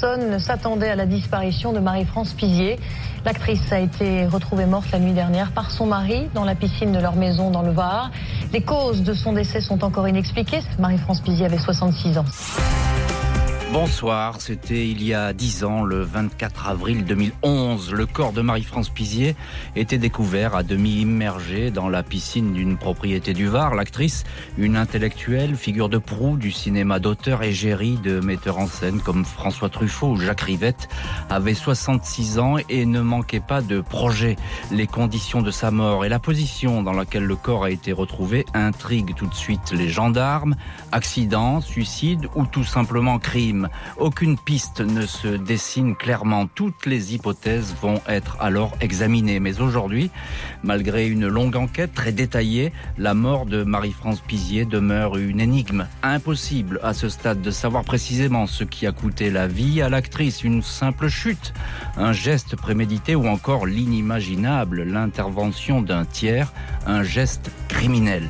personne 0.00 0.30
ne 0.30 0.38
s'attendait 0.38 0.90
à 0.90 0.96
la 0.96 1.06
disparition 1.06 1.72
de 1.72 1.80
Marie-France 1.80 2.32
Pizier. 2.34 2.78
L'actrice 3.24 3.72
a 3.72 3.80
été 3.80 4.26
retrouvée 4.26 4.66
morte 4.66 4.92
la 4.92 5.00
nuit 5.00 5.12
dernière 5.12 5.50
par 5.50 5.72
son 5.72 5.86
mari 5.86 6.28
dans 6.34 6.44
la 6.44 6.54
piscine 6.54 6.92
de 6.92 7.00
leur 7.00 7.16
maison 7.16 7.50
dans 7.50 7.62
le 7.62 7.72
Var. 7.72 8.12
Les 8.52 8.60
causes 8.60 9.02
de 9.02 9.12
son 9.12 9.32
décès 9.32 9.60
sont 9.60 9.82
encore 9.82 10.06
inexpliquées. 10.06 10.60
Marie-France 10.78 11.20
Pizier 11.20 11.46
avait 11.46 11.58
66 11.58 12.18
ans. 12.18 12.24
Bonsoir, 13.70 14.40
c'était 14.40 14.88
il 14.88 15.04
y 15.04 15.12
a 15.12 15.34
dix 15.34 15.62
ans, 15.62 15.82
le 15.82 16.00
24 16.00 16.68
avril 16.68 17.04
2011. 17.04 17.92
Le 17.92 18.06
corps 18.06 18.32
de 18.32 18.40
Marie-France 18.40 18.88
Pizier 18.88 19.36
était 19.76 19.98
découvert 19.98 20.56
à 20.56 20.62
demi 20.62 21.02
immergé 21.02 21.70
dans 21.70 21.90
la 21.90 22.02
piscine 22.02 22.54
d'une 22.54 22.78
propriété 22.78 23.34
du 23.34 23.46
Var. 23.46 23.74
L'actrice, 23.74 24.24
une 24.56 24.74
intellectuelle, 24.74 25.54
figure 25.54 25.90
de 25.90 25.98
proue 25.98 26.38
du 26.38 26.50
cinéma 26.50 26.98
d'auteur 26.98 27.42
égérie 27.42 27.98
de 27.98 28.20
metteurs 28.20 28.56
en 28.56 28.66
scène 28.66 29.02
comme 29.02 29.26
François 29.26 29.68
Truffaut 29.68 30.12
ou 30.12 30.16
Jacques 30.16 30.40
Rivette, 30.40 30.88
avait 31.28 31.52
66 31.52 32.38
ans 32.38 32.56
et 32.70 32.86
ne 32.86 33.02
manquait 33.02 33.38
pas 33.38 33.60
de 33.60 33.82
projets. 33.82 34.36
Les 34.70 34.86
conditions 34.86 35.42
de 35.42 35.50
sa 35.50 35.70
mort 35.70 36.06
et 36.06 36.08
la 36.08 36.18
position 36.18 36.82
dans 36.82 36.94
laquelle 36.94 37.24
le 37.24 37.36
corps 37.36 37.64
a 37.64 37.70
été 37.70 37.92
retrouvé 37.92 38.46
intriguent 38.54 39.14
tout 39.14 39.26
de 39.26 39.34
suite 39.34 39.72
les 39.72 39.90
gendarmes. 39.90 40.56
Accident, 40.90 41.60
suicide 41.60 42.28
ou 42.34 42.46
tout 42.46 42.64
simplement 42.64 43.18
crime? 43.18 43.57
Aucune 43.96 44.38
piste 44.38 44.80
ne 44.80 45.06
se 45.06 45.28
dessine 45.28 45.96
clairement. 45.96 46.46
Toutes 46.46 46.86
les 46.86 47.14
hypothèses 47.14 47.74
vont 47.80 48.00
être 48.06 48.36
alors 48.40 48.76
examinées. 48.80 49.40
Mais 49.40 49.60
aujourd'hui, 49.60 50.10
malgré 50.62 51.08
une 51.08 51.26
longue 51.26 51.56
enquête 51.56 51.94
très 51.94 52.12
détaillée, 52.12 52.72
la 52.96 53.14
mort 53.14 53.46
de 53.46 53.64
Marie-France 53.64 54.20
Pizier 54.20 54.64
demeure 54.64 55.16
une 55.16 55.40
énigme. 55.40 55.86
Impossible 56.02 56.80
à 56.82 56.94
ce 56.94 57.08
stade 57.08 57.42
de 57.42 57.50
savoir 57.50 57.84
précisément 57.84 58.46
ce 58.46 58.64
qui 58.64 58.86
a 58.86 58.92
coûté 58.92 59.30
la 59.30 59.46
vie 59.46 59.82
à 59.82 59.88
l'actrice. 59.88 60.44
Une 60.44 60.62
simple 60.62 61.08
chute, 61.08 61.52
un 61.96 62.12
geste 62.12 62.56
prémédité 62.56 63.14
ou 63.14 63.26
encore 63.26 63.66
l'inimaginable, 63.66 64.82
l'intervention 64.82 65.82
d'un 65.82 66.04
tiers, 66.04 66.52
un 66.88 67.02
geste 67.02 67.50
criminel. 67.68 68.28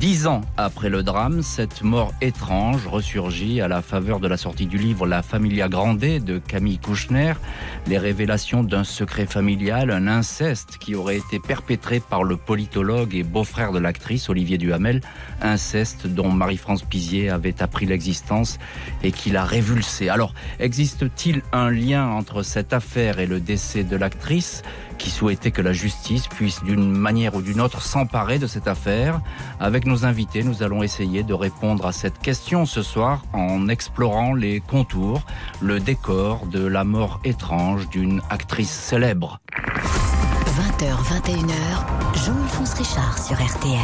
Dix 0.00 0.26
ans 0.26 0.40
après 0.56 0.88
le 0.88 1.02
drame, 1.02 1.42
cette 1.42 1.82
mort 1.82 2.12
étrange 2.22 2.86
ressurgit 2.86 3.60
à 3.60 3.68
la 3.68 3.82
faveur 3.82 4.20
de 4.20 4.28
la 4.28 4.36
sortie 4.36 4.66
du 4.66 4.78
livre 4.78 5.06
La 5.06 5.22
Familia 5.22 5.68
Grande 5.68 5.98
de 5.98 6.38
Camille 6.38 6.78
Kouchner, 6.78 7.34
les 7.86 7.98
révélations 7.98 8.62
d'un 8.62 8.84
secret 8.84 9.26
familial, 9.26 9.90
un 9.90 10.06
inceste 10.06 10.78
qui 10.78 10.94
aurait 10.94 11.16
été 11.16 11.38
perpétré 11.38 12.00
par 12.00 12.22
le 12.22 12.36
politologue 12.36 13.14
et 13.14 13.22
beau-frère 13.22 13.72
de 13.72 13.78
l'actrice 13.78 14.28
Olivier 14.28 14.58
Duhamel, 14.58 15.00
inceste 15.42 16.06
dont 16.06 16.30
Marie-France 16.30 16.82
Pizier 16.82 17.30
avait 17.30 17.62
appris 17.62 17.86
l'existence 17.86 18.58
et 19.02 19.10
qui 19.10 19.30
l'a 19.30 19.44
révulsé. 19.44 20.08
Alors, 20.08 20.34
existe-t-il 20.60 21.42
un 21.52 21.70
lien 21.70 22.06
entre 22.06 22.42
cette 22.42 22.72
affaire 22.72 23.18
et 23.18 23.26
le 23.26 23.40
décès 23.40 23.84
de 23.84 23.96
l'actrice? 23.96 24.62
Qui 24.98 25.10
souhaitait 25.10 25.50
que 25.50 25.62
la 25.62 25.72
justice 25.72 26.28
puisse 26.28 26.62
d'une 26.62 26.90
manière 26.90 27.34
ou 27.34 27.42
d'une 27.42 27.60
autre 27.60 27.82
s'emparer 27.82 28.38
de 28.38 28.46
cette 28.46 28.68
affaire. 28.68 29.20
Avec 29.60 29.86
nos 29.86 30.04
invités, 30.04 30.42
nous 30.42 30.62
allons 30.62 30.82
essayer 30.82 31.22
de 31.22 31.34
répondre 31.34 31.86
à 31.86 31.92
cette 31.92 32.18
question 32.18 32.66
ce 32.66 32.82
soir 32.82 33.22
en 33.32 33.68
explorant 33.68 34.34
les 34.34 34.60
contours, 34.60 35.22
le 35.60 35.80
décor 35.80 36.46
de 36.46 36.66
la 36.66 36.84
mort 36.84 37.20
étrange 37.24 37.88
d'une 37.88 38.22
actrice 38.30 38.70
célèbre. 38.70 39.40
20h, 40.78 40.94
21h, 41.24 42.24
Jean-Alphonse 42.24 42.74
Richard 42.74 43.18
sur 43.18 43.36
RTL. 43.36 43.78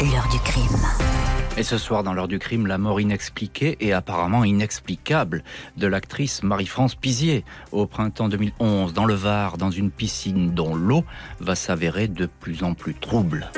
L'heure 0.00 0.28
du 0.30 0.38
crime. 0.40 1.33
Et 1.56 1.62
ce 1.62 1.78
soir, 1.78 2.02
dans 2.02 2.12
l'heure 2.14 2.26
du 2.26 2.40
crime, 2.40 2.66
la 2.66 2.78
mort 2.78 3.00
inexpliquée 3.00 3.76
et 3.78 3.92
apparemment 3.92 4.42
inexplicable 4.42 5.44
de 5.76 5.86
l'actrice 5.86 6.42
Marie-France 6.42 6.96
Pizier 6.96 7.44
au 7.70 7.86
printemps 7.86 8.28
2011 8.28 8.92
dans 8.92 9.04
le 9.04 9.14
Var, 9.14 9.56
dans 9.56 9.70
une 9.70 9.92
piscine 9.92 10.50
dont 10.50 10.74
l'eau 10.74 11.04
va 11.38 11.54
s'avérer 11.54 12.08
de 12.08 12.26
plus 12.26 12.64
en 12.64 12.74
plus 12.74 12.94
trouble. 12.94 13.52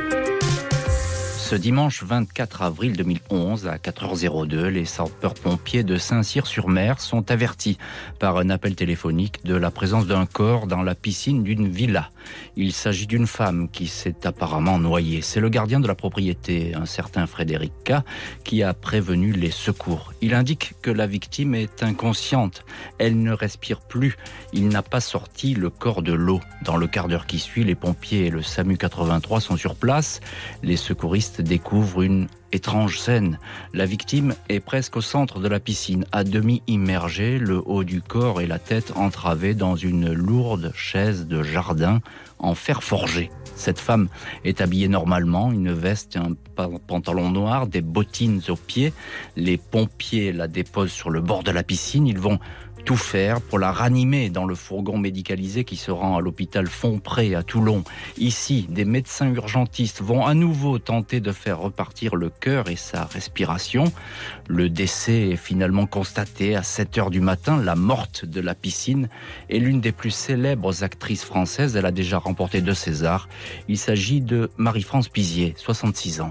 Ce 1.46 1.54
dimanche 1.54 2.02
24 2.02 2.62
avril 2.62 2.96
2011 2.96 3.68
à 3.68 3.76
4h02, 3.76 4.66
les 4.66 4.84
sapeurs-pompiers 4.84 5.84
de 5.84 5.96
Saint-Cyr-sur-Mer 5.96 7.00
sont 7.00 7.30
avertis 7.30 7.78
par 8.18 8.38
un 8.38 8.50
appel 8.50 8.74
téléphonique 8.74 9.44
de 9.44 9.54
la 9.54 9.70
présence 9.70 10.08
d'un 10.08 10.26
corps 10.26 10.66
dans 10.66 10.82
la 10.82 10.96
piscine 10.96 11.44
d'une 11.44 11.68
villa. 11.68 12.10
Il 12.56 12.72
s'agit 12.72 13.06
d'une 13.06 13.28
femme 13.28 13.68
qui 13.68 13.86
s'est 13.86 14.26
apparemment 14.26 14.80
noyée. 14.80 15.22
C'est 15.22 15.38
le 15.38 15.48
gardien 15.48 15.78
de 15.78 15.86
la 15.86 15.94
propriété, 15.94 16.74
un 16.74 16.84
certain 16.84 17.28
Frédéric 17.28 17.72
K, 17.84 17.92
qui 18.42 18.64
a 18.64 18.74
prévenu 18.74 19.30
les 19.30 19.52
secours. 19.52 20.14
Il 20.20 20.34
indique 20.34 20.74
que 20.82 20.90
la 20.90 21.06
victime 21.06 21.54
est 21.54 21.84
inconsciente. 21.84 22.64
Elle 22.98 23.22
ne 23.22 23.30
respire 23.30 23.82
plus. 23.82 24.16
Il 24.52 24.66
n'a 24.66 24.82
pas 24.82 25.00
sorti 25.00 25.54
le 25.54 25.70
corps 25.70 26.02
de 26.02 26.12
l'eau. 26.12 26.40
Dans 26.62 26.76
le 26.76 26.88
quart 26.88 27.06
d'heure 27.06 27.26
qui 27.26 27.38
suit, 27.38 27.62
les 27.62 27.76
pompiers 27.76 28.26
et 28.26 28.30
le 28.30 28.42
SAMU 28.42 28.76
83 28.76 29.40
sont 29.40 29.56
sur 29.56 29.76
place. 29.76 30.18
Les 30.64 30.76
secouristes 30.76 31.35
découvre 31.42 32.02
une 32.02 32.28
étrange 32.52 32.98
scène. 32.98 33.38
La 33.74 33.86
victime 33.86 34.34
est 34.48 34.60
presque 34.60 34.97
au 34.97 35.00
centre 35.00 35.41
de 35.41 35.48
la 35.48 35.60
piscine, 35.60 36.04
à 36.12 36.24
demi 36.24 36.62
immergée, 36.66 37.38
le 37.38 37.62
haut 37.64 37.84
du 37.84 38.00
corps 38.00 38.41
et 38.41 38.47
la 38.47 38.58
tête 38.58 38.92
entravés 38.97 39.54
dans 39.54 39.76
une 39.76 40.12
lourde 40.12 40.72
chaise 40.74 41.26
de 41.26 41.42
jardin 41.42 42.00
en 42.38 42.54
fer 42.54 42.82
forgé. 42.82 43.30
Cette 43.56 43.78
femme 43.78 44.08
est 44.44 44.60
habillée 44.60 44.88
normalement, 44.88 45.50
une 45.50 45.72
veste 45.72 46.16
et 46.16 46.19
un 46.19 46.34
pantalon 46.86 47.30
noir, 47.30 47.66
des 47.66 47.80
bottines 47.80 48.42
aux 48.48 48.56
pieds. 48.56 48.92
Les 49.34 49.56
pompiers 49.56 50.32
la 50.32 50.47
déposent 50.47 50.92
sur 50.92 51.08
le 51.08 51.22
bord 51.22 51.42
de 51.42 51.50
la 51.50 51.62
piscine. 51.62 52.06
Ils 52.06 52.18
vont 52.18 52.38
tout 52.86 52.97
faire 52.97 53.41
pour 53.41 53.58
la 53.58 53.72
ranimer 53.72 54.30
dans 54.30 54.47
le 54.47 54.54
fourgon 54.54 54.97
médicalisé 54.97 55.64
qui 55.64 55.76
se 55.76 55.91
rend 55.91 56.16
à 56.16 56.20
l'hôpital 56.20 56.69
Fontpré 56.69 57.34
à 57.34 57.42
Toulon. 57.42 57.82
Ici, 58.16 58.66
des 58.70 58.84
médecins 58.84 59.28
urgentistes 59.34 60.00
vont 60.00 60.24
à 60.24 60.34
nouveau 60.34 60.78
tenter 60.78 61.19
de 61.19 61.32
faire 61.32 61.58
repartir 61.58 62.14
le 62.14 62.30
cœur 62.30 62.70
et 62.70 62.76
sa 62.76 63.04
respiration. 63.04 63.92
Le 64.47 64.70
décès 64.70 65.30
est 65.30 65.36
finalement 65.36 65.86
constaté 65.86 66.54
à 66.54 66.62
7 66.62 66.98
heures 66.98 67.10
du 67.10 67.20
matin. 67.20 67.60
La 67.60 67.74
morte 67.74 68.24
de 68.24 68.41
la 68.41 68.54
piscine 68.54 69.08
est 69.50 69.58
l'une 69.58 69.80
des 69.80 69.92
plus 69.92 70.12
célèbres 70.12 70.84
actrices 70.84 71.24
françaises. 71.24 71.74
Elle 71.74 71.86
a 71.86 71.92
déjà 71.92 72.18
remporté 72.18 72.60
deux 72.60 72.74
Césars. 72.74 73.28
Il 73.66 73.78
s'agit 73.78 74.20
de 74.20 74.48
Marie-France 74.58 75.08
Pizier, 75.08 75.54
66 75.56 76.20
ans. 76.20 76.30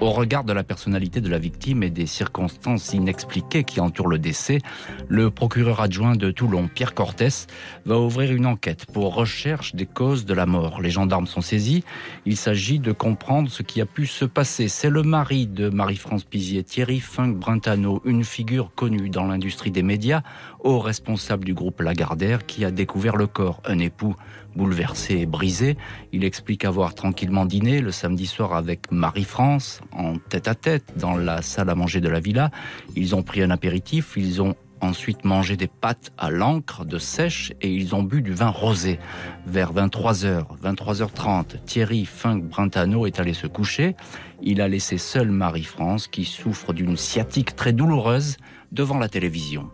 Au 0.00 0.12
regard 0.12 0.44
de 0.44 0.54
la 0.54 0.64
personnalité 0.64 1.20
de 1.20 1.28
la 1.28 1.38
victime 1.38 1.82
et 1.82 1.90
des 1.90 2.06
circonstances 2.06 2.94
inexpliquées 2.94 3.64
qui 3.64 3.80
entourent 3.80 4.08
le 4.08 4.18
décès, 4.18 4.60
le 5.08 5.30
procureur 5.30 5.82
adjoint 5.82 6.16
de 6.16 6.30
Toulon, 6.30 6.70
Pierre 6.74 6.94
Cortès, 6.94 7.46
va 7.84 7.98
ouvrir 7.98 8.32
une 8.32 8.46
enquête 8.46 8.86
pour 8.86 9.14
recherche 9.14 9.74
des 9.74 9.84
causes 9.84 10.24
de 10.24 10.32
la 10.32 10.46
mort. 10.46 10.80
Les 10.80 10.88
gendarmes 10.88 11.26
sont 11.26 11.42
saisis. 11.42 11.84
Il 12.24 12.38
s'agit 12.38 12.78
de 12.78 12.92
comprendre 12.92 13.50
ce 13.50 13.62
qui 13.62 13.82
a 13.82 13.86
pu 13.86 14.06
se 14.06 14.24
passer. 14.24 14.68
C'est 14.68 14.88
le 14.88 15.02
mari 15.02 15.46
de 15.46 15.68
Marie-France 15.68 16.24
Pizier, 16.24 16.64
Thierry 16.64 17.00
Funk 17.00 17.34
Brintano, 17.34 18.00
une 18.06 18.24
figure 18.24 18.72
connue 18.74 19.10
dans 19.10 19.24
l'industrie 19.24 19.70
des 19.70 19.82
médias, 19.82 20.22
haut 20.64 20.78
responsable 20.78 21.44
du 21.44 21.54
groupe 21.54 21.80
Lagardère, 21.80 22.46
qui 22.46 22.64
a 22.64 22.70
découvert 22.70 23.16
le 23.16 23.26
corps. 23.26 23.60
Un 23.64 23.78
époux 23.78 24.14
bouleversé 24.56 25.18
et 25.18 25.26
brisé. 25.26 25.76
Il 26.12 26.24
explique 26.24 26.64
avoir 26.64 26.94
tranquillement 26.94 27.44
dîné 27.44 27.80
le 27.80 27.92
samedi 27.92 28.26
soir 28.26 28.54
avec 28.54 28.90
Marie-France, 28.90 29.80
en 29.92 30.16
tête 30.16 30.48
à 30.48 30.54
tête, 30.54 30.84
dans 30.96 31.16
la 31.16 31.42
salle 31.42 31.70
à 31.70 31.74
manger 31.74 32.00
de 32.00 32.08
la 32.08 32.20
villa. 32.20 32.50
Ils 32.96 33.14
ont 33.14 33.22
pris 33.22 33.42
un 33.42 33.50
apéritif, 33.50 34.14
ils 34.16 34.42
ont 34.42 34.54
ensuite 34.80 35.24
mangé 35.24 35.56
des 35.56 35.66
pâtes 35.66 36.10
à 36.16 36.30
l'encre 36.30 36.84
de 36.84 36.98
sèche 36.98 37.52
et 37.60 37.72
ils 37.72 37.94
ont 37.94 38.02
bu 38.02 38.22
du 38.22 38.32
vin 38.32 38.48
rosé. 38.48 38.98
Vers 39.46 39.72
23h, 39.72 40.46
23h30, 40.62 41.62
Thierry 41.64 42.04
Funk 42.04 42.42
Brintano 42.44 43.06
est 43.06 43.20
allé 43.20 43.34
se 43.34 43.46
coucher. 43.46 43.94
Il 44.42 44.60
a 44.60 44.68
laissé 44.68 44.98
seule 44.98 45.30
Marie-France 45.30 46.08
qui 46.08 46.24
souffre 46.24 46.72
d'une 46.72 46.96
sciatique 46.96 47.56
très 47.56 47.72
douloureuse 47.72 48.36
devant 48.72 48.98
la 48.98 49.08
télévision. 49.08 49.70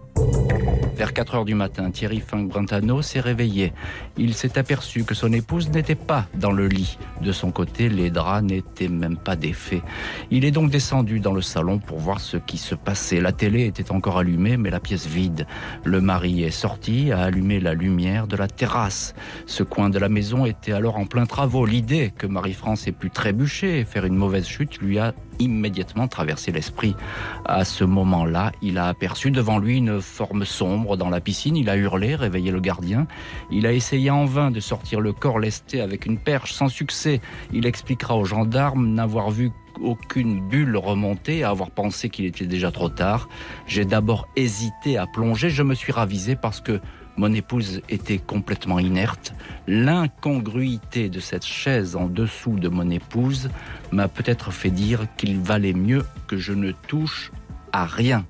Vers 0.97 1.13
4 1.13 1.35
heures 1.35 1.45
du 1.45 1.55
matin, 1.55 1.91
Thierry 1.91 2.21
Funk 2.21 2.45
Brentano 2.45 3.03
s'est 3.03 3.21
réveillé. 3.21 3.75
Il 4.17 4.33
s'est 4.33 4.59
aperçu 4.59 5.05
que 5.05 5.15
son 5.15 5.31
épouse 5.31 5.69
n'était 5.69 5.95
pas 5.95 6.27
dans 6.35 6.53
le 6.53 6.69
lit. 6.69 6.97
De 7.21 7.33
son 7.33 7.51
côté, 7.51 7.91
les 7.91 8.09
draps 8.09 8.43
n'étaient 8.43 8.89
même 8.89 9.19
pas 9.19 9.37
défaits. 9.37 9.83
Il 10.31 10.47
est 10.47 10.53
donc 10.53 10.71
descendu 10.71 11.21
dans 11.21 11.35
le 11.35 11.43
salon 11.43 11.81
pour 11.81 11.99
voir 11.99 12.19
ce 12.21 12.39
qui 12.39 12.57
se 12.57 12.75
passait. 12.75 13.21
La 13.21 13.33
télé 13.33 13.67
était 13.67 13.93
encore 13.93 14.17
allumée, 14.17 14.57
mais 14.57 14.71
la 14.71 14.81
pièce 14.81 15.07
vide. 15.07 15.47
Le 15.85 16.01
mari 16.01 16.45
est 16.45 16.51
sorti, 16.51 17.13
a 17.13 17.21
allumé 17.21 17.61
la 17.61 17.75
lumière 17.75 18.27
de 18.27 18.37
la 18.37 18.49
terrasse. 18.49 19.15
Ce 19.45 19.63
coin 19.63 19.91
de 19.91 19.99
la 19.99 20.09
maison 20.09 20.47
était 20.47 20.73
alors 20.73 20.97
en 20.97 21.05
plein 21.05 21.27
travaux. 21.27 21.67
L'idée 21.67 22.11
que 22.17 22.27
Marie-France 22.27 22.89
ait 22.89 22.93
pu 22.93 23.11
trébucher 23.11 23.81
et 23.81 23.85
faire 23.85 24.07
une 24.07 24.17
mauvaise 24.17 24.47
chute 24.47 24.79
lui 24.79 24.99
a 24.99 25.13
immédiatement 25.39 26.09
traversé 26.09 26.53
l'esprit. 26.53 26.97
À 27.45 27.67
ce 27.67 27.85
moment-là, 27.85 28.53
il 28.63 28.79
a 28.79 28.87
aperçu 28.89 29.31
devant 29.31 29.59
lui 29.59 29.77
une 29.77 30.01
forme 30.07 30.45
sombre 30.45 30.97
dans 30.97 31.11
la 31.11 31.21
piscine, 31.21 31.57
il 31.57 31.69
a 31.69 31.77
hurlé, 31.77 32.15
réveillé 32.15 32.51
le 32.51 32.61
gardien. 32.61 33.07
Il 33.51 33.67
a 33.67 33.73
essayé 33.73 34.11
en 34.11 34.25
vain 34.25 34.51
de 34.51 34.61
sortir 34.61 35.01
le 35.01 35.13
corps 35.13 35.39
lesté 35.39 35.81
avec 35.81 36.07
une 36.07 36.19
perche, 36.19 36.53
sans 36.53 36.69
succès. 36.69 37.21
Il 37.53 37.67
expliquera 37.67 38.17
aux 38.17 38.25
gendarmes 38.25 38.95
n'avoir 38.95 39.31
vu 39.31 39.51
aucune 39.81 40.49
bulle 40.49 40.77
remontée, 40.77 41.45
à 41.45 41.51
avoir 41.51 41.71
pensé 41.71 42.09
qu'il 42.09 42.25
était 42.25 42.47
déjà 42.47 42.71
trop 42.71 42.89
tard. 42.89 43.29
J'ai 43.67 43.85
d'abord 43.85 44.29
hésité 44.37 44.97
à 44.97 45.07
plonger, 45.07 45.51
je 45.51 45.63
me 45.63 45.75
suis 45.75 45.93
ravisé 45.93 46.37
parce 46.37 46.61
que 46.61 46.81
mon 47.17 47.33
épouse 47.33 47.81
était 47.89 48.19
complètement 48.19 48.79
inerte. 48.79 49.35
L'incongruité 49.67 51.09
de 51.09 51.21
cette 51.21 51.45
chaise 51.45 51.97
en 51.97 52.07
dessous 52.07 52.59
de 52.59 52.69
mon 52.69 52.91
épouse 52.91 53.51
m'a 53.91 54.09
peut-être 54.09 54.51
fait 54.51 54.71
dire 54.71 55.07
qu'il 55.17 55.39
valait 55.39 55.73
mieux 55.73 56.05
que 56.27 56.37
je 56.37 56.53
ne 56.53 56.73
touche 56.73 57.33
à 57.73 57.87
rien. 57.87 58.27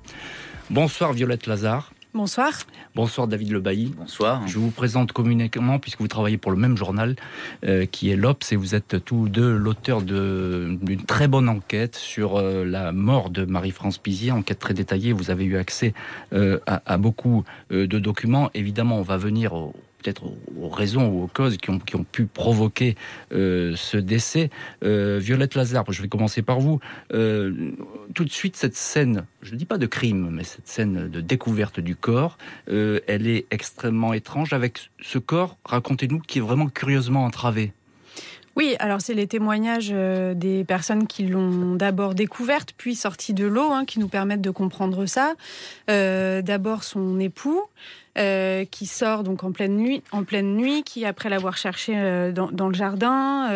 Bonsoir 0.69 1.13
Violette 1.13 1.47
Lazare. 1.47 1.93
Bonsoir. 2.13 2.51
Bonsoir 2.93 3.27
David 3.27 3.51
Le 3.51 3.61
Bailly. 3.61 3.93
Bonsoir. 3.97 4.45
Je 4.47 4.59
vous 4.59 4.71
présente 4.71 5.13
communément, 5.13 5.79
puisque 5.79 6.01
vous 6.01 6.09
travaillez 6.09 6.37
pour 6.37 6.51
le 6.51 6.57
même 6.57 6.75
journal, 6.75 7.15
euh, 7.63 7.85
qui 7.85 8.09
est 8.09 8.17
l'Obs, 8.17 8.51
et 8.51 8.57
vous 8.57 8.75
êtes 8.75 9.03
tous 9.05 9.29
deux 9.29 9.55
l'auteur 9.55 10.01
d'une 10.01 11.03
très 11.07 11.29
bonne 11.29 11.47
enquête 11.47 11.95
sur 11.95 12.35
euh, 12.35 12.65
la 12.65 12.91
mort 12.91 13.29
de 13.29 13.45
Marie-France 13.45 13.97
Pizier, 13.97 14.31
enquête 14.31 14.59
très 14.59 14.73
détaillée. 14.73 15.13
Vous 15.13 15.31
avez 15.31 15.45
eu 15.45 15.55
accès 15.55 15.93
euh, 16.33 16.59
à, 16.65 16.81
à, 16.85 16.97
beaucoup 16.97 17.45
de 17.69 17.85
documents. 17.85 18.49
Évidemment, 18.53 18.99
on 18.99 19.03
va 19.03 19.15
venir 19.15 19.53
au, 19.53 19.73
peut-être 20.01 20.23
aux 20.59 20.69
raisons 20.69 21.07
ou 21.07 21.23
aux 21.23 21.27
causes 21.27 21.57
qui 21.57 21.69
ont, 21.69 22.03
pu 22.03 22.25
provoquer 22.25 22.95
euh, 23.33 23.73
ce 23.75 23.97
décès. 23.97 24.49
Euh, 24.83 25.19
Violette 25.21 25.55
Lazare, 25.55 25.85
je 25.91 26.01
vais 26.01 26.07
commencer 26.07 26.41
par 26.41 26.59
vous. 26.59 26.79
Euh, 27.13 27.71
tout 28.13 28.23
de 28.23 28.29
suite, 28.29 28.55
cette 28.55 28.75
scène, 28.75 29.25
je 29.41 29.53
ne 29.53 29.57
dis 29.57 29.65
pas 29.65 29.77
de 29.77 29.85
crime, 29.85 30.29
mais 30.31 30.43
cette 30.43 30.67
scène 30.67 31.09
de 31.09 31.21
découverte 31.21 31.79
du 31.79 31.95
corps, 31.95 32.37
elle 32.67 33.27
est 33.27 33.45
extrêmement 33.51 34.13
étrange 34.13 34.53
avec 34.53 34.89
ce 35.01 35.17
corps, 35.17 35.57
racontez-nous, 35.65 36.19
qui 36.19 36.39
est 36.39 36.41
vraiment 36.41 36.67
curieusement 36.67 37.25
entravé. 37.25 37.73
Oui, 38.55 38.75
alors 38.79 39.01
c'est 39.01 39.13
les 39.13 39.27
témoignages 39.27 39.93
des 40.35 40.63
personnes 40.63 41.05
qui 41.05 41.27
l'ont 41.27 41.75
d'abord 41.75 42.15
découverte, 42.15 42.73
puis 42.75 42.95
sortie 42.95 43.33
de 43.33 43.45
l'eau, 43.45 43.71
hein, 43.71 43.85
qui 43.85 43.99
nous 43.99 44.07
permettent 44.07 44.41
de 44.41 44.49
comprendre 44.49 45.05
ça. 45.05 45.35
D'abord 45.87 46.83
son 46.83 47.19
époux, 47.19 47.61
euh, 48.17 48.65
qui 48.65 48.87
sort 48.87 49.23
donc 49.23 49.43
en 49.43 49.51
pleine 49.51 49.75
nuit, 49.75 50.01
en 50.11 50.23
pleine 50.23 50.55
nuit, 50.55 50.81
qui 50.83 51.05
après 51.05 51.29
l'avoir 51.29 51.55
cherché 51.55 51.93
euh, 51.95 52.31
dans, 52.31 52.49
dans, 52.51 52.67
le 52.67 52.73
jardin, 52.73 53.47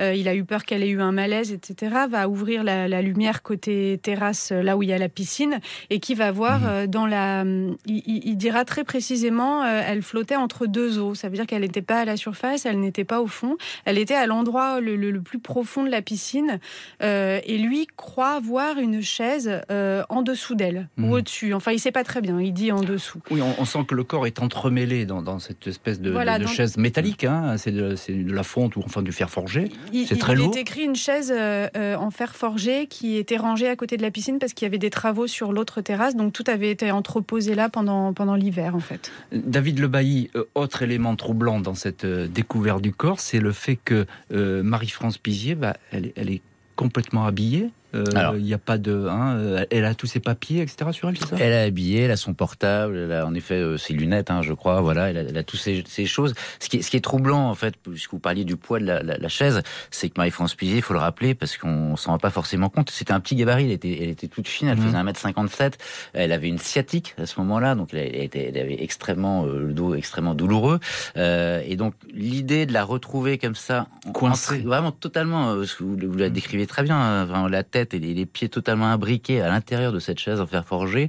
euh, 0.00 0.14
il 0.14 0.26
a 0.26 0.34
eu 0.34 0.44
peur 0.44 0.64
qu'elle 0.64 0.82
ait 0.82 0.88
eu 0.88 1.00
un 1.00 1.12
malaise, 1.12 1.52
etc. 1.52 1.94
Va 2.10 2.28
ouvrir 2.28 2.64
la, 2.64 2.88
la, 2.88 3.02
lumière 3.02 3.42
côté 3.42 4.00
terrasse, 4.02 4.50
là 4.50 4.76
où 4.76 4.82
il 4.82 4.88
y 4.88 4.92
a 4.92 4.98
la 4.98 5.08
piscine, 5.08 5.60
et 5.90 6.00
qui 6.00 6.14
va 6.14 6.32
voir 6.32 6.60
mmh. 6.60 6.86
dans 6.88 7.06
la, 7.06 7.44
il, 7.86 8.02
il, 8.06 8.36
dira 8.36 8.64
très 8.64 8.82
précisément, 8.82 9.64
elle 9.64 10.02
flottait 10.02 10.36
entre 10.36 10.66
deux 10.66 10.98
eaux. 10.98 11.14
Ça 11.14 11.28
veut 11.28 11.36
dire 11.36 11.46
qu'elle 11.46 11.62
n'était 11.62 11.80
pas 11.80 12.00
à 12.00 12.04
la 12.04 12.16
surface, 12.16 12.66
elle 12.66 12.80
n'était 12.80 13.04
pas 13.04 13.20
au 13.20 13.28
fond, 13.28 13.56
elle 13.84 13.98
était 13.98 14.14
à 14.14 14.26
l'endroit 14.26 14.80
le, 14.80 14.96
le, 14.96 15.12
le, 15.12 15.20
plus 15.20 15.38
profond 15.38 15.84
de 15.84 15.90
la 15.90 16.02
piscine, 16.02 16.58
et 17.00 17.58
lui 17.58 17.86
croit 17.96 18.40
voir 18.40 18.78
une 18.78 19.02
chaise 19.02 19.62
en 19.70 20.22
dessous 20.22 20.56
d'elle 20.56 20.88
mmh. 20.96 21.04
ou 21.04 21.14
au-dessus. 21.14 21.54
Enfin, 21.54 21.72
il 21.72 21.78
sait 21.78 21.92
pas 21.92 22.04
très 22.04 22.20
bien. 22.20 22.40
Il 22.40 22.52
dit 22.52 22.72
en 22.72 22.82
dessous. 22.82 23.20
Oui, 23.30 23.40
on, 23.40 23.54
on 23.60 23.64
sent 23.64 23.84
que 23.86 23.94
le 23.94 23.99
corps 24.02 24.26
est 24.26 24.40
entremêlé 24.40 25.06
dans, 25.06 25.22
dans 25.22 25.38
cette 25.38 25.66
espèce 25.66 26.00
de, 26.00 26.10
voilà, 26.10 26.38
de, 26.38 26.42
de 26.42 26.46
donc... 26.46 26.54
chaise 26.54 26.76
métallique. 26.76 27.24
Hein. 27.24 27.56
C'est 27.58 27.72
de, 27.72 27.94
de, 28.08 28.32
la 28.32 28.42
fonte 28.42 28.76
ou 28.76 28.82
enfin 28.84 29.02
du 29.02 29.12
fer 29.12 29.30
forgé. 29.30 29.70
C'est 30.06 30.18
très 30.18 30.34
lourd. 30.34 30.50
Il 30.54 30.58
est 30.58 30.62
écrit 30.62 30.82
une 30.82 30.96
chaise 30.96 31.32
euh, 31.34 31.96
en 31.96 32.10
fer 32.10 32.34
forgé 32.34 32.86
qui 32.86 33.16
était 33.16 33.36
rangée 33.36 33.68
à 33.68 33.76
côté 33.76 33.96
de 33.96 34.02
la 34.02 34.10
piscine 34.10 34.38
parce 34.38 34.52
qu'il 34.52 34.66
y 34.66 34.68
avait 34.68 34.78
des 34.78 34.90
travaux 34.90 35.26
sur 35.26 35.52
l'autre 35.52 35.80
terrasse. 35.80 36.16
Donc 36.16 36.32
tout 36.32 36.44
avait 36.46 36.70
été 36.70 36.90
entreposé 36.90 37.54
là 37.54 37.68
pendant, 37.68 38.12
pendant 38.12 38.34
l'hiver 38.34 38.74
en 38.74 38.80
fait. 38.80 39.10
David 39.32 39.78
Lebailly, 39.78 40.30
euh, 40.36 40.44
autre 40.54 40.82
élément 40.82 41.16
troublant 41.16 41.60
dans 41.60 41.74
cette 41.74 42.04
euh, 42.04 42.26
découverte 42.26 42.82
du 42.82 42.92
corps, 42.92 43.20
c'est 43.20 43.40
le 43.40 43.52
fait 43.52 43.76
que 43.76 44.06
euh, 44.32 44.62
Marie-France 44.62 45.18
Pizier, 45.18 45.54
bah, 45.54 45.76
elle, 45.92 46.12
elle 46.16 46.30
est 46.30 46.42
complètement 46.76 47.26
habillée 47.26 47.70
il 47.92 48.04
euh, 48.16 48.38
n'y 48.38 48.54
a 48.54 48.58
pas 48.58 48.78
de. 48.78 49.06
Hein, 49.08 49.64
elle 49.70 49.84
a 49.84 49.94
tous 49.94 50.06
ses 50.06 50.20
papiers, 50.20 50.62
etc. 50.62 50.90
sur 50.92 51.08
elle, 51.08 51.18
c'est 51.18 51.26
ça? 51.26 51.36
Elle 51.38 51.52
est 51.52 51.66
habillée, 51.66 52.02
elle 52.02 52.10
a 52.10 52.16
son 52.16 52.34
portable, 52.34 52.96
elle 52.96 53.12
a 53.12 53.26
en 53.26 53.34
effet 53.34 53.54
euh, 53.54 53.76
ses 53.76 53.94
lunettes, 53.94 54.30
hein, 54.30 54.42
je 54.42 54.52
crois. 54.52 54.80
Voilà, 54.80 55.10
elle 55.10 55.18
a, 55.18 55.20
elle 55.22 55.38
a 55.38 55.42
toutes 55.42 55.60
ces, 55.60 55.82
ces, 55.86 56.06
choses. 56.06 56.34
Ce 56.60 56.68
qui, 56.68 56.78
est, 56.78 56.82
ce 56.82 56.90
qui 56.90 56.96
est 56.96 57.00
troublant, 57.00 57.48
en 57.48 57.54
fait, 57.54 57.74
puisque 57.76 58.12
vous 58.12 58.18
parliez 58.18 58.44
du 58.44 58.56
poids 58.56 58.78
de 58.78 58.86
la, 58.86 59.02
la, 59.02 59.18
la 59.18 59.28
chaise, 59.28 59.62
c'est 59.90 60.08
que 60.08 60.14
Marie-France 60.16 60.54
Pizier, 60.54 60.76
il 60.76 60.82
faut 60.82 60.94
le 60.94 61.00
rappeler, 61.00 61.34
parce 61.34 61.56
qu'on 61.56 61.96
s'en 61.96 62.12
rend 62.12 62.18
pas 62.18 62.30
forcément 62.30 62.68
compte. 62.68 62.90
C'était 62.90 63.12
un 63.12 63.20
petit 63.20 63.34
gabarit, 63.34 63.64
elle 63.64 63.72
était, 63.72 63.98
elle 64.02 64.10
était 64.10 64.28
toute 64.28 64.46
fine, 64.46 64.68
elle 64.68 64.78
mmh. 64.78 65.12
faisait 65.12 65.32
1m57. 65.32 65.72
Elle 66.12 66.32
avait 66.32 66.48
une 66.48 66.58
sciatique 66.58 67.14
à 67.18 67.26
ce 67.26 67.40
moment-là, 67.40 67.74
donc 67.74 67.92
elle, 67.92 68.14
était, 68.14 68.52
elle 68.54 68.58
avait 68.58 68.82
extrêmement 68.82 69.46
euh, 69.46 69.66
le 69.66 69.72
dos 69.72 69.94
extrêmement 69.94 70.34
douloureux. 70.34 70.78
Euh, 71.16 71.62
et 71.66 71.76
donc 71.76 71.94
l'idée 72.12 72.66
de 72.66 72.72
la 72.72 72.84
retrouver 72.84 73.38
comme 73.38 73.54
ça, 73.54 73.88
coincée, 74.12 74.58
vraiment 74.60 74.92
totalement, 74.92 75.50
euh, 75.50 75.64
vous, 75.80 75.96
vous 76.00 76.18
la 76.18 76.30
décrivez 76.30 76.66
très 76.66 76.82
bien, 76.82 76.96
hein, 76.96 77.48
la 77.48 77.62
tête 77.62 77.79
et 77.94 77.98
les, 77.98 78.26
pieds 78.26 78.48
totalement 78.48 78.86
imbriqués 78.86 79.40
à 79.40 79.48
l'intérieur 79.48 79.92
de 79.92 79.98
cette 79.98 80.18
chaise 80.18 80.40
en 80.40 80.46
fer 80.46 80.64
forgé, 80.64 81.08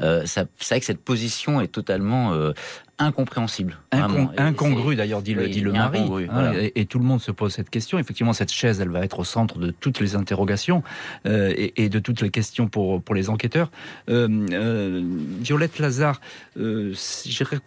euh, 0.00 0.26
ça, 0.26 0.44
c'est 0.58 0.78
que 0.78 0.86
cette 0.86 1.02
position 1.02 1.60
est 1.60 1.68
totalement 1.68 2.32
euh, 2.32 2.52
incompréhensible. 3.00 3.78
Incon 3.90 4.30
incongru 4.36 4.96
d'ailleurs, 4.96 5.22
dit, 5.22 5.34
oui, 5.36 5.44
le, 5.44 5.48
dit 5.48 5.60
le 5.60 5.72
mari. 5.72 5.98
Incongru, 5.98 6.28
voilà. 6.30 6.62
et, 6.62 6.72
et, 6.76 6.86
tout 6.86 6.98
le 6.98 7.04
monde 7.04 7.20
se 7.20 7.30
pose 7.30 7.52
cette 7.52 7.70
question. 7.70 7.98
Effectivement, 7.98 8.32
cette 8.32 8.52
chaise, 8.52 8.80
elle 8.80 8.88
va 8.90 9.00
être 9.00 9.18
au 9.18 9.24
centre 9.24 9.58
de 9.58 9.70
toutes 9.70 10.00
les 10.00 10.16
interrogations 10.16 10.82
euh, 11.26 11.52
et, 11.56 11.84
et, 11.84 11.88
de 11.88 11.98
toutes 11.98 12.20
les 12.20 12.30
questions 12.30 12.68
pour, 12.68 13.02
pour 13.02 13.14
les 13.14 13.30
enquêteurs. 13.30 13.70
Euh, 14.08 14.28
euh, 14.52 15.02
Violette 15.40 15.78
Lazare, 15.78 16.20
euh, 16.58 16.94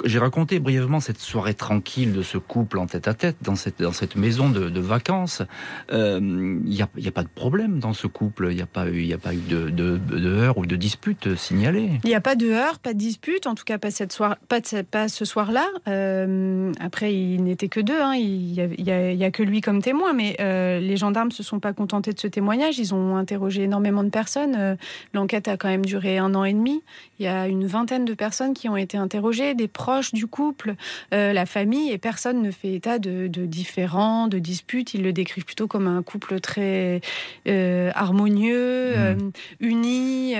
j'ai 0.06 0.20
raconté 0.20 0.60
brièvement 0.60 1.00
cette 1.00 1.20
soirée 1.20 1.54
tranquille 1.54 2.14
de 2.14 2.22
ce 2.22 2.38
couple 2.38 2.78
en 2.78 2.88
tête 2.88 3.08
à 3.08 3.14
tête 3.14 3.38
dans 3.42 3.56
cette, 3.56 3.82
dans 3.82 3.92
cette 3.92 4.16
maison 4.16 4.50
de, 4.50 4.70
de 4.70 4.80
vacances. 4.80 5.42
Il 5.90 5.96
euh, 5.96 6.20
n'y 6.20 6.82
a, 6.82 6.90
y 6.98 7.08
a, 7.08 7.12
pas 7.12 7.24
de 7.24 7.30
problème 7.30 7.80
dans 7.80 7.94
ce 7.94 8.08
couple. 8.08 8.48
Il 8.52 8.56
n'y 8.56 8.62
a 8.62 8.68
pas 8.68 8.88
eu, 8.88 9.04
y 9.04 9.14
a 9.14 9.18
pas 9.18 9.34
eu 9.34 9.42
de, 9.50 9.70
de, 9.70 9.98
de 9.98 10.30
heurts 10.30 10.58
ou 10.58 10.66
de 10.66 10.76
disputes 10.76 11.36
signalées. 11.36 11.90
Il 12.04 12.08
n'y 12.08 12.16
a 12.16 12.22
pas 12.22 12.36
de 12.36 12.50
heurts, 12.50 12.80
pas 12.80 12.94
de 12.94 13.00
disputes. 13.00 13.48
En 13.48 13.56
tout 13.56 13.64
cas, 13.64 13.78
pas 13.78 13.92
cette 13.92 14.14
soirée, 14.14 14.36
pas, 14.48 14.60
de, 14.60 14.82
pas 14.82 15.08
ce 15.08 15.23
ce 15.24 15.32
soir-là. 15.32 15.68
Euh, 15.88 16.72
après, 16.80 17.14
il 17.14 17.44
n'était 17.44 17.70
que 17.70 17.80
deux. 17.80 18.02
Hein. 18.02 18.16
Il 18.16 18.52
n'y 18.52 18.92
a, 18.92 19.26
a, 19.26 19.28
a, 19.28 19.32
que 19.32 19.42
lui 19.42 19.62
comme 19.62 19.82
témoin. 19.82 20.12
Mais 20.12 20.36
euh, 20.42 20.80
les 20.80 20.98
gendarmes 20.98 21.32
se 21.32 21.44
sont 21.44 21.60
pas 21.60 21.72
contentés 21.72 22.12
de 22.12 22.20
ce 22.20 22.28
témoignage. 22.28 22.78
Ils 22.78 22.94
ont 22.94 23.16
interrogé 23.16 23.64
énormément 23.64 24.04
de 24.04 24.10
personnes. 24.10 24.56
Euh, 24.58 24.76
L'enquête 25.14 25.48
a 25.48 25.56
quand 25.56 25.70
même 25.70 25.86
duré 25.86 26.18
un 26.18 26.36
an 26.36 26.44
et 26.44 26.54
demi. 26.54 26.84
Il 27.20 27.26
y 27.26 27.30
a 27.30 27.48
une 27.48 27.66
vingtaine 27.66 28.04
de 28.04 28.14
personnes 28.14 28.54
qui 28.54 28.68
ont 28.68 28.76
été 28.76 28.98
interrogées, 28.98 29.54
des 29.54 29.70
proches 29.70 30.12
du 30.14 30.28
couple, 30.28 30.76
la 31.12 31.46
famille, 31.46 31.92
et 31.92 31.98
personne 31.98 32.42
ne 32.42 32.52
fait 32.52 32.74
état 32.74 33.00
de, 33.00 33.28
de 33.28 33.46
différends, 33.46 34.28
de 34.28 34.40
disputes. 34.40 34.94
Ils 34.94 35.04
le 35.04 35.14
décrivent 35.14 35.46
plutôt 35.46 35.68
comme 35.68 35.88
un 35.88 36.02
couple 36.04 36.40
très 36.42 37.00
harmonieux, 37.46 39.16
mmh. 39.16 39.32
uni 39.62 40.36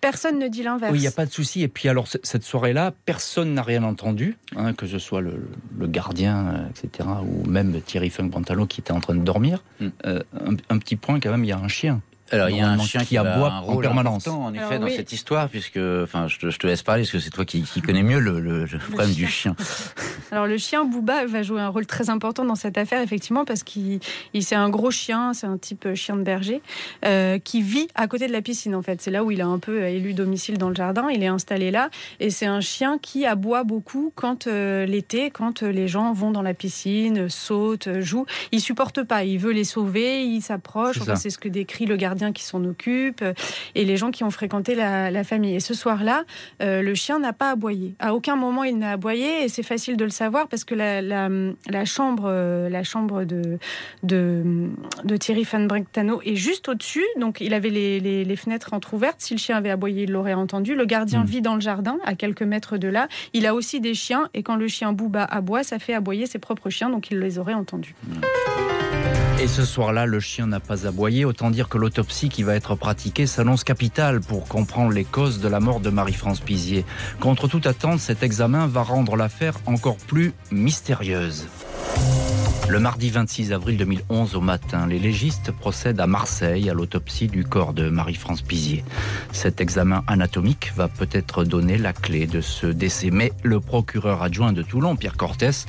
personne 0.00 0.38
ne 0.38 0.48
dit 0.48 0.62
l'inverse. 0.62 0.92
Oui, 0.92 0.98
il 0.98 1.02
n'y 1.02 1.06
a 1.06 1.12
pas 1.12 1.26
de 1.26 1.30
souci. 1.30 1.62
Et 1.62 1.68
puis 1.68 1.88
alors, 1.88 2.06
cette 2.22 2.42
soirée-là, 2.42 2.92
personne 3.04 3.54
n'a 3.54 3.62
rien 3.62 3.82
entendu, 3.82 4.36
hein, 4.56 4.72
que 4.72 4.86
ce 4.86 4.98
soit 4.98 5.20
le, 5.20 5.48
le 5.78 5.86
gardien, 5.86 6.46
euh, 6.46 6.68
etc., 6.70 7.08
ou 7.22 7.48
même 7.48 7.80
Thierry 7.80 8.10
Funk-Pantalo 8.10 8.66
qui 8.66 8.80
était 8.80 8.92
en 8.92 9.00
train 9.00 9.14
de 9.14 9.22
dormir. 9.22 9.62
Mm. 9.80 9.86
Euh, 10.06 10.22
un, 10.44 10.56
un, 10.70 10.78
petit 10.78 10.96
point 10.96 11.20
quand 11.20 11.30
même, 11.30 11.44
il 11.44 11.48
y 11.48 11.52
a 11.52 11.58
un 11.58 11.68
chien. 11.68 12.00
Alors 12.32 12.50
il 12.50 12.56
y 12.56 12.60
a 12.60 12.68
un 12.68 12.78
chien 12.78 13.04
qui, 13.04 13.16
aboie 13.16 13.52
un 13.52 13.60
en 13.60 13.76
permanence. 13.76 14.26
En 14.26 14.52
effet, 14.52 14.64
Alors, 14.64 14.80
dans 14.80 14.86
oui. 14.86 14.96
cette 14.96 15.12
histoire, 15.12 15.48
puisque, 15.48 15.78
enfin, 16.02 16.26
je 16.26 16.38
te, 16.38 16.50
je 16.50 16.58
te, 16.58 16.66
laisse 16.66 16.82
parler 16.82 17.02
parce 17.02 17.12
que 17.12 17.20
c'est 17.20 17.30
toi 17.30 17.44
qui, 17.44 17.62
qui 17.62 17.82
connais 17.82 18.02
mieux 18.02 18.18
le, 18.18 18.40
le, 18.40 18.64
le 18.64 18.78
problème 18.78 19.12
du 19.12 19.26
chien. 19.26 19.54
Alors 20.32 20.46
le 20.46 20.58
chien 20.58 20.84
Booba 20.84 21.24
va 21.26 21.42
jouer 21.42 21.60
un 21.60 21.68
rôle 21.68 21.86
très 21.86 22.10
important 22.10 22.44
dans 22.44 22.56
cette 22.56 22.78
affaire, 22.78 23.00
effectivement, 23.00 23.44
parce 23.44 23.62
qu'il, 23.62 24.00
c'est 24.40 24.56
un 24.56 24.68
gros 24.68 24.90
chien, 24.90 25.34
c'est 25.34 25.46
un 25.46 25.56
type 25.56 25.94
chien 25.94 26.16
de 26.16 26.22
berger 26.22 26.62
euh, 27.04 27.38
qui 27.38 27.62
vit 27.62 27.88
à 27.94 28.08
côté 28.08 28.26
de 28.26 28.32
la 28.32 28.42
piscine. 28.42 28.74
En 28.74 28.82
fait, 28.82 29.00
c'est 29.00 29.12
là 29.12 29.22
où 29.22 29.30
il 29.30 29.40
a 29.40 29.46
un 29.46 29.58
peu 29.58 29.84
élu 29.84 30.12
domicile 30.12 30.58
dans 30.58 30.68
le 30.68 30.74
jardin. 30.74 31.08
Il 31.10 31.22
est 31.22 31.28
installé 31.28 31.70
là, 31.70 31.90
et 32.18 32.30
c'est 32.30 32.46
un 32.46 32.60
chien 32.60 32.98
qui 33.00 33.24
aboie 33.24 33.62
beaucoup 33.62 34.12
quand 34.16 34.46
euh, 34.46 34.84
l'été, 34.84 35.30
quand 35.30 35.62
euh, 35.62 35.70
les 35.70 35.86
gens 35.86 36.12
vont 36.12 36.32
dans 36.32 36.42
la 36.42 36.54
piscine, 36.54 37.28
sautent, 37.28 38.00
jouent. 38.00 38.26
Il 38.50 38.60
supporte 38.60 39.04
pas. 39.04 39.22
Il 39.22 39.38
veut 39.38 39.52
les 39.52 39.64
sauver. 39.64 40.24
Il 40.24 40.42
s'approche. 40.42 41.00
Enfin, 41.00 41.16
c'est 41.16 41.30
ce 41.30 41.38
que 41.38 41.48
décrit 41.48 41.86
le 41.86 41.96
gardien 41.96 42.15
qui 42.32 42.42
s'en 42.42 42.64
occupe 42.64 43.24
et 43.74 43.84
les 43.84 43.96
gens 43.96 44.10
qui 44.10 44.24
ont 44.24 44.30
fréquenté 44.30 44.74
la, 44.74 45.10
la 45.10 45.24
famille. 45.24 45.54
Et 45.54 45.60
ce 45.60 45.74
soir-là, 45.74 46.24
euh, 46.62 46.82
le 46.82 46.94
chien 46.94 47.18
n'a 47.18 47.32
pas 47.32 47.50
aboyé. 47.50 47.94
À 47.98 48.14
aucun 48.14 48.36
moment 48.36 48.64
il 48.64 48.78
n'a 48.78 48.92
aboyé 48.92 49.44
et 49.44 49.48
c'est 49.48 49.62
facile 49.62 49.96
de 49.96 50.04
le 50.04 50.10
savoir 50.10 50.48
parce 50.48 50.64
que 50.64 50.74
la, 50.74 51.02
la, 51.02 51.28
la 51.68 51.84
chambre, 51.84 52.24
euh, 52.26 52.68
la 52.68 52.82
chambre 52.82 53.24
de, 53.24 53.58
de, 54.02 54.70
de 55.04 55.16
Thierry 55.16 55.44
Van 55.44 55.60
Brentano 55.60 56.20
est 56.24 56.36
juste 56.36 56.68
au-dessus. 56.68 57.04
Donc 57.18 57.40
il 57.40 57.54
avait 57.54 57.70
les, 57.70 58.00
les, 58.00 58.24
les, 58.24 58.36
fenêtres 58.36 58.72
entrouvertes. 58.72 59.20
Si 59.20 59.34
le 59.34 59.38
chien 59.38 59.56
avait 59.56 59.70
aboyé, 59.70 60.04
il 60.04 60.12
l'aurait 60.12 60.34
entendu. 60.34 60.74
Le 60.74 60.84
gardien 60.84 61.22
mmh. 61.22 61.26
vit 61.26 61.42
dans 61.42 61.54
le 61.54 61.60
jardin, 61.60 61.98
à 62.04 62.14
quelques 62.14 62.42
mètres 62.42 62.76
de 62.78 62.88
là. 62.88 63.08
Il 63.32 63.46
a 63.46 63.54
aussi 63.54 63.80
des 63.80 63.94
chiens 63.94 64.28
et 64.34 64.42
quand 64.42 64.56
le 64.56 64.68
chien 64.68 64.92
Booba 64.92 65.24
aboie, 65.24 65.62
ça 65.62 65.78
fait 65.78 65.94
aboyer 65.94 66.26
ses 66.26 66.38
propres 66.38 66.70
chiens, 66.70 66.90
donc 66.90 67.10
il 67.10 67.18
les 67.18 67.38
aurait 67.38 67.54
entendus. 67.54 67.94
Mmh. 68.06 68.65
Et 69.38 69.48
ce 69.48 69.66
soir-là, 69.66 70.06
le 70.06 70.18
chien 70.18 70.46
n'a 70.46 70.60
pas 70.60 70.86
aboyé. 70.86 71.26
Autant 71.26 71.50
dire 71.50 71.68
que 71.68 71.76
l'autopsie 71.76 72.30
qui 72.30 72.42
va 72.42 72.54
être 72.54 72.74
pratiquée 72.74 73.26
s'annonce 73.26 73.64
capitale 73.64 74.20
pour 74.20 74.48
comprendre 74.48 74.92
les 74.92 75.04
causes 75.04 75.40
de 75.40 75.48
la 75.48 75.60
mort 75.60 75.80
de 75.80 75.90
Marie-France 75.90 76.40
Pizier. 76.40 76.86
Contre 77.20 77.46
toute 77.46 77.66
attente, 77.66 78.00
cet 78.00 78.22
examen 78.22 78.66
va 78.66 78.82
rendre 78.82 79.14
l'affaire 79.14 79.54
encore 79.66 79.98
plus 79.98 80.32
mystérieuse. 80.50 81.46
Le 82.68 82.80
mardi 82.80 83.10
26 83.10 83.52
avril 83.52 83.76
2011 83.76 84.34
au 84.34 84.40
matin, 84.40 84.88
les 84.88 84.98
légistes 84.98 85.52
procèdent 85.52 86.00
à 86.00 86.08
Marseille 86.08 86.68
à 86.68 86.74
l'autopsie 86.74 87.28
du 87.28 87.44
corps 87.44 87.72
de 87.72 87.88
Marie-France 87.88 88.42
Pizier. 88.42 88.84
Cet 89.30 89.60
examen 89.60 90.02
anatomique 90.08 90.72
va 90.74 90.88
peut-être 90.88 91.44
donner 91.44 91.78
la 91.78 91.92
clé 91.92 92.26
de 92.26 92.40
ce 92.40 92.66
décès, 92.66 93.10
mais 93.12 93.32
le 93.44 93.60
procureur 93.60 94.24
adjoint 94.24 94.52
de 94.52 94.62
Toulon, 94.62 94.96
Pierre 94.96 95.16
Cortès, 95.16 95.66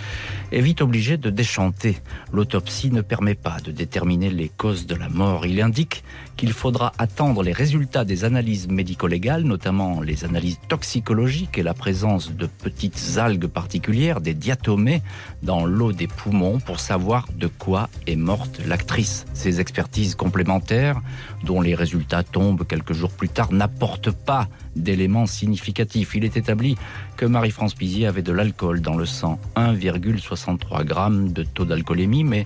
est 0.51 0.61
vite 0.61 0.81
obligé 0.81 1.17
de 1.17 1.29
déchanter. 1.29 1.99
L'autopsie 2.33 2.89
ne 2.89 3.01
permet 3.01 3.35
pas 3.35 3.57
de 3.63 3.71
déterminer 3.71 4.31
les 4.31 4.49
causes 4.49 4.87
de 4.87 4.95
la 4.95 5.07
mort. 5.07 5.45
Il 5.45 5.61
indique 5.61 6.03
qu'il 6.37 6.53
faudra 6.53 6.93
attendre 6.99 7.41
les 7.41 7.51
résultats 7.51 8.05
des 8.05 8.23
analyses 8.23 8.67
médico-légales, 8.67 9.43
notamment 9.43 10.01
les 10.01 10.23
analyses 10.23 10.59
toxicologiques 10.69 11.57
et 11.57 11.63
la 11.63 11.73
présence 11.73 12.31
de 12.31 12.45
petites 12.45 13.17
algues 13.17 13.47
particulières, 13.47 14.21
des 14.21 14.35
diatomées, 14.35 15.01
dans 15.41 15.65
l'eau 15.65 15.91
des 15.91 16.07
poumons 16.07 16.59
pour 16.59 16.79
savoir 16.79 17.27
de 17.35 17.47
quoi 17.47 17.89
est 18.05 18.15
morte 18.15 18.61
l'actrice. 18.65 19.25
Ces 19.33 19.59
expertises 19.59 20.15
complémentaires, 20.15 21.01
dont 21.43 21.59
les 21.59 21.75
résultats 21.75 22.23
tombent 22.23 22.65
quelques 22.65 22.93
jours 22.93 23.11
plus 23.11 23.29
tard, 23.29 23.51
n'apportent 23.51 24.11
pas 24.11 24.47
d'éléments 24.75 25.25
significatifs. 25.25 26.13
Il 26.15 26.23
est 26.23 26.37
établi 26.37 26.77
que 27.17 27.25
Marie-France 27.25 27.73
Pizier 27.73 28.05
avait 28.05 28.21
de 28.21 28.31
l'alcool 28.31 28.81
dans 28.81 28.95
le 28.95 29.07
sang, 29.07 29.39
1,63 29.55 30.87
g 30.87 31.33
de 31.33 31.43
taux 31.43 31.65
d'alcoolémie, 31.65 32.23
mais 32.23 32.45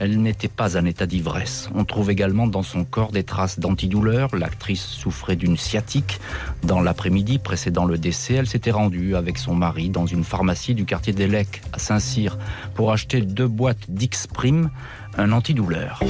elle 0.00 0.20
n'était 0.22 0.48
pas 0.48 0.78
en 0.78 0.86
état 0.86 1.06
d'ivresse. 1.06 1.68
On 1.74 1.84
trouve 1.84 2.10
également 2.10 2.46
dans 2.46 2.62
son 2.62 2.84
corps 2.84 3.12
des 3.12 3.22
traces 3.22 3.60
d'antidouleur. 3.60 4.34
L'actrice 4.34 4.82
souffrait 4.82 5.36
d'une 5.36 5.58
sciatique. 5.58 6.20
Dans 6.62 6.80
l'après-midi 6.80 7.38
précédant 7.38 7.84
le 7.84 7.98
décès, 7.98 8.34
elle 8.34 8.46
s'était 8.46 8.70
rendue 8.70 9.14
avec 9.14 9.36
son 9.36 9.54
mari 9.54 9.90
dans 9.90 10.06
une 10.06 10.24
pharmacie 10.24 10.74
du 10.74 10.86
quartier 10.86 11.12
des 11.12 11.28
Lecs 11.28 11.60
à 11.74 11.78
Saint-Cyr 11.78 12.38
pour 12.74 12.92
acheter 12.92 13.20
deux 13.20 13.48
boîtes 13.48 13.90
d'X-Prime, 13.90 14.70
un 15.18 15.32
antidouleur. 15.32 16.00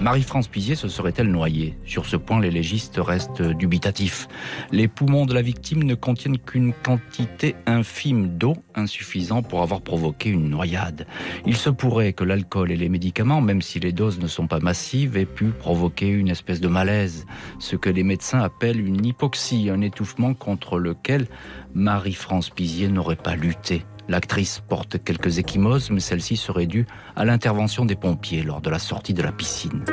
Marie-France 0.00 0.46
Pizier 0.46 0.76
se 0.76 0.86
serait-elle 0.86 1.26
noyée 1.26 1.76
Sur 1.84 2.06
ce 2.06 2.16
point, 2.16 2.40
les 2.40 2.52
légistes 2.52 3.00
restent 3.02 3.42
dubitatifs. 3.42 4.28
Les 4.70 4.86
poumons 4.86 5.26
de 5.26 5.34
la 5.34 5.42
victime 5.42 5.82
ne 5.82 5.96
contiennent 5.96 6.38
qu'une 6.38 6.72
quantité 6.72 7.56
infime 7.66 8.38
d'eau, 8.38 8.54
insuffisant 8.76 9.42
pour 9.42 9.60
avoir 9.60 9.80
provoqué 9.80 10.30
une 10.30 10.50
noyade. 10.50 11.08
Il 11.46 11.56
se 11.56 11.68
pourrait 11.68 12.12
que 12.12 12.22
l'alcool 12.22 12.70
et 12.70 12.76
les 12.76 12.88
médicaments, 12.88 13.40
même 13.40 13.60
si 13.60 13.80
les 13.80 13.90
doses 13.90 14.20
ne 14.20 14.28
sont 14.28 14.46
pas 14.46 14.60
massives, 14.60 15.16
aient 15.16 15.24
pu 15.24 15.46
provoquer 15.46 16.08
une 16.08 16.28
espèce 16.28 16.60
de 16.60 16.68
malaise, 16.68 17.26
ce 17.58 17.74
que 17.74 17.90
les 17.90 18.04
médecins 18.04 18.40
appellent 18.40 18.86
une 18.86 19.04
hypoxie, 19.04 19.68
un 19.68 19.80
étouffement 19.80 20.32
contre 20.32 20.78
lequel 20.78 21.26
Marie-France 21.74 22.50
Pizier 22.50 22.86
n'aurait 22.86 23.16
pas 23.16 23.34
lutté. 23.34 23.84
L'actrice 24.08 24.62
porte 24.66 25.02
quelques 25.02 25.38
échymoses, 25.38 25.90
mais 25.90 26.00
celle-ci 26.00 26.36
serait 26.36 26.66
due 26.66 26.86
à 27.14 27.24
l'intervention 27.24 27.84
des 27.84 27.96
pompiers 27.96 28.42
lors 28.42 28.60
de 28.60 28.70
la 28.70 28.78
sortie 28.78 29.14
de 29.14 29.22
la 29.22 29.32
piscine. 29.32 29.84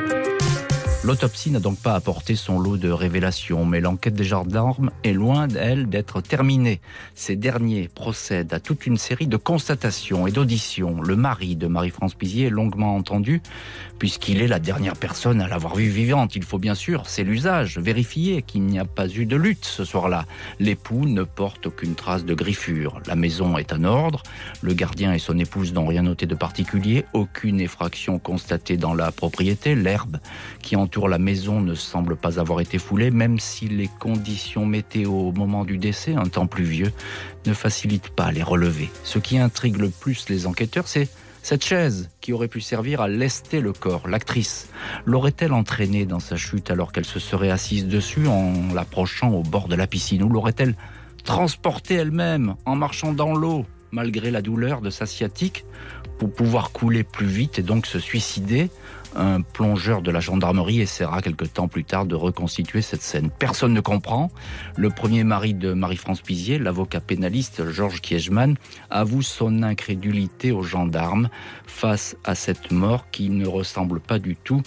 L'autopsie 1.06 1.52
n'a 1.52 1.60
donc 1.60 1.78
pas 1.78 1.94
apporté 1.94 2.34
son 2.34 2.58
lot 2.58 2.78
de 2.78 2.90
révélations, 2.90 3.64
mais 3.64 3.80
l'enquête 3.80 4.14
des 4.14 4.24
gendarmes 4.24 4.90
est 5.04 5.12
loin, 5.12 5.46
elle, 5.46 5.88
d'être 5.88 6.20
terminée. 6.20 6.80
Ces 7.14 7.36
derniers 7.36 7.86
procèdent 7.86 8.52
à 8.52 8.58
toute 8.58 8.88
une 8.88 8.96
série 8.96 9.28
de 9.28 9.36
constatations 9.36 10.26
et 10.26 10.32
d'auditions. 10.32 11.00
Le 11.00 11.14
mari 11.14 11.54
de 11.54 11.68
Marie-France 11.68 12.14
Pizier 12.14 12.46
est 12.46 12.50
longuement 12.50 12.96
entendu, 12.96 13.40
puisqu'il 14.00 14.42
est 14.42 14.48
la 14.48 14.58
dernière 14.58 14.96
personne 14.96 15.40
à 15.40 15.46
l'avoir 15.46 15.76
vue 15.76 15.90
vivante. 15.90 16.34
Il 16.34 16.42
faut 16.42 16.58
bien 16.58 16.74
sûr, 16.74 17.04
c'est 17.06 17.22
l'usage, 17.22 17.78
vérifier 17.78 18.42
qu'il 18.42 18.64
n'y 18.64 18.80
a 18.80 18.84
pas 18.84 19.06
eu 19.06 19.26
de 19.26 19.36
lutte 19.36 19.64
ce 19.64 19.84
soir-là. 19.84 20.24
L'époux 20.58 21.06
ne 21.06 21.22
porte 21.22 21.68
aucune 21.68 21.94
trace 21.94 22.24
de 22.24 22.34
griffure. 22.34 23.00
La 23.06 23.14
maison 23.14 23.58
est 23.58 23.72
en 23.72 23.84
ordre. 23.84 24.24
Le 24.60 24.74
gardien 24.74 25.12
et 25.12 25.20
son 25.20 25.38
épouse 25.38 25.72
n'ont 25.72 25.86
rien 25.86 26.02
noté 26.02 26.26
de 26.26 26.34
particulier. 26.34 27.04
Aucune 27.12 27.60
effraction 27.60 28.18
constatée 28.18 28.76
dans 28.76 28.92
la 28.92 29.12
propriété. 29.12 29.76
L'herbe 29.76 30.16
qui 30.62 30.74
entoure 30.74 30.95
la 31.04 31.18
maison 31.18 31.60
ne 31.60 31.74
semble 31.74 32.16
pas 32.16 32.40
avoir 32.40 32.60
été 32.60 32.78
foulée, 32.78 33.10
même 33.10 33.38
si 33.38 33.68
les 33.68 33.88
conditions 34.00 34.64
météo 34.64 35.10
au 35.10 35.32
moment 35.32 35.64
du 35.64 35.76
décès, 35.76 36.14
un 36.14 36.24
temps 36.24 36.46
pluvieux, 36.46 36.92
ne 37.44 37.52
facilitent 37.52 38.08
pas 38.08 38.32
les 38.32 38.42
relevés. 38.42 38.90
Ce 39.04 39.18
qui 39.18 39.38
intrigue 39.38 39.76
le 39.76 39.90
plus 39.90 40.28
les 40.30 40.46
enquêteurs, 40.46 40.88
c'est 40.88 41.08
cette 41.42 41.64
chaise 41.64 42.08
qui 42.20 42.32
aurait 42.32 42.48
pu 42.48 42.60
servir 42.60 43.00
à 43.02 43.08
lester 43.08 43.60
le 43.60 43.72
corps, 43.72 44.08
l'actrice, 44.08 44.68
l'aurait-elle 45.04 45.52
entraînée 45.52 46.06
dans 46.06 46.18
sa 46.18 46.36
chute 46.36 46.70
alors 46.70 46.90
qu'elle 46.92 47.04
se 47.04 47.20
serait 47.20 47.50
assise 47.50 47.86
dessus 47.86 48.26
en 48.26 48.74
l'approchant 48.74 49.30
au 49.30 49.42
bord 49.42 49.68
de 49.68 49.76
la 49.76 49.86
piscine 49.86 50.22
Ou 50.22 50.28
l'aurait-elle 50.28 50.74
transportée 51.22 51.94
elle-même 51.94 52.54
en 52.64 52.74
marchant 52.74 53.12
dans 53.12 53.34
l'eau 53.34 53.66
malgré 53.92 54.30
la 54.30 54.42
douleur 54.42 54.80
de 54.80 54.90
sa 54.90 55.06
sciatique 55.06 55.64
pour 56.18 56.32
pouvoir 56.32 56.72
couler 56.72 57.04
plus 57.04 57.26
vite 57.26 57.58
et 57.58 57.62
donc 57.62 57.86
se 57.86 57.98
suicider 57.98 58.70
un 59.16 59.40
plongeur 59.40 60.02
de 60.02 60.10
la 60.10 60.20
gendarmerie 60.20 60.80
essaiera 60.80 61.22
quelque 61.22 61.44
temps 61.44 61.68
plus 61.68 61.84
tard 61.84 62.06
de 62.06 62.14
reconstituer 62.14 62.82
cette 62.82 63.02
scène. 63.02 63.30
Personne 63.30 63.72
ne 63.72 63.80
comprend. 63.80 64.30
Le 64.76 64.90
premier 64.90 65.24
mari 65.24 65.54
de 65.54 65.72
Marie-France 65.72 66.20
Pizier, 66.20 66.58
l'avocat 66.58 67.00
pénaliste 67.00 67.68
Georges 67.70 68.00
Kiechman, 68.00 68.54
avoue 68.90 69.22
son 69.22 69.62
incrédulité 69.62 70.52
aux 70.52 70.62
gendarmes 70.62 71.30
face 71.66 72.16
à 72.24 72.34
cette 72.34 72.70
mort 72.70 73.10
qui 73.10 73.30
ne 73.30 73.46
ressemble 73.46 74.00
pas 74.00 74.18
du 74.18 74.36
tout 74.36 74.62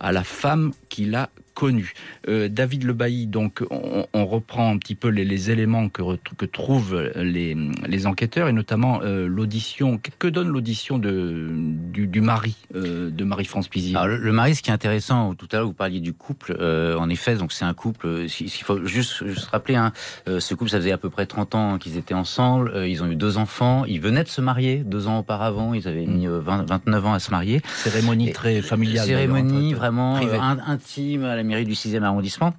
à 0.00 0.12
la 0.12 0.24
femme 0.24 0.72
qu'il 0.88 1.14
a 1.14 1.30
connu. 1.54 1.94
Euh, 2.28 2.48
David 2.48 2.84
Lebailly, 2.84 3.26
donc, 3.26 3.64
on, 3.70 4.26
reprend 4.26 4.70
un 4.70 4.78
petit 4.78 4.94
peu 4.94 5.08
les, 5.08 5.50
éléments 5.50 5.88
que, 5.88 6.02
que 6.36 6.46
trouvent 6.46 7.10
les, 7.16 7.56
les, 7.86 8.06
enquêteurs 8.06 8.48
et 8.48 8.52
notamment 8.52 9.00
euh, 9.02 9.26
l'audition. 9.26 10.00
Que 10.18 10.28
donne 10.28 10.48
l'audition 10.48 10.98
de, 10.98 11.50
du, 11.52 12.20
mari 12.20 12.56
euh, 12.74 13.10
de 13.10 13.24
Marie-France 13.24 13.68
Pizier? 13.68 13.96
Le, 14.06 14.32
mari, 14.32 14.54
ce 14.54 14.62
qui 14.62 14.70
est 14.70 14.72
intéressant, 14.72 15.34
tout 15.34 15.48
à 15.52 15.56
l'heure 15.56 15.66
vous 15.66 15.72
parliez 15.72 16.00
du 16.00 16.12
couple, 16.12 16.56
en 16.60 17.08
effet, 17.08 17.36
donc 17.36 17.52
c'est 17.52 17.64
un 17.64 17.74
couple, 17.74 18.24
il 18.26 18.50
faut 18.50 18.84
juste, 18.84 19.26
juste 19.26 19.46
rappeler, 19.46 19.76
hein, 19.76 19.92
ce 20.26 20.54
couple, 20.54 20.70
ça 20.70 20.78
faisait 20.78 20.92
à 20.92 20.98
peu 20.98 21.10
près 21.10 21.26
30 21.26 21.54
ans 21.54 21.78
qu'ils 21.78 21.96
étaient 21.96 22.14
ensemble, 22.14 22.72
ils 22.86 23.02
ont 23.02 23.10
eu 23.10 23.16
deux 23.16 23.38
enfants, 23.38 23.84
ils 23.84 24.00
venaient 24.00 24.24
de 24.24 24.28
se 24.28 24.40
marier 24.40 24.78
deux 24.78 25.06
ans 25.06 25.18
auparavant, 25.18 25.74
ils 25.74 25.86
avaient 25.86 26.06
mis 26.06 26.26
29 26.26 27.06
ans 27.06 27.12
à 27.12 27.20
se 27.20 27.30
marier. 27.30 27.60
Cérémonie 27.76 28.32
très 28.32 28.62
familiale. 28.62 29.06
Cérémonie 29.06 29.74
vraiment 29.74 30.16
intime 30.66 31.24
à 31.24 31.36
la 31.36 31.43
mairie 31.44 31.64
du 31.64 31.74
6e 31.74 32.02
arrondissement. 32.02 32.54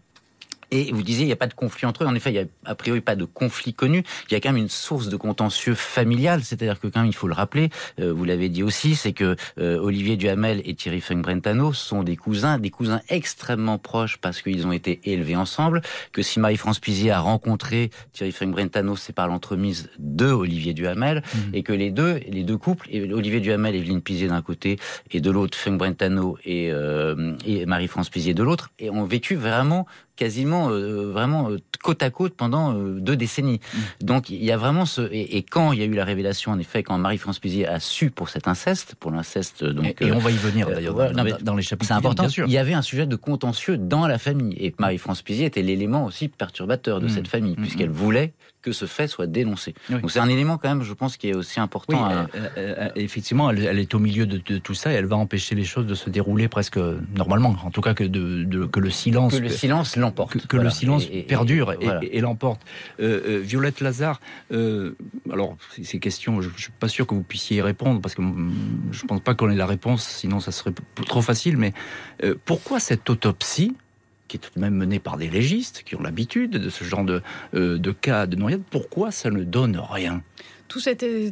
Et 0.76 0.92
vous 0.92 1.04
disiez, 1.04 1.24
il 1.24 1.28
n'y 1.28 1.34
a 1.34 1.38
pas 1.38 1.48
de 1.48 1.54
conflit 1.54 1.86
entre 1.86 2.04
eux. 2.04 2.08
En 2.08 2.16
effet, 2.16 2.32
il 2.32 2.34
n'y 2.34 2.40
a 2.40 2.46
a 2.66 2.76
priori 2.76 3.00
pas 3.00 3.16
de 3.16 3.24
conflit 3.24 3.74
connu. 3.74 4.04
Il 4.30 4.34
y 4.34 4.36
a 4.36 4.42
quand 4.42 4.50
même 4.50 4.62
une 4.62 4.70
source 4.70 5.08
de 5.08 5.16
contentieux 5.16 5.74
familial. 5.74 6.44
C'est-à-dire 6.44 6.82
que 6.82 6.88
quand 6.88 7.00
même, 7.00 7.10
il 7.10 7.16
faut 7.16 7.30
le 7.30 7.34
rappeler, 7.34 7.70
euh, 8.02 8.12
vous 8.12 8.26
l'avez 8.26 8.50
dit 8.50 8.62
aussi, 8.62 8.96
c'est 8.96 9.14
que 9.14 9.38
euh, 9.58 9.78
Olivier 9.78 10.18
Duhamel 10.18 10.62
et 10.66 10.76
Thierry 10.76 11.00
Funk-Brentano 11.00 11.72
sont 11.72 12.04
des 12.04 12.18
cousins, 12.18 12.60
des 12.60 12.72
cousins 12.72 13.00
extrêmement 13.08 13.78
proches 13.78 14.18
parce 14.18 14.42
qu'ils 14.42 14.68
ont 14.68 14.74
été 14.74 15.00
élevés 15.06 15.38
ensemble. 15.38 15.82
Que 16.12 16.22
si 16.22 16.42
Marie-France 16.42 16.80
Pizier 16.80 17.12
a 17.12 17.22
rencontré 17.22 17.90
Thierry 18.12 18.34
Funk-Brentano, 18.34 18.98
c'est 18.98 19.14
par 19.14 19.30
l'entremise 19.30 19.90
de 19.98 20.26
Olivier 20.26 20.74
Duhamel. 20.74 21.24
Mmh. 21.34 21.40
Et 21.54 21.64
que 21.64 21.72
les 21.72 21.92
deux, 21.92 22.20
les 22.28 22.44
deux 22.44 22.58
couples, 22.58 22.90
Olivier 23.14 23.40
Duhamel 23.40 23.76
et 23.76 23.80
Evelyne 23.80 24.02
Pizier 24.02 24.28
d'un 24.28 24.42
côté, 24.42 24.78
et 25.16 25.22
de 25.22 25.32
l'autre, 25.32 25.58
Funk-Brentano 25.58 26.38
et, 26.44 26.72
euh, 26.72 27.36
et 27.46 27.66
Marie-France 27.66 28.10
Pizier 28.10 28.34
de 28.34 28.44
l'autre, 28.44 28.72
et 28.80 28.90
ont 28.90 29.06
vécu 29.06 29.36
vraiment 29.36 29.86
quasiment 30.16 30.65
euh, 30.70 31.12
vraiment 31.12 31.50
euh, 31.50 31.58
côte 31.84 32.04
à 32.04 32.10
côte 32.10 32.36
pendant 32.36 32.74
euh, 32.74 33.00
deux 33.00 33.16
décennies. 33.16 33.60
Mm. 33.74 34.06
Donc 34.06 34.30
il 34.30 34.44
y 34.44 34.52
a 34.52 34.58
vraiment 34.58 34.86
ce 34.86 35.02
et, 35.12 35.44
quand 35.44 35.72
il 35.72 35.80
y 35.80 35.82
a 35.84 35.86
eu 35.86 35.94
la 35.94 36.06
révélation 36.06 36.52
en 36.52 36.60
effet 36.60 36.84
quand 36.84 36.98
Marie-France 36.98 37.40
Pizier 37.40 37.68
a 37.68 37.80
su 37.80 38.12
pour 38.12 38.30
cet 38.30 38.48
inceste, 38.48 38.96
pour 38.96 39.12
l'inceste 39.12 39.64
donc 39.64 40.02
et, 40.02 40.12
on 40.12 40.20
va 40.20 40.32
y 40.32 40.36
venir 40.36 40.68
d'ailleurs 40.68 40.96
dans, 41.42 41.56
les 41.56 41.62
chapitres. 41.62 41.88
C'est 41.88 41.94
important. 41.94 42.28
Il 42.28 42.52
y 42.52 42.58
avait 42.58 42.74
un 42.74 42.82
sujet 42.82 43.06
de 43.06 43.16
contentieux 43.16 43.78
dans 43.78 44.08
la 44.08 44.18
famille 44.18 44.56
et 44.60 44.74
Marie-France 44.78 45.22
Pizier 45.22 45.46
était 45.46 45.62
l'élément 45.62 46.06
aussi 46.06 46.28
perturbateur 46.28 47.00
de 47.00 47.08
mm. 47.08 47.10
cette 47.10 47.28
famille 47.28 47.56
mm, 47.58 47.62
puisqu'elle 47.62 47.90
voulait 47.90 48.34
que 48.66 48.72
ce 48.72 48.88
fait 48.88 49.08
soit 49.08 49.28
dénoncé. 49.28 49.76
Donc 49.92 50.10
c'est 50.10 50.20
un 50.20 50.28
élément 50.28 50.58
quand 50.58 50.70
même, 50.70 50.82
je 50.82 50.94
pense, 50.94 51.18
qui 51.18 51.30
est 51.30 51.36
aussi 51.36 51.60
important. 51.60 52.26
effectivement, 52.96 53.52
elle, 53.52 53.80
est 53.80 53.94
au 53.94 54.00
milieu 54.00 54.26
de, 54.26 54.58
tout 54.58 54.74
ça 54.74 54.92
et 54.92 54.96
elle 54.96 55.06
va 55.06 55.18
empêcher 55.18 55.54
les 55.54 55.64
choses 55.64 55.86
de 55.86 55.94
se 55.94 56.10
dérouler 56.10 56.48
presque 56.48 56.80
normalement, 57.16 57.56
en 57.64 57.70
tout 57.70 57.82
cas 57.82 57.94
que, 57.94 58.04
de, 58.04 58.66
que 58.66 58.80
le 58.80 58.90
silence. 58.90 59.36
Que 59.36 59.40
le 59.40 59.50
silence 59.50 59.96
l'emporte. 59.98 60.48
Que, 60.48 60.58
le 60.58 60.72
silence 60.72 61.06
perdure 61.28 61.74
et, 62.02 62.22
l'emporte. 62.22 62.62
Euh, 63.00 63.22
euh, 63.28 63.40
Violette 63.40 63.82
Lazare, 63.82 64.20
euh, 64.52 64.96
alors 65.32 65.58
ces 65.82 66.00
questions, 66.00 66.42
je 66.42 66.50
ne 66.50 66.58
suis 66.58 66.72
pas 66.72 66.88
sûr 66.88 67.06
que 67.06 67.14
vous 67.14 67.22
puissiez 67.22 67.58
y 67.58 67.62
répondre 67.62 68.02
parce 68.02 68.16
que 68.16 68.24
je 68.92 69.04
ne 69.04 69.08
pense 69.08 69.20
pas 69.20 69.36
qu'on 69.36 69.52
ait 69.52 69.56
la 69.56 69.68
réponse, 69.68 70.04
sinon 70.08 70.40
ça 70.40 70.52
serait 70.52 70.74
trop 71.06 71.22
facile. 71.22 71.58
Mais 71.58 71.74
pourquoi 72.46 72.80
cette 72.80 73.08
autopsie 73.12 73.76
qui 74.28 74.38
est 74.38 74.40
tout 74.40 74.52
de 74.56 74.62
même 74.62 74.76
menée 74.76 75.00
par 75.00 75.18
des 75.18 75.30
légistes 75.30 75.84
qui 75.84 75.96
ont 75.96 76.02
l'habitude 76.02 76.52
de 76.52 76.70
ce 76.70 76.84
genre 76.84 77.04
de, 77.04 77.22
de 77.54 77.92
cas 77.92 78.26
de 78.26 78.36
noyade, 78.36 78.64
pourquoi 78.70 79.12
ça 79.12 79.30
ne 79.30 79.44
donne 79.44 79.78
rien? 79.78 80.22
Tout, 80.68 80.80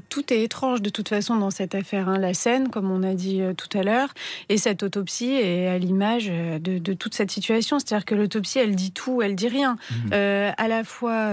tout 0.09 0.33
est 0.33 0.43
étrange 0.43 0.81
de 0.81 0.89
toute 0.89 1.09
façon 1.09 1.35
dans 1.35 1.50
cette 1.50 1.73
affaire. 1.73 2.07
Hein. 2.07 2.19
La 2.19 2.33
scène, 2.33 2.69
comme 2.69 2.91
on 2.91 3.01
a 3.01 3.15
dit 3.15 3.41
euh, 3.41 3.53
tout 3.53 3.77
à 3.77 3.81
l'heure, 3.81 4.13
et 4.50 4.57
cette 4.57 4.83
autopsie 4.83 5.31
est 5.31 5.67
à 5.67 5.77
l'image 5.77 6.27
euh, 6.29 6.59
de, 6.59 6.93
toute 6.93 7.15
cette 7.15 7.31
situation. 7.31 7.79
C'est-à-dire 7.79 8.05
que 8.05 8.13
l'autopsie, 8.13 8.59
elle 8.59 8.75
dit 8.75 8.91
tout, 8.91 9.21
elle 9.21 9.35
dit 9.35 9.47
rien. 9.47 9.73
Mmh. 9.73 9.95
Euh, 10.13 10.51
à 10.55 10.67
la 10.67 10.83
fois, 10.83 11.31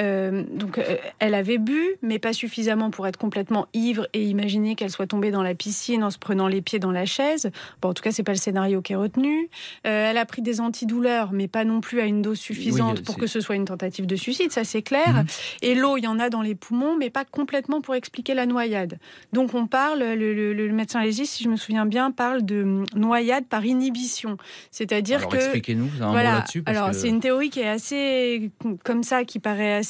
donc, 0.00 0.80
elle 1.18 1.34
avait 1.34 1.58
bu, 1.58 1.80
mais 2.02 2.18
pas 2.18 2.32
suffisamment 2.32 2.90
pour 2.90 3.06
être 3.06 3.16
complètement 3.16 3.66
ivre 3.74 4.08
et 4.12 4.24
imaginer 4.24 4.74
qu'elle 4.74 4.90
soit 4.90 5.06
tombée 5.06 5.30
dans 5.30 5.42
la 5.42 5.54
piscine 5.54 6.04
en 6.04 6.10
se 6.10 6.18
prenant 6.18 6.48
les 6.48 6.62
pieds 6.62 6.78
dans 6.78 6.92
la 6.92 7.04
chaise. 7.04 7.50
Bon, 7.82 7.90
en 7.90 7.94
tout 7.94 8.02
cas, 8.02 8.12
c'est 8.12 8.22
pas 8.22 8.32
le 8.32 8.38
scénario 8.38 8.82
qui 8.82 8.92
est 8.92 8.96
retenu. 8.96 9.48
elle 9.82 10.18
a 10.18 10.24
pris 10.24 10.42
des 10.42 10.60
antidouleurs, 10.60 11.32
mais 11.32 11.48
pas 11.48 11.64
non 11.64 11.80
plus 11.80 12.00
à 12.00 12.04
une 12.04 12.22
dose 12.22 12.38
suffisante 12.38 13.02
pour 13.02 13.16
que 13.16 13.26
ce 13.26 13.40
soit 13.40 13.56
une 13.56 13.64
tentative 13.64 14.06
de 14.06 14.16
suicide, 14.16 14.52
ça 14.52 14.64
c'est 14.64 14.82
clair. 14.82 15.08
Mmh. 15.08 15.26
Et 15.62 15.74
l'eau, 15.74 15.96
il 15.96 16.04
y 16.04 16.06
en 16.06 16.18
a 16.18 16.30
dans 16.30 16.42
les 16.42 16.54
poumons, 16.54 16.96
mais 16.96 17.10
pas 17.10 17.24
complètement 17.24 17.80
pour 17.80 17.94
expliquer 17.94 18.34
la 18.34 18.46
noyade. 18.46 18.98
Donc 19.32 19.54
on 19.54 19.66
parle, 19.66 20.00
le, 20.00 20.72
médecin 20.72 21.02
légiste, 21.02 21.34
si 21.34 21.44
je 21.44 21.48
me 21.48 21.56
souviens 21.56 21.86
bien, 21.86 22.10
parle 22.10 22.44
de 22.44 22.84
noyade 22.94 23.44
par 23.46 23.64
inhibition. 23.64 24.36
C'est-à-dire 24.70 25.28
que... 25.28 25.36
Expliquez-nous, 25.36 25.90
voilà, 25.98 26.44
Alors 26.66 26.94
c'est 26.94 27.08
une 27.08 27.20
théorie 27.20 27.50
qui 27.50 27.60
est 27.60 27.68
assez 27.68 28.50
comme 28.84 29.02
ça, 29.02 29.24
qui 29.24 29.38
paraît 29.38 29.74
assez 29.74 29.89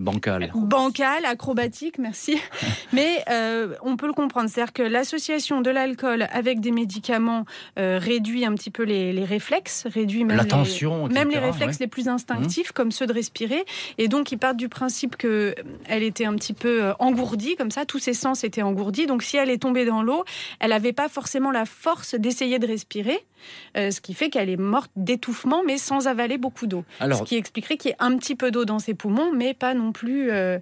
Bancal. 0.00 0.50
Bancal, 0.54 1.26
acrobatique, 1.26 1.98
merci. 1.98 2.40
Mais 2.92 3.22
euh, 3.30 3.74
on 3.82 3.96
peut 3.96 4.06
le 4.06 4.14
comprendre. 4.14 4.48
C'est-à-dire 4.48 4.72
que 4.72 4.82
l'association 4.82 5.60
de 5.60 5.70
l'alcool 5.70 6.26
avec 6.32 6.60
des 6.60 6.70
médicaments 6.70 7.44
euh, 7.78 7.98
réduit 8.00 8.46
un 8.46 8.54
petit 8.54 8.70
peu 8.70 8.82
les, 8.82 9.24
réflexes, 9.24 9.86
réduit 9.86 10.24
même, 10.24 10.40
les, 10.40 11.14
même 11.14 11.28
les 11.28 11.38
réflexes 11.38 11.78
les 11.80 11.86
plus 11.86 12.08
instinctifs, 12.08 12.70
mmh. 12.70 12.72
comme 12.72 12.92
ceux 12.92 13.06
de 13.06 13.12
respirer. 13.12 13.62
Et 13.98 14.08
donc, 14.08 14.32
ils 14.32 14.38
partent 14.38 14.56
du 14.56 14.70
principe 14.70 15.16
qu'elle 15.16 16.02
était 16.02 16.24
un 16.24 16.34
petit 16.34 16.54
peu 16.54 16.82
euh, 16.84 16.92
engourdie, 16.98 17.56
comme 17.56 17.70
ça, 17.70 17.84
tous 17.84 17.98
ses 17.98 18.14
sens 18.14 18.42
étaient 18.42 18.62
engourdis. 18.62 19.06
Donc, 19.06 19.22
si 19.22 19.36
elle 19.36 19.50
est 19.50 19.60
tombée 19.60 19.84
dans 19.84 20.02
l'eau, 20.02 20.24
elle 20.60 20.70
n'avait 20.70 20.94
pas 20.94 21.10
forcément 21.10 21.50
la 21.50 21.66
force 21.66 22.14
d'essayer 22.14 22.58
de 22.58 22.66
respirer. 22.66 23.26
Ce 23.74 24.00
qui 24.00 24.14
fait 24.14 24.30
qu'elle 24.30 24.48
est 24.48 24.56
morte 24.56 24.90
d'étouffement, 24.96 25.62
mais 25.66 25.78
sans 25.78 26.06
avaler 26.06 26.38
beaucoup 26.38 26.66
d'eau. 26.66 26.84
Ce 27.00 27.22
qui 27.22 27.36
expliquerait 27.36 27.76
qu'il 27.76 27.90
y 27.90 27.92
ait 27.92 27.96
un 27.98 28.16
petit 28.16 28.34
peu 28.34 28.50
d'eau 28.50 28.64
dans 28.64 28.78
ses 28.78 28.94
poumons, 28.94 29.32
mais 29.34 29.54
pas 29.54 29.74
non 29.74 29.92
plus. 29.92 30.30
Euh, 30.30 30.58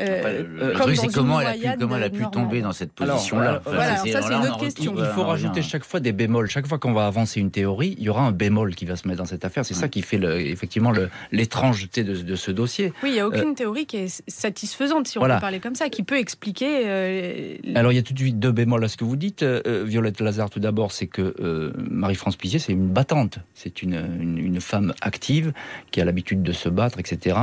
euh, 0.00 0.44
le 0.48 0.72
truc, 0.72 0.96
c'est 0.96 1.12
comment, 1.12 1.40
elle 1.40 1.66
a 1.66 1.72
pu, 1.72 1.78
comment 1.78 1.96
elle 1.96 2.02
a 2.02 2.10
pu 2.10 2.24
tomber 2.30 2.60
dans 2.60 2.72
cette 2.72 2.92
position-là. 2.92 3.62
voilà, 3.64 3.96
ça, 3.96 4.22
c'est 4.22 4.32
une 4.32 4.46
autre 4.46 4.58
question. 4.58 4.94
Il 4.96 5.04
faut 5.06 5.24
rajouter 5.24 5.62
chaque 5.62 5.84
fois 5.84 6.00
des 6.00 6.12
bémols. 6.12 6.48
Chaque 6.48 6.66
fois 6.66 6.78
qu'on 6.78 6.92
va 6.92 7.06
avancer 7.06 7.40
une 7.40 7.50
théorie, 7.50 7.94
il 7.98 8.04
y 8.04 8.08
aura 8.08 8.22
un 8.22 8.32
bémol 8.32 8.74
qui 8.74 8.84
va 8.84 8.96
se 8.96 9.06
mettre 9.06 9.18
dans 9.18 9.26
cette 9.26 9.44
affaire. 9.44 9.64
C'est 9.64 9.74
ça 9.74 9.88
qui 9.88 10.02
fait 10.02 10.18
le, 10.18 10.40
effectivement 10.40 10.92
l'étrangeté 11.32 12.04
de, 12.04 12.14
de, 12.16 12.36
ce 12.36 12.50
dossier. 12.50 12.92
Oui, 13.02 13.10
il 13.10 13.12
n'y 13.14 13.20
a 13.20 13.26
aucune 13.26 13.50
euh, 13.50 13.54
théorie 13.54 13.86
qui 13.86 13.98
est 13.98 14.22
satisfaisante, 14.28 15.08
si 15.08 15.18
on 15.18 15.22
peut 15.22 15.28
parler 15.40 15.60
comme 15.60 15.74
ça, 15.74 15.88
qui 15.88 16.02
peut 16.02 16.18
expliquer. 16.18 17.58
Alors, 17.74 17.92
il 17.92 17.96
y 17.96 17.98
a 17.98 18.02
tout 18.02 18.14
de 18.14 18.18
suite 18.18 18.38
deux 18.38 18.52
bémols 18.52 18.84
à 18.84 18.88
ce 18.88 18.96
que 18.96 19.04
vous 19.04 19.16
dites. 19.16 19.44
Violette 19.44 20.20
Lazare, 20.20 20.50
tout 20.50 20.60
d'abord, 20.60 20.92
c'est 20.92 21.06
que 21.06 21.72
Marie-France 22.04 22.36
Pizier, 22.36 22.58
c'est 22.58 22.72
une 22.72 22.88
battante. 22.88 23.38
C'est 23.54 23.82
une, 23.82 24.60
femme 24.60 24.92
active 25.00 25.54
qui 25.90 26.02
a 26.02 26.04
l'habitude 26.04 26.42
de 26.42 26.52
se 26.52 26.68
battre, 26.68 26.98
etc. 27.00 27.38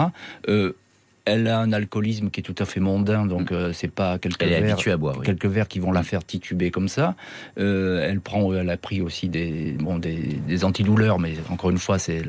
elle 1.26 1.48
a 1.48 1.60
un 1.60 1.72
alcoolisme 1.72 2.30
qui 2.30 2.40
est 2.40 2.44
tout 2.44 2.56
à 2.58 2.66
fait 2.66 2.80
mondain, 2.80 3.26
donc 3.26 3.52
mm. 3.52 3.56
euh, 3.56 3.74
c'est 3.74 3.90
pas 3.90 4.18
quelques 4.18 4.44
verres, 4.44 4.78
à 4.88 4.98
boire, 4.98 5.22
quelques 5.22 5.46
verres 5.46 5.68
qui 5.68 5.80
vont 5.80 5.92
la 5.92 6.04
faire 6.04 6.24
tituber 6.24 6.72
comme 6.72 6.88
ça. 6.88 7.16
Euh, 7.60 8.08
elle 8.08 8.22
prend, 8.22 8.54
elle 8.54 8.70
a 8.70 8.78
pris 8.78 9.02
aussi 9.02 9.30
des, 9.30 9.76
bon, 9.80 10.00
des, 10.00 10.64
antidouleurs, 10.64 11.20
mais 11.20 11.34
encore 11.50 11.70
une 11.70 11.78
fois, 11.78 12.00
c'est 12.00 12.24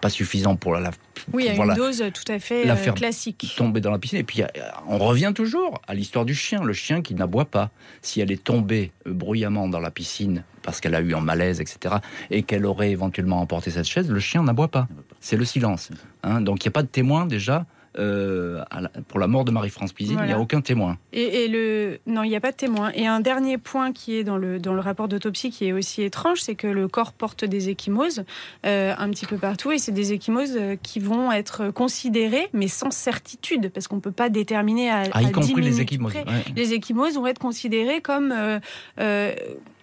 pas 0.00 0.10
suffisant 0.10 0.56
pour 0.56 0.74
la. 0.74 0.90
oui, 1.32 1.44
il 1.48 1.56
y 1.56 1.60
a 1.60 1.64
une 1.64 1.74
dose 1.74 2.04
tout 2.14 2.32
à 2.32 2.38
fait 2.38 2.68
euh, 2.68 2.92
classique. 2.92 3.54
Tomber 3.56 3.80
dans 3.80 3.90
la 3.90 3.98
piscine, 3.98 4.18
et 4.18 4.24
puis 4.24 4.42
on 4.88 4.98
revient 4.98 5.32
toujours 5.34 5.80
à 5.86 5.94
l'histoire 5.94 6.24
du 6.24 6.34
chien, 6.34 6.62
le 6.62 6.72
chien 6.72 7.02
qui 7.02 7.14
n'aboie 7.14 7.46
pas. 7.46 7.70
Si 8.02 8.20
elle 8.20 8.30
est 8.30 8.42
tombée 8.42 8.92
bruyamment 9.04 9.68
dans 9.68 9.80
la 9.80 9.90
piscine 9.90 10.44
parce 10.62 10.80
qu'elle 10.80 10.96
a 10.96 11.00
eu 11.00 11.14
un 11.14 11.20
malaise, 11.20 11.60
etc., 11.60 11.96
et 12.30 12.42
qu'elle 12.42 12.66
aurait 12.66 12.90
éventuellement 12.90 13.40
emporté 13.40 13.70
cette 13.70 13.84
chaise, 13.84 14.10
le 14.10 14.18
chien 14.18 14.42
n'aboie 14.42 14.66
pas. 14.66 14.88
C'est 15.20 15.36
le 15.36 15.44
silence. 15.44 15.90
Hein. 16.24 16.40
Donc 16.40 16.64
il 16.64 16.68
n'y 16.68 16.70
a 16.70 16.72
pas 16.72 16.82
de 16.82 16.88
témoin 16.88 17.24
déjà 17.24 17.66
euh, 17.98 18.62
pour 19.08 19.18
la 19.18 19.26
mort 19.26 19.44
de 19.44 19.50
Marie-France 19.50 19.92
Pizier, 19.92 20.16
il 20.20 20.26
n'y 20.26 20.32
a 20.32 20.38
aucun 20.38 20.60
témoin. 20.60 20.98
Et, 21.12 21.48
le 21.48 21.98
non, 22.06 22.22
il 22.22 22.30
n'y 22.30 22.36
a 22.36 22.40
pas 22.40 22.52
de 22.52 22.56
témoin. 22.56 22.90
Et 22.94 23.06
un 23.06 23.20
dernier 23.20 23.58
point 23.58 23.92
qui 23.92 24.16
est 24.16 24.24
dans 24.24 24.36
le 24.36 24.58
dans 24.58 24.74
le 24.74 24.80
rapport 24.80 25.08
d'autopsie 25.08 25.50
qui 25.50 25.66
est 25.66 25.72
aussi 25.72 26.02
étrange, 26.02 26.40
c'est 26.40 26.54
que 26.54 26.66
le 26.66 26.88
corps 26.88 27.12
porte 27.12 27.44
des 27.44 27.68
échymoses 27.68 28.24
euh, 28.64 28.94
un 28.96 29.10
petit 29.10 29.26
peu 29.26 29.36
partout, 29.36 29.72
et 29.72 29.78
c'est 29.78 29.92
des 29.92 30.12
échymoses 30.12 30.56
euh, 30.56 30.76
qui 30.82 31.00
vont 31.00 31.32
être 31.32 31.70
considérées, 31.70 32.48
mais 32.52 32.68
sans 32.68 32.90
certitude, 32.90 33.70
parce 33.72 33.88
qu'on 33.88 33.96
ne 33.96 34.00
peut 34.00 34.12
pas 34.12 34.28
déterminer 34.28 34.90
à, 34.90 35.04
ah, 35.12 35.22
y 35.22 35.32
compris 35.32 35.60
les 35.62 35.80
échymoses. 35.80 36.14
Les 36.54 36.74
échymoses 36.74 37.14
vont 37.14 37.26
être 37.26 37.38
considérées 37.38 38.00
comme 38.00 38.32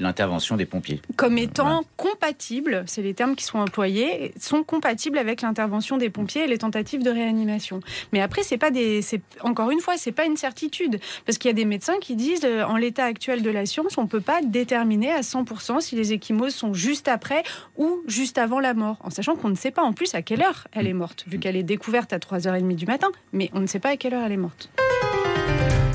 l'intervention 0.03 0.55
des 0.55 0.65
pompiers, 0.65 1.01
comme 1.15 1.37
étant 1.37 1.83
compatibles. 1.97 2.83
C'est 2.87 3.01
les 3.01 3.13
termes 3.13 3.35
qui 3.35 3.43
sont 3.43 3.59
employés, 3.59 4.33
sont 4.39 4.63
compatibles 4.63 5.17
avec 5.17 5.41
l'intervention 5.41 5.97
des 5.97 6.09
pompiers 6.09 6.43
et 6.43 6.47
les 6.47 6.57
tentatives 6.57 7.03
de 7.03 7.09
réanimation. 7.09 7.79
Mais 8.11 8.21
après, 8.21 8.43
c'est 8.43 8.57
pas 8.57 8.71
des, 8.71 9.01
encore 9.41 9.71
une 9.71 9.79
fois, 9.79 9.97
c'est 9.97 10.11
pas 10.11 10.25
une 10.25 10.37
certitude 10.37 10.99
parce 11.25 11.37
qu'il 11.37 11.49
y 11.49 11.51
a 11.51 11.55
des 11.55 11.65
médecins 11.65 11.97
qui 11.99 12.15
disent, 12.15 12.45
euh, 12.45 12.63
en 12.63 12.77
l'état 12.77 13.05
actuel 13.05 13.41
de 13.41 13.49
la 13.49 13.65
science, 13.65 13.97
on 13.97 14.07
peut 14.07 14.21
pas 14.21 14.41
déterminer 14.41 15.11
à 15.11 15.21
100% 15.21 15.81
si 15.81 15.95
les 15.95 16.13
échymoses 16.13 16.55
sont 16.55 16.73
juste 16.73 17.07
après 17.07 17.43
ou 17.77 18.01
juste 18.07 18.37
avant 18.37 18.59
la 18.59 18.73
mort, 18.73 18.97
en 19.01 19.09
sachant 19.09 19.35
qu'on 19.35 19.49
ne 19.49 19.55
sait 19.55 19.71
pas 19.71 19.83
en 19.83 19.93
plus 19.93 20.13
à 20.15 20.21
quelle 20.21 20.41
heure 20.41 20.67
elle 20.73 20.87
est 20.87 20.93
morte, 20.93 21.25
vu 21.27 21.39
qu'elle 21.39 21.55
est 21.55 21.63
découverte 21.63 22.13
à 22.13 22.19
3h30 22.19 22.75
du 22.75 22.85
matin, 22.85 23.11
mais 23.31 23.49
on 23.53 23.59
ne 23.59 23.67
sait 23.67 23.79
pas 23.79 23.89
à 23.89 23.97
quelle 23.97 24.13
heure 24.13 24.23
elle 24.25 24.33
est 24.33 24.37
morte. 24.37 24.69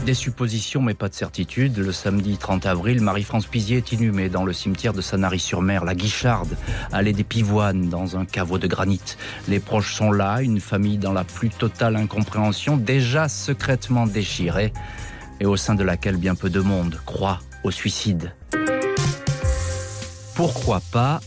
Des 0.09 0.15
suppositions, 0.15 0.81
mais 0.81 0.95
pas 0.95 1.11
de 1.11 1.15
certitude. 1.15 1.77
Le 1.77 1.93
samedi 1.93 2.39
30 2.39 2.65
avril, 2.65 3.03
Marie-France 3.03 3.45
Pizier 3.45 3.77
est 3.77 3.93
inhumée 3.93 4.31
dans 4.31 4.43
le 4.43 4.55
cimetière 4.55 4.95
de 4.95 5.03
Sanary-sur-Mer, 5.03 5.85
la 5.85 5.95
Guicharde, 5.95 6.57
allée 6.93 7.13
des 7.13 7.25
Pivoines, 7.25 7.91
dans 7.91 8.17
un 8.17 8.25
caveau 8.25 8.57
de 8.57 8.67
granit. 8.67 9.03
Les 9.49 9.61
proches 9.61 9.95
sont 9.95 10.11
là, 10.11 10.41
une 10.41 10.61
famille 10.61 10.97
dans 10.97 11.13
la 11.13 11.25
plus 11.25 11.51
totale 11.51 11.95
incompréhension, 11.97 12.79
déjà 12.79 13.29
secrètement 13.29 14.07
déchirée, 14.07 14.73
et 15.41 15.45
au 15.45 15.59
sein 15.59 15.75
de 15.75 15.85
laquelle 15.85 16.17
bien 16.17 16.35
peu 16.35 16.49
de 16.49 16.61
monde 16.61 16.99
croit 17.05 17.41
au 17.63 17.71
suicide. 17.71 18.33
Pourquoi 20.35 20.81
pas 20.91 21.21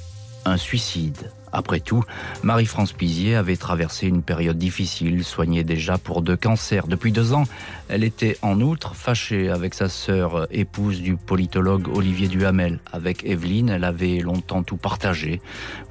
un 0.43 0.57
suicide? 0.57 1.29
Après 1.51 1.79
tout, 1.79 2.03
Marie-France 2.43 2.93
Pizier 2.93 3.35
avait 3.35 3.57
traversé 3.57 4.07
une 4.07 4.21
période 4.21 4.57
difficile, 4.57 5.23
soignée 5.23 5.63
déjà 5.63 5.97
pour 5.97 6.21
deux 6.21 6.37
cancers. 6.37 6.87
Depuis 6.87 7.11
deux 7.11 7.33
ans, 7.33 7.43
elle 7.89 8.03
était 8.03 8.37
en 8.41 8.61
outre 8.61 8.95
fâchée 8.95 9.49
avec 9.49 9.73
sa 9.73 9.89
sœur, 9.89 10.47
épouse 10.51 11.01
du 11.01 11.17
politologue 11.17 11.89
Olivier 11.93 12.27
Duhamel. 12.27 12.79
Avec 12.93 13.25
Evelyne, 13.25 13.69
elle 13.69 13.83
avait 13.83 14.19
longtemps 14.19 14.63
tout 14.63 14.77
partagé. 14.77 15.41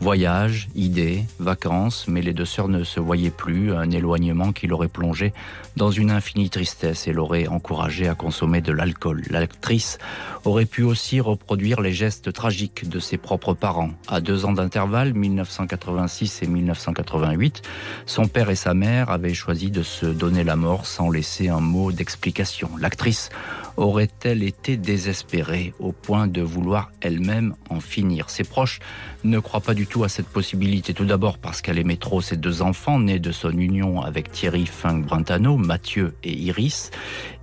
Voyages, 0.01 0.68
idées, 0.75 1.25
vacances, 1.38 2.07
mais 2.09 2.23
les 2.23 2.33
deux 2.33 2.44
sœurs 2.44 2.68
ne 2.68 2.85
se 2.85 3.01
voyaient 3.01 3.31
plus, 3.31 3.73
un 3.73 3.90
éloignement 3.90 4.53
qui 4.53 4.66
l'aurait 4.66 4.88
plongé 4.88 5.33
dans 5.77 5.90
une 5.90 6.11
infinie 6.11 6.51
tristesse 6.51 7.07
et 7.07 7.12
l'aurait 7.12 7.46
encouragée 7.49 8.09
à 8.09 8.14
consommer 8.14 8.61
de 8.61 8.73
l'alcool. 8.73 9.23
L'actrice 9.31 9.99
aurait 10.44 10.66
pu 10.66 10.83
aussi 10.83 11.20
reproduire 11.20 11.81
les 11.81 11.92
gestes 11.92 12.33
tragiques 12.33 12.88
de 12.88 12.99
ses 12.99 13.18
propres 13.18 13.55
parents. 13.55 13.90
À 14.09 14.20
deux 14.20 14.44
ans 14.44 14.53
d'intervalle, 14.53 15.14
1986 15.50 16.42
et 16.42 16.46
1988, 16.46 17.62
son 18.06 18.28
père 18.28 18.50
et 18.50 18.54
sa 18.54 18.72
mère 18.72 19.10
avaient 19.10 19.34
choisi 19.34 19.70
de 19.70 19.82
se 19.82 20.06
donner 20.06 20.44
la 20.44 20.56
mort 20.56 20.86
sans 20.86 21.10
laisser 21.10 21.48
un 21.48 21.60
mot 21.60 21.90
d'explication. 21.90 22.70
L'actrice 22.78 23.30
aurait-elle 23.76 24.42
été 24.42 24.76
désespérée 24.76 25.74
au 25.78 25.92
point 25.92 26.26
de 26.26 26.42
vouloir 26.42 26.92
elle-même 27.00 27.54
en 27.68 27.80
finir? 27.80 28.30
Ses 28.30 28.44
proches 28.44 28.78
ne 29.24 29.38
croient 29.38 29.60
pas 29.60 29.74
du 29.74 29.86
tout 29.86 30.04
à 30.04 30.08
cette 30.08 30.28
possibilité. 30.28 30.94
Tout 30.94 31.04
d'abord 31.04 31.38
parce 31.38 31.60
qu'elle 31.60 31.78
aimait 31.78 31.96
trop 31.96 32.20
ses 32.20 32.36
deux 32.36 32.62
enfants, 32.62 32.98
nés 32.98 33.18
de 33.18 33.32
son 33.32 33.50
union 33.50 34.02
avec 34.02 34.30
Thierry 34.30 34.66
Fink-Brentano, 34.66 35.56
Mathieu 35.56 36.14
et 36.22 36.32
Iris, 36.32 36.90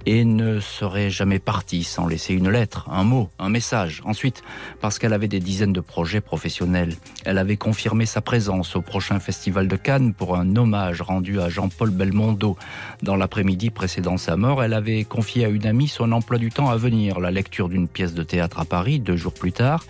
et 0.08 0.24
ne 0.24 0.62
serait 0.62 1.10
jamais 1.10 1.38
partie 1.38 1.84
sans 1.84 2.08
laisser 2.08 2.34
une 2.34 2.50
lettre, 2.50 2.88
un 2.90 3.04
mot, 3.04 3.30
un 3.40 3.50
message. 3.50 4.02
Ensuite, 4.06 4.42
parce 4.80 5.00
qu'elle 5.00 5.12
avait 5.12 5.28
des 5.28 5.42
dizaines 5.42 5.74
de 5.74 5.82
projets 5.82 6.22
professionnels. 6.22 6.96
Elle 7.26 7.38
avait 7.38 7.58
confirmé 7.58 8.06
sa 8.06 8.22
présence 8.22 8.78
au 8.78 8.82
prochain 8.82 9.20
festival 9.20 9.68
de 9.68 9.76
Cannes 9.76 10.14
pour 10.14 10.38
un 10.38 10.56
hommage 10.56 11.02
rendu 11.02 11.42
à 11.42 11.50
Jean-Paul 11.50 11.90
Belmondo. 11.90 12.56
Dans 13.04 13.18
l'après-midi 13.18 13.70
précédant 13.70 14.16
sa 14.16 14.38
mort, 14.38 14.64
elle 14.64 14.74
avait 14.74 15.04
confié 15.04 15.44
à 15.44 15.50
une 15.50 15.66
amie 15.66 15.90
son 15.90 16.14
emploi 16.14 16.38
du 16.38 16.52
temps 16.52 16.70
à 16.70 16.78
venir, 16.78 17.20
la 17.20 17.30
lecture 17.30 17.68
d'une 17.68 17.90
pièce 17.90 18.14
de 18.14 18.24
théâtre 18.24 18.62
à 18.62 18.66
Paris 18.66 19.02
deux 19.02 19.18
jours 19.18 19.34
plus 19.34 19.52
tard, 19.52 19.84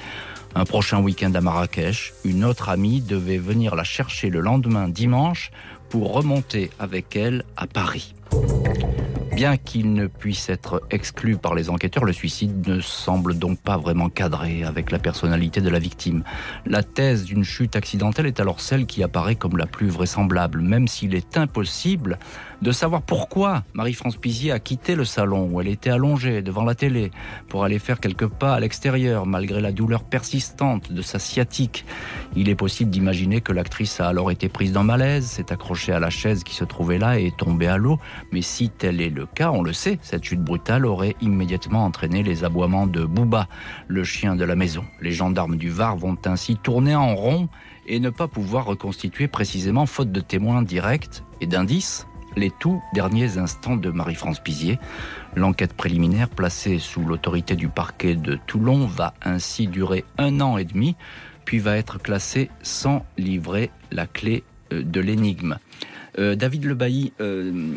un 0.56 0.66
prochain 0.66 1.00
week-end 1.00 1.36
à 1.36 1.42
Marrakech. 1.42 2.16
Une 2.26 2.44
autre 2.44 2.70
amie 2.70 3.02
devait 3.02 3.38
venir 3.38 3.76
la 3.76 3.84
chercher 3.84 4.32
le 4.32 4.40
lendemain 4.40 4.90
dimanche 4.90 5.52
pour 5.90 6.12
remonter 6.12 6.72
avec 6.80 7.16
elle 7.16 7.44
à 7.56 7.68
Paris. 7.68 8.16
Bien 9.38 9.56
qu'il 9.56 9.94
ne 9.94 10.08
puisse 10.08 10.50
être 10.50 10.82
exclu 10.90 11.38
par 11.38 11.54
les 11.54 11.70
enquêteurs, 11.70 12.06
le 12.06 12.12
suicide 12.12 12.68
ne 12.68 12.80
semble 12.80 13.38
donc 13.38 13.60
pas 13.60 13.78
vraiment 13.78 14.10
cadré 14.10 14.64
avec 14.64 14.90
la 14.90 14.98
personnalité 14.98 15.62
de 15.62 15.70
la 15.70 15.78
victime. 15.78 16.24
La 16.66 16.82
thèse 16.82 17.24
d'une 17.24 17.44
chute 17.44 17.76
accidentelle 17.76 18.26
est 18.26 18.40
alors 18.40 18.60
celle 18.62 18.88
qui 18.88 19.04
apparaît 19.04 19.36
comme 19.36 19.58
la 19.58 19.68
plus 19.68 19.90
vraisemblable, 19.90 20.62
même 20.62 20.88
s'il 20.88 21.14
est 21.14 21.38
impossible 21.38 22.18
de 22.62 22.72
savoir 22.72 23.02
pourquoi 23.02 23.64
Marie-France 23.74 24.18
Pizier 24.18 24.52
a 24.52 24.60
quitté 24.60 24.96
le 24.96 25.06
salon 25.06 25.50
où 25.52 25.62
elle 25.62 25.68
était 25.68 25.90
allongée 25.90 26.42
devant 26.42 26.64
la 26.64 26.76
télé 26.76 27.12
pour 27.50 27.64
aller 27.64 27.80
faire 27.80 28.00
quelques 28.00 28.28
pas 28.28 28.56
à 28.56 28.60
l'extérieur 28.60 29.26
malgré 29.26 29.62
la 29.62 29.72
douleur 29.72 30.04
persistante 30.04 30.92
de 30.92 31.02
sa 31.02 31.20
sciatique. 31.20 31.86
Il 32.36 32.50
est 32.50 32.56
possible 32.56 32.90
d'imaginer 32.90 33.42
que 33.42 33.54
l'actrice 33.54 34.00
a 34.00 34.08
alors 34.08 34.32
été 34.32 34.50
prise 34.50 34.72
d'un 34.72 34.84
malaise, 34.84 35.26
s'est 35.26 35.52
accrochée 35.52 35.92
à 35.92 36.00
la 36.00 36.10
chaise 36.10 36.44
qui 36.44 36.56
se 36.56 36.64
trouvait 36.64 36.98
là 36.98 37.20
et 37.20 37.28
est 37.28 37.38
tombée 37.38 37.68
à 37.68 37.78
l'eau. 37.78 38.00
Mais 38.32 38.42
si 38.42 38.70
tel 38.70 39.02
est 39.02 39.10
le 39.10 39.26
cas, 39.26 39.52
on 39.52 39.62
le 39.62 39.74
sait, 39.74 40.00
cette 40.02 40.24
chute 40.24 40.42
brutale 40.42 40.86
aurait 40.86 41.16
immédiatement 41.22 41.86
entraîné 41.86 42.24
les 42.24 42.44
aboiements 42.44 42.88
de 42.88 43.06
Bouba, 43.06 43.48
le 43.88 44.04
chien 44.04 44.36
de 44.36 44.44
la 44.44 44.56
maison. 44.56 44.84
Les 45.02 45.12
gendarmes 45.12 45.58
du 45.58 45.70
Var 45.70 45.96
vont 45.96 46.18
ainsi 46.26 46.56
tourner 46.56 46.96
en 46.96 47.16
rond 47.16 47.50
et 47.88 48.00
ne 48.00 48.10
pas 48.10 48.28
pouvoir 48.28 48.66
reconstituer 48.66 49.28
précisément, 49.28 49.86
faute 49.86 50.12
de 50.12 50.20
témoins 50.20 50.62
directs 50.62 51.24
et 51.40 51.48
d'indices, 51.48 52.08
les 52.38 52.52
tout 52.52 52.82
derniers 52.94 53.38
instants 53.38 53.76
de 53.76 53.90
Marie-France 53.90 54.40
Pizier. 54.40 54.80
L'enquête 55.36 55.74
préliminaire 55.74 56.30
placée 56.30 56.80
sous 56.80 57.02
l'autorité 57.02 57.56
du 57.56 57.68
parquet 57.68 58.16
de 58.16 58.38
Toulon 58.48 58.86
va 58.86 59.14
ainsi 59.24 59.68
durer 59.68 60.06
un 60.18 60.40
an 60.40 60.58
et 60.58 60.66
demi, 60.66 60.96
puis 61.46 61.60
va 61.60 61.78
être 61.78 62.00
classée 62.00 62.50
sans 62.62 63.06
livrer 63.18 63.72
la 63.92 64.06
clé 64.06 64.44
euh, 64.72 64.84
de 64.84 65.02
l'énigme. 65.02 65.58
Euh, 66.20 66.36
David 66.36 66.66
Lebailly, 66.66 67.14
euh, 67.20 67.76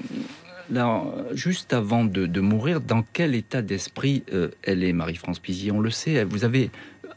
juste 1.32 1.72
avant 1.72 2.04
de, 2.04 2.40
mourir, 2.40 2.80
dans 2.80 3.02
quel 3.12 3.34
état 3.34 3.62
d'esprit 3.62 4.22
elle 4.62 4.84
est, 4.84 4.92
Marie-France 4.92 5.40
Pizier? 5.40 5.72
On 5.72 5.80
le 5.80 5.90
sait, 5.90 6.22
vous 6.22 6.44
avez 6.44 6.70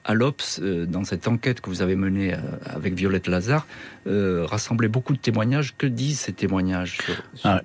à 0.05 0.13
l'Obs, 0.13 0.59
euh, 0.61 0.85
dans 0.85 1.03
cette 1.03 1.27
enquête 1.27 1.61
que 1.61 1.69
vous 1.69 1.81
avez 1.81 1.95
menée 1.95 2.33
euh, 2.33 2.37
avec 2.65 2.93
Violette 2.93 3.27
Lazare, 3.27 3.65
euh, 4.07 4.45
rassemblé 4.45 4.87
beaucoup 4.87 5.13
de 5.13 5.17
témoignages. 5.17 5.75
Que 5.77 5.87
disent 5.87 6.19
ces 6.19 6.33
témoignages 6.33 6.97
sur, 6.97 7.15
ah. 7.43 7.61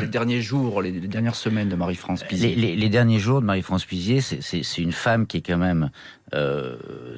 les 0.00 0.06
derniers 0.06 0.40
jours, 0.40 0.80
les, 0.80 0.92
dernières 0.92 1.34
semaines 1.34 1.68
de 1.68 1.76
Marie-France 1.76 2.24
Pizier 2.24 2.54
les, 2.54 2.88
derniers 2.88 3.18
jours 3.18 3.40
de 3.40 3.46
Marie-France 3.46 3.84
Pizier, 3.84 4.20
c'est 4.20 4.78
une 4.78 4.92
femme 4.92 5.26
qui 5.26 5.38
est 5.38 5.42
quand 5.42 5.58
même 5.58 5.90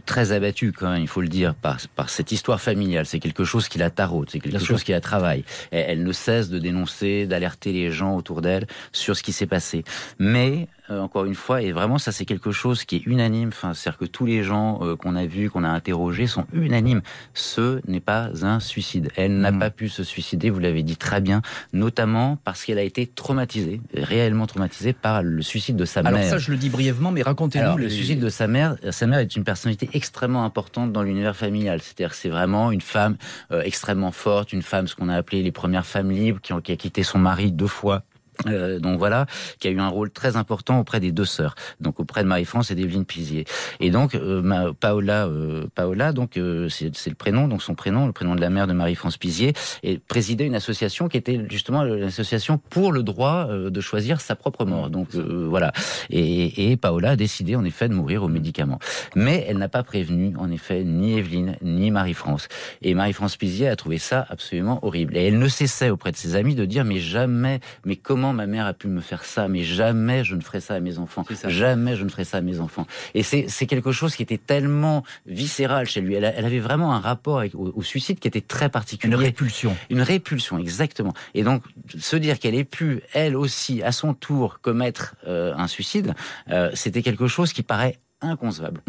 très 0.05 0.33
abattue, 0.33 0.72
quand 0.72 0.90
même, 0.90 1.00
il 1.00 1.09
faut 1.09 1.22
le 1.22 1.29
dire, 1.29 1.55
par, 1.55 1.79
par 1.94 2.11
cette 2.11 2.33
histoire 2.33 2.61
familiale. 2.61 3.07
C'est 3.07 3.18
quelque 3.18 3.44
chose 3.44 3.68
qui 3.68 3.79
la 3.79 3.88
taraude, 3.88 4.29
c'est 4.31 4.40
quelque 4.40 4.59
chose 4.59 4.85
qui 4.85 4.92
la 4.92 5.00
travaille. 5.00 5.44
elle, 5.70 6.02
ne 6.02 6.12
cesse 6.12 6.50
de 6.50 6.59
dénoncer, 6.59 7.26
d'alerter 7.26 7.72
les 7.72 7.90
gens 7.90 8.14
autour 8.14 8.42
d'elle 8.42 8.66
sur 8.92 9.16
ce 9.16 9.22
qui 9.22 9.33
s'est 9.33 9.46
passé. 9.46 9.85
Mais 10.18 10.68
euh, 10.90 11.01
encore 11.01 11.25
une 11.25 11.35
fois, 11.35 11.62
et 11.62 11.72
vraiment 11.72 11.99
ça 11.99 12.12
c'est 12.12 12.25
quelque 12.25 12.53
chose 12.53 12.85
qui 12.85 12.96
est 12.96 13.07
unanime. 13.07 13.49
Enfin, 13.49 13.75
c'est-à-dire 13.75 13.99
que 13.99 14.05
tous 14.05 14.27
les 14.27 14.42
gens 14.42 14.81
euh, 14.83 14.96
qu'on 14.96 15.16
a 15.16 15.27
vus, 15.27 15.51
qu'on 15.51 15.64
a 15.64 15.68
interrogés, 15.68 16.27
sont 16.27 16.46
unanimes. 16.53 17.03
Ce 17.35 17.81
n'est 17.88 18.01
pas 18.01 18.31
un 18.42 18.61
suicide. 18.61 19.11
Elle 19.16 19.38
n'a 19.38 19.53
hmm. 19.53 19.59
pas 19.59 19.70
pu 19.70 19.88
se 19.88 20.05
suicider, 20.05 20.51
vous 20.51 20.61
l'avez 20.61 20.83
dit 20.83 20.96
très 20.96 21.20
bien, 21.20 21.42
notamment 21.72 22.38
parce 22.44 22.64
qu'elle 22.64 22.79
a 22.79 22.83
été 22.83 23.07
traumatisée, 23.07 23.81
réellement 23.94 24.46
traumatisée 24.46 24.92
par 24.92 25.22
le 25.22 25.42
suicide 25.42 25.77
de 25.77 25.85
sa 25.85 26.03
mère. 26.03 26.14
Alors 26.14 26.25
ça, 26.25 26.38
je 26.38 26.51
le 26.51 26.57
dis 26.57 26.70
brièvement, 26.70 27.11
mais 27.11 27.22
racontez-nous. 27.22 27.77
Le 27.77 27.88
suicide 27.88 28.20
de 28.20 28.29
sa 28.29 28.46
mère, 28.46 28.77
sa 28.90 29.07
mère 29.07 29.18
est 29.18 29.37
une 29.37 29.44
personnalité 29.44 29.88
extrêmement 29.92 30.44
importante 30.44 30.92
dans 30.92 31.03
l'univers 31.03 31.37
familial. 31.37 31.81
C'est-à-dire 31.83 32.14
c'est 32.14 32.29
vraiment 32.29 32.70
une 32.70 32.81
femme 32.81 33.16
euh, 33.53 33.62
extrêmement 33.62 34.12
forte, 34.12 34.53
une 34.53 34.62
femme 34.62 34.87
ce 34.87 34.94
qu'on 34.94 35.09
a 35.09 35.16
appelé 35.16 35.42
les 35.42 35.53
premières 35.53 35.87
femmes 35.87 36.11
libres, 36.11 36.40
qui, 36.40 36.53
ont, 36.53 36.61
qui 36.61 36.72
a 36.72 36.77
quitté 36.77 37.03
son 37.03 37.18
mari 37.18 37.53
deux 37.53 37.66
fois 37.66 38.03
euh, 38.46 38.79
donc 38.79 38.99
voilà, 38.99 39.27
qui 39.59 39.68
a 39.68 39.70
eu 39.70 39.81
un 39.81 39.88
rôle 39.88 40.11
très 40.11 40.37
important 40.37 40.79
auprès 40.81 41.01
des 41.01 41.12
deux 41.12 41.25
sœurs, 41.25 41.55
donc 41.81 42.01
auprès 42.01 42.22
de 42.22 42.29
Marie-France 42.29 42.70
et 42.70 42.75
d'Evelyne 42.75 43.05
Pizier. 43.05 43.44
Et 43.81 43.90
donc 43.90 44.14
euh, 44.14 44.72
Paola, 44.79 45.27
euh, 45.27 45.66
Paola, 45.75 46.12
donc 46.12 46.37
euh, 46.37 46.68
c'est 46.68 47.09
le 47.09 47.14
prénom, 47.14 47.49
donc 47.49 47.62
son 47.62 47.75
prénom, 47.75 48.07
le 48.07 48.12
prénom 48.12 48.35
de 48.35 48.40
la 48.40 48.51
mère 48.51 48.66
de 48.66 48.72
Marie-France 48.72 49.16
Pizier, 49.16 49.53
et 49.83 49.99
présidait 49.99 50.46
une 50.46 50.55
association 50.55 51.09
qui 51.09 51.16
était 51.16 51.40
justement 51.49 51.83
l'association 51.83 52.59
pour 52.59 52.92
le 52.92 53.03
droit 53.03 53.46
de 53.46 53.81
choisir 53.81 54.20
sa 54.20 54.37
propre 54.37 54.64
mort. 54.64 54.90
Donc 54.90 55.14
voilà, 55.14 55.72
et, 56.11 56.70
et, 56.70 56.77
Paola 56.77 57.11
a 57.11 57.16
décidé 57.16 57.57
en 57.57 57.64
effet 57.64 57.88
de 57.88 57.94
mourir 57.94 58.22
aux 58.22 58.29
médicaments, 58.29 58.79
mais 59.14 59.44
elle 59.49 59.59
n'a 59.59 59.68
pas 59.68 59.83
prévenu 59.83 60.35
en 60.38 60.51
effet 60.51 60.85
ni 60.85 61.18
Evelyne 61.18 61.57
ni 61.62 61.90
Marie-France. 61.90 62.49
Et 62.83 62.94
Marie-France 62.94 63.37
Pizier 63.37 63.68
a 63.68 63.77
trouvé 63.77 63.99
ça 63.99 64.27
absolument 64.29 64.85
horrible. 64.85 65.16
Et 65.16 65.27
elle 65.27 65.38
ne 65.38 65.49
cessait 65.49 65.90
auprès 65.90 66.12
de 66.12 66.16
ses 66.16 66.37
amis 66.37 66.55
de 66.55 66.64
dire 66.64 66.85
mais 66.85 67.01
jamais, 67.01 67.61
mais 67.85 67.96
comment 67.96 68.26
ma 68.33 68.47
mère 68.47 68.67
a 68.67 68.73
pu 68.73 68.89
me 68.89 69.01
faire 69.01 69.25
ça, 69.25 69.49
mais 69.49 69.62
jamais 69.62 70.25
je 70.25 70.35
ne 70.35 70.41
ferai 70.41 70.61
ça 70.61 70.75
à 70.75 70.81
mes 70.81 70.99
enfants. 70.99 71.25
Jamais 71.47 71.97
je 71.97 72.05
ne 72.05 72.09
ferai 72.09 72.25
ça 72.25 72.39
à 72.39 72.41
mes 72.41 72.61
enfants. 72.61 72.87
Et 73.15 73.23
c'est 73.23 73.67
quelque 73.67 73.93
chose 73.93 74.17
qui 74.17 74.23
était 74.23 74.39
tellement 74.39 75.05
viscéral 75.27 75.87
chez 75.87 76.01
lui. 76.01 76.15
Elle, 76.15 76.25
avait 76.25 76.59
vraiment 76.59 76.95
un 76.95 77.01
rapport 77.01 77.43
au, 77.55 77.83
suicide 77.83 78.19
qui 78.19 78.29
était 78.29 78.41
très 78.41 78.69
particulier. 78.69 79.12
Une 79.12 79.19
répulsion. 79.19 79.77
Une 79.91 80.03
répulsion, 80.03 80.59
exactement. 80.59 81.12
Et 81.35 81.43
donc, 81.43 81.62
se 81.99 82.17
dire 82.17 82.39
qu'elle 82.39 82.55
ait 82.55 82.65
pu, 82.65 83.03
elle 83.12 83.37
aussi, 83.37 83.83
à 83.83 83.93
son 83.93 84.15
tour, 84.15 84.61
commettre 84.61 85.15
euh, 85.27 85.55
un 85.57 85.67
suicide, 85.67 86.15
euh, 86.51 86.71
c'était 86.75 87.03
quelque 87.03 87.27
chose 87.27 87.53
qui 87.53 87.62
paraît 87.62 87.99
inconcevable. 88.22 88.81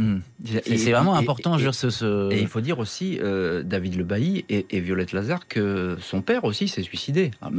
Et 0.66 0.78
c'est 0.78 0.92
vraiment 0.92 1.16
important. 1.16 1.58
Et, 1.58 1.72
ce, 1.72 2.32
et, 2.32 2.40
il 2.40 2.48
faut 2.48 2.62
dire 2.62 2.80
aussi, 2.80 3.20
euh, 3.22 3.62
David 3.64 3.96
Le 3.96 4.04
Bailly 4.04 4.46
et, 4.50 4.80
Violette 4.80 5.12
Lazare, 5.12 5.48
que 5.48 5.98
son 6.02 6.22
père 6.22 6.46
aussi 6.46 6.68
s'est 6.68 6.82
suicidé. 6.82 7.32
Ah, 7.42 7.50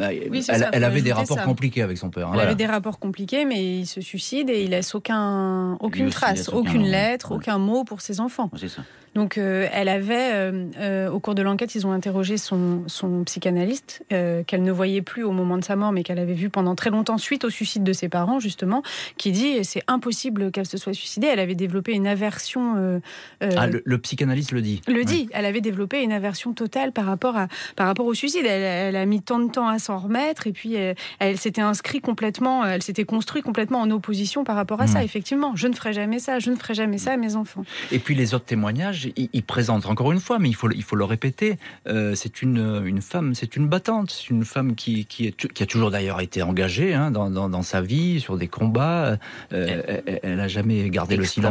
elle, 0.73 0.85
avait 0.85 1.03
des 1.03 1.13
rapports 1.13 1.43
compliqués 1.43 1.83
avec 1.83 1.99
son 1.99 2.11
père. 2.11 2.29
Hein. 2.29 2.33
Elle 2.35 2.41
avait 2.41 2.55
des 2.55 2.67
rapports 2.67 2.99
compliqués, 2.99 3.45
mais 3.45 3.81
il 3.81 3.87
se 3.87 4.01
suicide 4.01 4.51
et 4.51 4.65
il 4.65 4.71
laisse 4.71 4.95
aucun, 4.95 5.75
aucune 5.81 6.11
trace, 6.11 6.49
aucune 6.49 6.87
lettre, 6.87 7.33
aucun 7.33 7.59
mot 7.59 7.85
pour 7.85 8.01
ses 8.01 8.21
enfants. 8.21 8.51
C'est 8.57 8.69
ça. 8.69 8.83
Donc, 9.15 9.37
euh, 9.37 9.67
elle 9.73 9.89
avait, 9.89 10.33
euh, 10.33 10.67
euh, 10.79 11.11
au 11.11 11.19
cours 11.19 11.35
de 11.35 11.43
l'enquête, 11.43 11.75
ils 11.75 11.87
ont 11.87 11.93
interrogé 11.93 12.37
son, 12.37 12.85
son 12.87 13.25
psychanalyste, 13.25 14.05
qu'elle 14.09 14.63
ne 14.63 14.71
voyait 14.71 15.03
plus 15.03 15.25
au 15.25 15.33
moment 15.33 15.59
de 15.59 15.65
sa 15.65 15.77
mort, 15.77 15.93
mais 15.93 16.03
qu'elle 16.03 16.19
avait 16.19 16.35
vu 16.35 16.51
pendant 16.51 16.75
très 16.75 16.91
longtemps 16.91 17.19
suite 17.19 17.45
au 17.45 17.51
suicide 17.51 17.83
de 17.83 17.93
ses 17.93 18.09
parents, 18.09 18.39
justement, 18.39 18.83
qui 19.17 19.33
dit 19.33 19.65
c'est 19.65 19.83
impossible 19.87 20.51
qu'elle 20.51 20.67
se 20.67 20.77
soit 20.77 20.93
suicidée. 20.93 21.27
Elle 21.27 21.41
avait 21.41 21.55
développé 21.59 21.93
une 21.93 22.07
aversion. 22.07 23.01
ah, 23.41 23.67
le, 23.67 23.99
psychanalyste 23.99 24.53
le 24.53 24.63
dit. 24.63 24.81
Le 24.89 25.05
dit. 25.05 25.29
Elle 25.33 25.45
avait 25.45 25.61
développé 25.61 26.03
une 26.03 26.13
aversion 26.13 26.55
totale 26.55 26.93
par 26.93 27.05
rapport, 27.05 27.37
à, 27.37 27.49
par 27.77 27.87
rapport 27.87 28.07
au 28.07 28.15
suicide. 28.15 28.47
Elle, 28.47 28.97
a 28.97 29.05
mis 29.05 29.21
tant 29.21 29.39
de 29.39 29.51
temps 29.51 29.69
à 29.69 29.79
s'en 29.79 29.99
remettre, 29.99 30.47
et 30.47 30.53
puis 30.53 30.77
elle, 31.19 31.39
s'était 31.39 31.61
inscrite 31.61 32.03
complètement, 32.03 32.65
elle 32.65 32.83
s'était 32.83 33.05
construite 33.05 33.45
complètement 33.45 33.81
en 33.81 33.91
opposition 33.91 34.45
par 34.45 34.57
rapport 34.57 34.81
à 34.81 34.87
ça. 34.87 35.05
Effectivement, 35.05 35.55
je 35.55 35.69
ne 35.69 35.75
ferai 35.75 35.93
jamais 35.93 36.19
ça, 36.19 36.39
je 36.39 36.51
ne 36.51 36.57
ferai 36.57 36.75
jamais 36.75 36.99
ça 36.99 37.13
à 37.13 37.17
mes 37.17 37.37
enfants. 37.37 37.65
Et 37.93 37.99
puis 37.99 38.15
les 38.15 38.35
autres 38.35 38.47
témoignages 38.47 39.11
il, 39.17 39.43
présente 39.43 39.87
encore 39.87 40.13
une 40.13 40.21
fois, 40.21 40.39
mais 40.39 40.49
il 40.49 40.55
faut, 40.55 40.71
il 40.71 40.83
faut 40.83 40.97
le 40.97 41.05
répéter, 41.05 41.59
euh, 41.87 42.15
c'est 42.15 42.43
une, 42.43 42.83
une 42.85 43.01
femme, 43.01 43.35
c'est 43.35 43.57
une 43.57 43.69
battante, 43.69 44.11
c'est 44.11 44.31
une 44.31 44.45
femme 44.45 44.75
qui, 44.75 45.07
qui, 45.07 45.27
est, 45.27 45.53
qui 45.53 45.63
a 45.63 45.67
toujours 45.67 45.91
d'ailleurs 45.91 46.21
été 46.21 46.43
engagée 46.43 46.95
hein, 46.95 47.11
dans, 47.11 47.31
dans, 47.31 47.63
sa 47.63 47.81
vie, 47.81 48.21
sur 48.21 48.37
des 48.37 48.49
combats. 48.49 49.19
Euh, 49.53 50.01
elle, 50.23 50.37
n'a 50.37 50.49
jamais 50.49 50.89
gardé 50.91 51.17
le 51.17 51.25
silence 51.25 51.48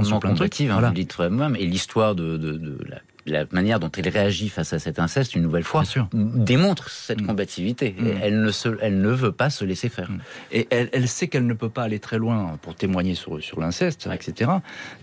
Hein, 0.70 0.74
voilà. 0.74 0.90
Et 1.56 1.66
l'histoire 1.66 2.16
de, 2.16 2.38
de, 2.38 2.54
de 2.54 2.78
la 2.90 3.02
la 3.28 3.46
manière 3.52 3.80
dont 3.80 3.92
elle 3.98 4.10
réagit 4.10 4.50
face 4.50 4.74
à 4.74 4.80
cet 4.80 5.00
inceste, 5.00 5.36
une 5.36 5.42
nouvelle 5.42 5.64
fois, 5.64 5.84
démontre 6.14 6.90
cette 6.90 7.22
mm. 7.22 7.28
combativité. 7.28 7.96
Mm. 7.98 8.08
Elle, 8.22 8.42
ne 8.42 8.52
se, 8.52 8.70
elle 8.82 9.02
ne 9.02 9.10
veut 9.10 9.32
pas 9.32 9.50
se 9.50 9.66
laisser 9.66 9.90
faire. 9.90 10.10
Mm. 10.10 10.20
Et 10.52 10.68
elle, 10.70 10.90
elle, 10.94 11.08
sait 11.08 11.28
qu'elle 11.28 11.46
ne 11.46 11.54
peut 11.54 11.70
pas 11.70 11.84
aller 11.84 12.00
très 12.00 12.18
loin 12.18 12.58
pour 12.62 12.76
témoigner 12.76 13.16
sur, 13.16 13.42
sur 13.42 13.60
l'inceste, 13.60 14.10
etc. 14.12 14.52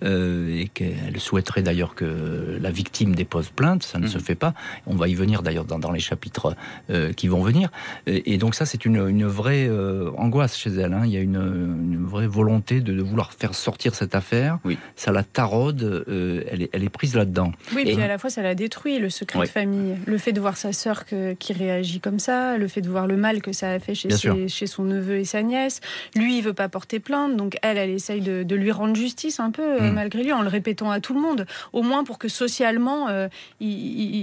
Euh, 0.03 0.61
et 0.61 0.69
qu'elle 0.69 1.19
souhaiterait 1.19 1.63
d'ailleurs 1.63 1.95
que 1.95 2.59
la 2.61 2.71
victime 2.71 3.15
dépose 3.15 3.51
plainte. 3.51 3.83
Ça 3.83 3.99
ne 3.99 4.07
se 4.07 4.19
fait 4.19 4.35
pas. 4.35 4.55
On 4.87 4.97
va 4.97 5.09
y 5.09 5.15
venir 5.15 5.43
d'ailleurs 5.43 5.65
dans, 5.65 5.79
dans, 5.79 5.93
les 5.93 6.01
chapitres 6.01 6.57
euh, 6.91 7.13
qui 7.13 7.29
vont 7.29 7.43
venir. 7.43 7.71
Et, 8.07 8.39
donc 8.39 8.55
ça, 8.55 8.67
c'est 8.67 8.85
une, 8.85 8.97
une, 9.09 9.27
vraie 9.27 9.67
euh, 9.69 10.11
angoisse 10.17 10.57
chez 10.57 10.71
elle. 10.71 10.93
Hein. 10.93 11.03
Il 11.05 11.13
y 11.13 11.17
a 11.17 11.21
une, 11.21 11.37
une 11.37 12.05
vraie 12.05 12.27
volonté 12.27 12.81
de, 12.81 12.93
de, 12.93 13.03
vouloir 13.03 13.33
faire 13.33 13.55
sortir 13.55 13.95
cette 13.95 14.15
affaire. 14.15 14.59
Oui. 14.65 14.79
Ça 14.97 15.13
la 15.13 15.23
taraude. 15.23 15.83
Euh, 15.83 16.43
elle, 16.51 16.63
est, 16.63 16.71
elle 16.73 16.85
est 16.85 16.89
prise 16.89 17.15
là-dedans. 17.15 17.53
Oui, 17.75 17.85
la 18.15 18.19
fois, 18.19 18.31
ça 18.31 18.43
l'a 18.43 18.55
détruit, 18.55 19.01
le 19.01 19.11
secret 19.11 19.41
de 19.41 19.47
famille. 19.47 19.97
Le 20.07 20.19
fait 20.19 20.33
de 20.33 20.41
voir 20.41 20.57
sa 20.57 20.73
sœur 20.73 21.05
qui 21.05 21.53
réagit 21.53 21.99
comme 21.99 22.21
ça, 22.21 22.57
le 22.57 22.69
fait 22.69 22.81
de 22.81 22.89
voir 22.89 23.09
le 23.09 23.17
mal 23.17 23.43
que 23.43 23.53
ça 23.53 23.71
a 23.71 23.81
fait 23.81 23.97
chez, 23.97 24.09
chez 24.47 24.67
son 24.69 24.85
neveu 24.85 25.17
et 25.17 25.25
sa 25.25 25.43
nièce. 25.43 25.81
Lui, 26.15 26.39
il 26.39 26.43
veut 26.45 26.53
pas 26.53 26.69
porter 26.69 27.01
plainte, 27.01 27.37
donc 27.37 27.59
elle, 27.63 27.77
elle 27.77 27.91
essaye 27.91 28.21
de, 28.21 28.55
lui 28.55 28.71
rendre 28.71 28.95
justice 28.95 29.41
un 29.41 29.51
peu, 29.51 29.63
euh, 29.63 29.91
mm. 29.91 29.95
malgré 29.95 30.23
lui, 30.23 30.33
en 30.33 30.43
le 30.43 30.49
répétant 30.49 30.93
à 30.93 31.01
tout 31.01 31.13
le 31.13 31.21
monde. 31.21 31.45
Au 31.73 31.83
moins 31.83 32.05
pour 32.05 32.19
que 32.19 32.29
socialement, 32.29 33.09
euh, 33.09 33.27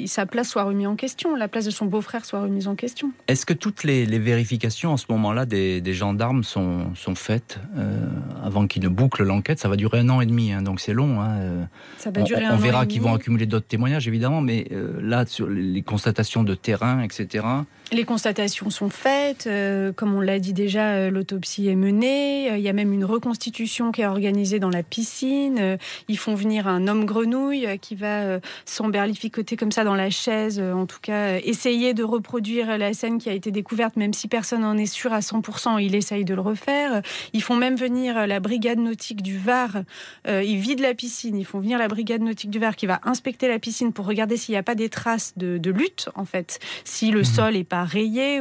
sa 0.05 0.25
place 0.25 0.47
soit 0.47 0.63
remise 0.63 0.87
en 0.87 0.95
question, 0.95 1.35
la 1.35 1.49
place 1.49 1.65
de 1.65 1.71
son 1.71 1.85
beau-frère 1.85 2.23
soit 2.23 2.41
remise 2.41 2.69
en 2.69 2.75
question. 2.75 3.11
Est-ce 3.27 3.45
que 3.45 3.53
toutes 3.53 3.83
les, 3.83 4.05
vérifications 4.05 4.91
en 4.91 4.97
ce 4.97 5.07
moment-là 5.09 5.45
des, 5.45 5.93
gendarmes 5.93 6.45
sont, 6.45 6.95
sont 6.95 7.15
faites 7.15 7.59
euh, 7.75 8.07
avant 8.41 8.67
qu'ils 8.67 8.83
ne 8.83 8.87
bouclent 8.87 9.23
l'enquête? 9.23 9.59
Ça 9.59 9.67
va 9.67 9.75
durer 9.75 9.99
un 9.99 10.07
an 10.07 10.21
et 10.21 10.25
demi, 10.25 10.53
hein, 10.53 10.61
donc 10.61 10.79
c'est 10.79 10.93
long. 10.93 11.19
Hein, 11.19 11.67
ça 11.97 12.09
va 12.09 12.21
durer 12.21 12.45
on, 12.47 12.53
on 12.53 12.57
verra 12.57 12.85
qu'ils 12.85 13.01
vont 13.01 13.13
accumuler 13.13 13.45
d'autres 13.45 13.67
témoignages 13.67 13.80
évidemment, 13.87 14.41
mais 14.41 14.67
là, 15.01 15.25
sur 15.25 15.47
les 15.47 15.81
constatations 15.81 16.43
de 16.43 16.55
terrain, 16.55 17.01
etc. 17.01 17.43
Les 17.93 18.05
constatations 18.05 18.69
sont 18.69 18.89
faites, 18.89 19.47
euh, 19.47 19.91
comme 19.91 20.15
on 20.15 20.21
l'a 20.21 20.39
dit 20.39 20.53
déjà, 20.53 20.91
euh, 20.91 21.09
l'autopsie 21.09 21.67
est 21.67 21.75
menée, 21.75 22.49
euh, 22.49 22.57
il 22.57 22.63
y 22.63 22.69
a 22.69 22.73
même 22.73 22.93
une 22.93 23.03
reconstitution 23.03 23.91
qui 23.91 24.01
est 24.01 24.05
organisée 24.05 24.59
dans 24.59 24.69
la 24.69 24.81
piscine, 24.81 25.77
ils 26.07 26.17
font 26.17 26.33
venir 26.33 26.69
un 26.69 26.87
homme 26.87 27.03
grenouille 27.03 27.67
qui 27.81 27.95
va 27.95 28.39
s'emberlificoter 28.63 29.57
comme 29.57 29.73
ça 29.73 29.83
dans 29.83 29.95
la 29.95 30.09
chaise, 30.09 30.59
en 30.61 30.85
tout 30.85 30.99
cas 31.01 31.37
essayer 31.39 31.93
de 31.93 32.03
reproduire 32.03 32.77
la 32.77 32.93
scène 32.93 33.17
qui 33.17 33.29
a 33.29 33.33
été 33.33 33.51
découverte, 33.51 33.97
même 33.97 34.13
si 34.13 34.29
personne 34.29 34.61
n'en 34.61 34.77
est 34.77 34.85
sûr 34.85 35.11
à 35.11 35.19
100%, 35.19 35.83
il 35.83 35.93
essaye 35.93 36.23
de 36.23 36.33
le 36.33 36.41
refaire. 36.41 37.01
Ils 37.33 37.43
font 37.43 37.57
même 37.57 37.75
venir 37.75 38.25
la 38.25 38.39
brigade 38.39 38.79
nautique 38.79 39.21
du 39.21 39.37
Var, 39.37 39.83
ils 40.27 40.57
vident 40.57 40.83
la 40.83 40.93
piscine, 40.93 41.37
ils 41.37 41.45
font 41.45 41.59
venir 41.59 41.77
la 41.77 41.89
brigade 41.89 42.21
nautique 42.21 42.51
du 42.51 42.59
Var 42.59 42.77
qui 42.77 42.85
va 42.85 43.01
inspecter 43.03 43.49
la 43.49 43.59
piscine 43.59 43.70
pour 43.93 44.05
regarder 44.05 44.37
s'il 44.37 44.53
n'y 44.53 44.59
a 44.59 44.63
pas 44.63 44.75
des 44.75 44.89
traces 44.89 45.33
de, 45.37 45.57
de 45.57 45.71
lutte, 45.71 46.09
en 46.15 46.25
fait, 46.25 46.59
si 46.83 47.11
le 47.11 47.21
mmh. 47.21 47.25
sol 47.25 47.55
est 47.55 47.63
pas 47.63 47.85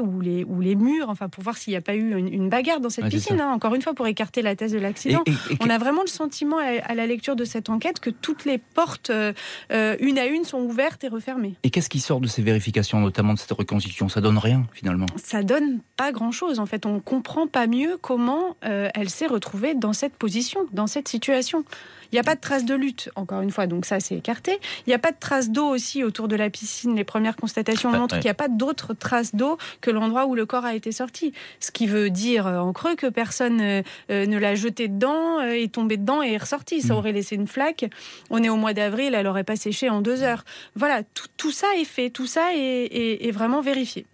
ou 0.02 0.20
les, 0.20 0.44
ou 0.44 0.60
les 0.60 0.74
murs, 0.74 1.08
enfin 1.08 1.28
pour 1.28 1.42
voir 1.42 1.56
s'il 1.56 1.72
n'y 1.72 1.76
a 1.76 1.80
pas 1.80 1.94
eu 1.94 2.16
une, 2.16 2.48
bagarre 2.48 2.80
dans 2.80 2.90
cette 2.90 3.08
piscine. 3.08 3.40
Hein. 3.40 3.52
encore 3.52 3.74
une 3.74 3.82
fois, 3.82 3.94
pour 3.94 4.06
écarter 4.06 4.42
la 4.42 4.56
thèse 4.56 4.72
de 4.72 4.78
l'accident. 4.78 5.22
On 5.60 5.70
a 5.70 5.78
vraiment 5.78 6.02
le 6.02 6.08
sentiment 6.08 6.58
à, 6.58 6.94
la 6.94 7.06
lecture 7.06 7.36
de 7.36 7.44
cette 7.44 7.68
enquête 7.68 8.00
que 8.00 8.10
toutes 8.10 8.44
les 8.44 8.58
portes, 8.58 9.10
euh, 9.10 9.32
euh, 9.72 9.96
une 10.00 10.18
à 10.18 10.26
une, 10.26 10.44
sont 10.44 10.60
ouvertes 10.60 11.04
et 11.04 11.08
refermées. 11.08 11.54
Et 11.62 11.70
qu'est-ce 11.70 11.88
qui 11.88 12.00
sort 12.00 12.20
de 12.20 12.26
ces 12.26 12.42
vérifications, 12.42 13.00
notamment 13.00 13.34
de 13.34 13.38
cette 13.38 13.52
reconstitution? 13.52 14.08
Ça 14.08 14.20
donne 14.20 14.38
rien 14.38 14.66
finalement 14.72 15.06
Ça 15.16 15.42
donne 15.42 15.80
pas 15.96 16.12
grand-chose. 16.12 16.58
En 16.58 16.66
fait, 16.66 16.86
on 16.86 17.00
comprend 17.00 17.46
pas 17.46 17.66
mieux 17.66 17.98
comment 18.00 18.56
euh, 18.64 18.88
elle 18.94 19.10
s'est 19.10 19.26
retrouvée 19.26 19.74
dans 19.74 19.92
cette 19.92 20.14
position, 20.14 20.66
dans 20.72 20.86
cette 20.86 21.08
situation. 21.08 21.64
Il 22.12 22.16
n'y 22.16 22.20
a 22.20 22.24
pas 22.24 22.34
de 22.34 22.40
traces 22.40 22.64
de 22.64 22.74
lutte, 22.74 23.10
encore 23.14 23.40
une 23.40 23.50
fois, 23.50 23.66
donc 23.66 23.86
ça 23.86 24.00
c'est 24.00 24.16
écarté. 24.16 24.58
Il 24.86 24.90
n'y 24.90 24.94
a 24.94 24.98
pas 24.98 25.12
de 25.12 25.16
traces 25.18 25.50
d'eau 25.50 25.66
aussi 25.66 26.02
autour 26.02 26.28
de 26.28 26.36
la 26.36 26.50
piscine. 26.50 26.96
Les 26.96 27.04
premières 27.04 27.36
constatations 27.36 27.90
montrent 27.90 28.16
qu'il 28.16 28.24
n'y 28.24 28.30
a 28.30 28.34
pas 28.34 28.48
d'autres 28.48 28.94
traces 28.94 29.34
d'eau 29.34 29.58
que 29.80 29.90
l'endroit 29.90 30.26
où 30.26 30.34
le 30.34 30.46
corps 30.46 30.64
a 30.64 30.74
été 30.74 30.92
sorti. 30.92 31.32
Ce 31.60 31.70
qui 31.70 31.86
veut 31.86 32.10
dire 32.10 32.46
euh, 32.46 32.58
en 32.58 32.72
creux 32.72 32.96
que 32.96 33.06
personne 33.06 33.60
euh, 33.60 33.82
euh, 34.10 34.26
ne 34.26 34.38
l'a 34.38 34.54
jeté 34.54 34.88
dedans, 34.88 35.40
est 35.40 35.72
tombé 35.72 35.96
dedans 35.96 36.22
et 36.22 36.32
est 36.32 36.38
ressorti. 36.38 36.80
Ça 36.82 36.94
mm. 36.94 36.96
aurait 36.96 37.12
laissé 37.12 37.36
une 37.36 37.46
flaque. 37.46 37.86
On 38.30 38.42
est 38.42 38.48
au 38.48 38.56
mois 38.56 38.74
d'avril, 38.74 39.14
elle 39.14 39.24
n'aurait 39.24 39.44
pas 39.44 39.56
séché 39.56 39.88
en 39.88 40.00
deux 40.00 40.22
heures. 40.22 40.44
Voilà, 40.74 41.02
tout, 41.36 41.52
ça 41.52 41.66
est 41.76 41.84
fait, 41.84 42.10
tout 42.10 42.26
ça 42.26 42.50
est 42.54 43.30
vraiment 43.32 43.60
vérifié 43.60 44.06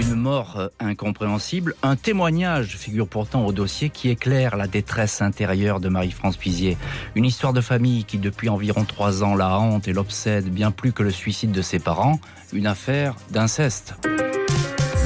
une 0.00 0.14
mort 0.14 0.56
euh, 0.56 0.68
incompréhensible. 0.80 1.74
Un 1.82 1.96
témoignage 1.96 2.76
figure 2.76 3.06
pourtant 3.06 3.46
au 3.46 3.52
dossier 3.52 3.90
qui 3.90 4.08
éclaire 4.08 4.56
la 4.56 4.66
détresse 4.66 5.20
intérieure 5.20 5.80
de 5.80 5.88
Marie-France 5.88 6.36
Pizier. 6.36 6.76
Une 7.14 7.24
histoire 7.24 7.52
de 7.52 7.60
famille 7.60 8.04
qui 8.04 8.18
depuis 8.18 8.48
environ 8.48 8.84
trois 8.84 9.22
ans 9.22 9.34
la 9.34 9.58
hante 9.58 9.88
et 9.88 9.92
l'obsède 9.92 10.48
bien 10.48 10.70
plus 10.70 10.92
que 10.92 11.02
le 11.02 11.10
suicide 11.10 11.52
de 11.52 11.62
ses 11.62 11.78
parents. 11.78 12.18
Une 12.52 12.66
affaire 12.66 13.14
d'inceste. 13.30 13.94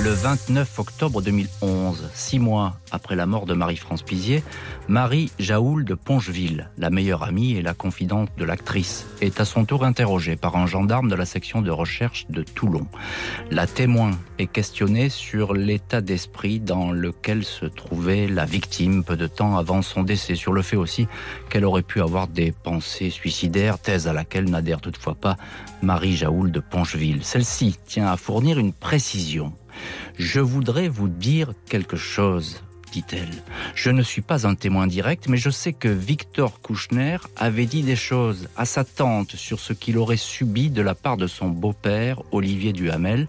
Le 0.05 0.11
29 0.11 0.81
octobre 0.81 1.23
2011, 1.23 2.11
six 2.12 2.38
mois 2.38 2.75
après 2.90 3.17
la 3.17 3.25
mort 3.25 3.47
de 3.47 3.55
Marie-France 3.55 4.03
Pizier, 4.03 4.43
Marie 4.87 5.33
Jaoul 5.38 5.87
de 5.87 5.95
Pongeville, 5.95 6.69
la 6.77 6.90
meilleure 6.90 7.23
amie 7.23 7.55
et 7.55 7.62
la 7.62 7.73
confidente 7.73 8.29
de 8.37 8.45
l'actrice, 8.45 9.07
est 9.23 9.40
à 9.40 9.47
son 9.47 9.64
tour 9.64 9.83
interrogée 9.83 10.37
par 10.37 10.59
un 10.59 10.67
gendarme 10.67 11.09
de 11.09 11.14
la 11.14 11.25
section 11.25 11.62
de 11.62 11.71
recherche 11.71 12.27
de 12.29 12.43
Toulon. 12.43 12.87
La 13.51 13.67
témoin 13.67 14.11
est 14.38 14.47
questionnée 14.47 15.09
sur 15.09 15.55
l'état 15.55 16.03
d'esprit 16.03 16.61
dans 16.61 16.93
lequel 16.93 17.43
se 17.43 17.64
trouvait 17.64 18.27
la 18.27 18.45
victime 18.45 19.05
peu 19.05 19.17
de 19.17 19.27
temps 19.27 19.57
avant 19.57 19.81
son 19.81 20.03
décès, 20.03 20.35
sur 20.35 20.53
le 20.53 20.61
fait 20.61 20.77
aussi 20.77 21.09
qu'elle 21.49 21.64
aurait 21.64 21.81
pu 21.81 22.03
avoir 22.03 22.29
des 22.29 22.53
pensées 22.53 23.09
suicidaires, 23.09 23.79
thèse 23.79 24.07
à 24.07 24.12
laquelle 24.12 24.51
n'adhère 24.51 24.83
toutefois 24.83 25.14
pas 25.14 25.38
Marie 25.81 26.14
Jaoul 26.14 26.53
de 26.53 26.61
Pongeville. 26.61 27.25
Celle-ci 27.25 27.79
tient 27.87 28.09
à 28.09 28.19
fournir 28.19 28.59
une 28.59 28.75
précision 28.75 29.55
je 30.16 30.40
voudrais 30.40 30.88
vous 30.88 31.09
dire 31.09 31.53
quelque 31.68 31.97
chose, 31.97 32.62
dit-elle. 32.92 33.42
Je 33.75 33.90
ne 33.90 34.03
suis 34.03 34.23
pas 34.23 34.47
un 34.47 34.55
témoin 34.55 34.87
direct, 34.87 35.29
mais 35.29 35.37
je 35.37 35.51
sais 35.51 35.73
que 35.73 35.88
Victor 35.88 36.61
Kouchner 36.61 37.18
avait 37.37 37.66
dit 37.66 37.83
des 37.83 37.97
choses 37.97 38.49
à 38.57 38.64
sa 38.64 38.85
tante 38.85 39.35
sur 39.35 39.59
ce 39.59 39.73
qu'il 39.73 39.99
aurait 39.99 40.16
subi 40.16 40.70
de 40.70 40.83
la 40.83 40.94
part 40.94 41.16
de 41.16 41.27
son 41.27 41.49
beau-père, 41.49 42.23
Olivier 42.31 42.73
Duhamel. 42.73 43.29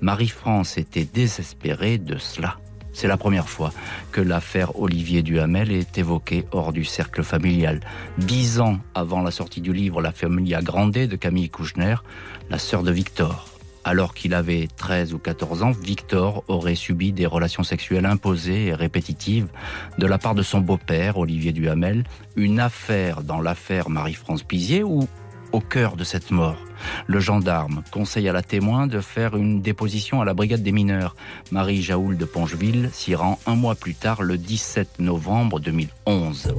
Marie-France 0.00 0.78
était 0.78 1.06
désespérée 1.06 1.98
de 1.98 2.18
cela. 2.18 2.58
C'est 2.92 3.08
la 3.08 3.16
première 3.16 3.48
fois 3.48 3.72
que 4.12 4.20
l'affaire 4.20 4.78
Olivier 4.80 5.22
Duhamel 5.22 5.70
est 5.70 5.98
évoquée 5.98 6.44
hors 6.52 6.72
du 6.72 6.84
cercle 6.84 7.22
familial. 7.22 7.80
Dix 8.18 8.60
ans 8.60 8.78
avant 8.94 9.22
la 9.22 9.30
sortie 9.30 9.60
du 9.60 9.72
livre 9.72 10.02
La 10.02 10.12
Familia 10.12 10.62
Grande 10.62 10.92
de 10.92 11.16
Camille 11.16 11.48
Kouchner, 11.48 11.96
la 12.50 12.58
sœur 12.58 12.82
de 12.82 12.90
Victor 12.90 13.57
alors 13.88 14.12
qu'il 14.12 14.34
avait 14.34 14.68
13 14.76 15.14
ou 15.14 15.18
14 15.18 15.62
ans, 15.62 15.70
Victor 15.70 16.44
aurait 16.46 16.74
subi 16.74 17.10
des 17.12 17.24
relations 17.24 17.62
sexuelles 17.62 18.04
imposées 18.04 18.66
et 18.66 18.74
répétitives 18.74 19.48
de 19.96 20.06
la 20.06 20.18
part 20.18 20.34
de 20.34 20.42
son 20.42 20.60
beau-père, 20.60 21.16
Olivier 21.16 21.52
Duhamel, 21.52 22.04
une 22.36 22.60
affaire 22.60 23.22
dans 23.22 23.40
l'affaire 23.40 23.88
Marie-France 23.88 24.42
Pizier 24.42 24.82
ou 24.82 25.08
au 25.52 25.60
cœur 25.60 25.96
de 25.96 26.04
cette 26.04 26.30
mort? 26.30 26.67
Le 27.06 27.20
gendarme 27.20 27.82
conseille 27.90 28.28
à 28.28 28.32
la 28.32 28.42
témoin 28.42 28.86
de 28.86 29.00
faire 29.00 29.36
une 29.36 29.60
déposition 29.60 30.20
à 30.20 30.24
la 30.24 30.34
brigade 30.34 30.62
des 30.62 30.72
mineurs. 30.72 31.16
Marie 31.50 31.82
Jaoul 31.82 32.16
de 32.16 32.24
Pongeville 32.24 32.90
s'y 32.92 33.14
rend 33.14 33.38
un 33.46 33.56
mois 33.56 33.74
plus 33.74 33.94
tard, 33.94 34.22
le 34.22 34.38
17 34.38 34.98
novembre 34.98 35.60
2011. 35.60 36.54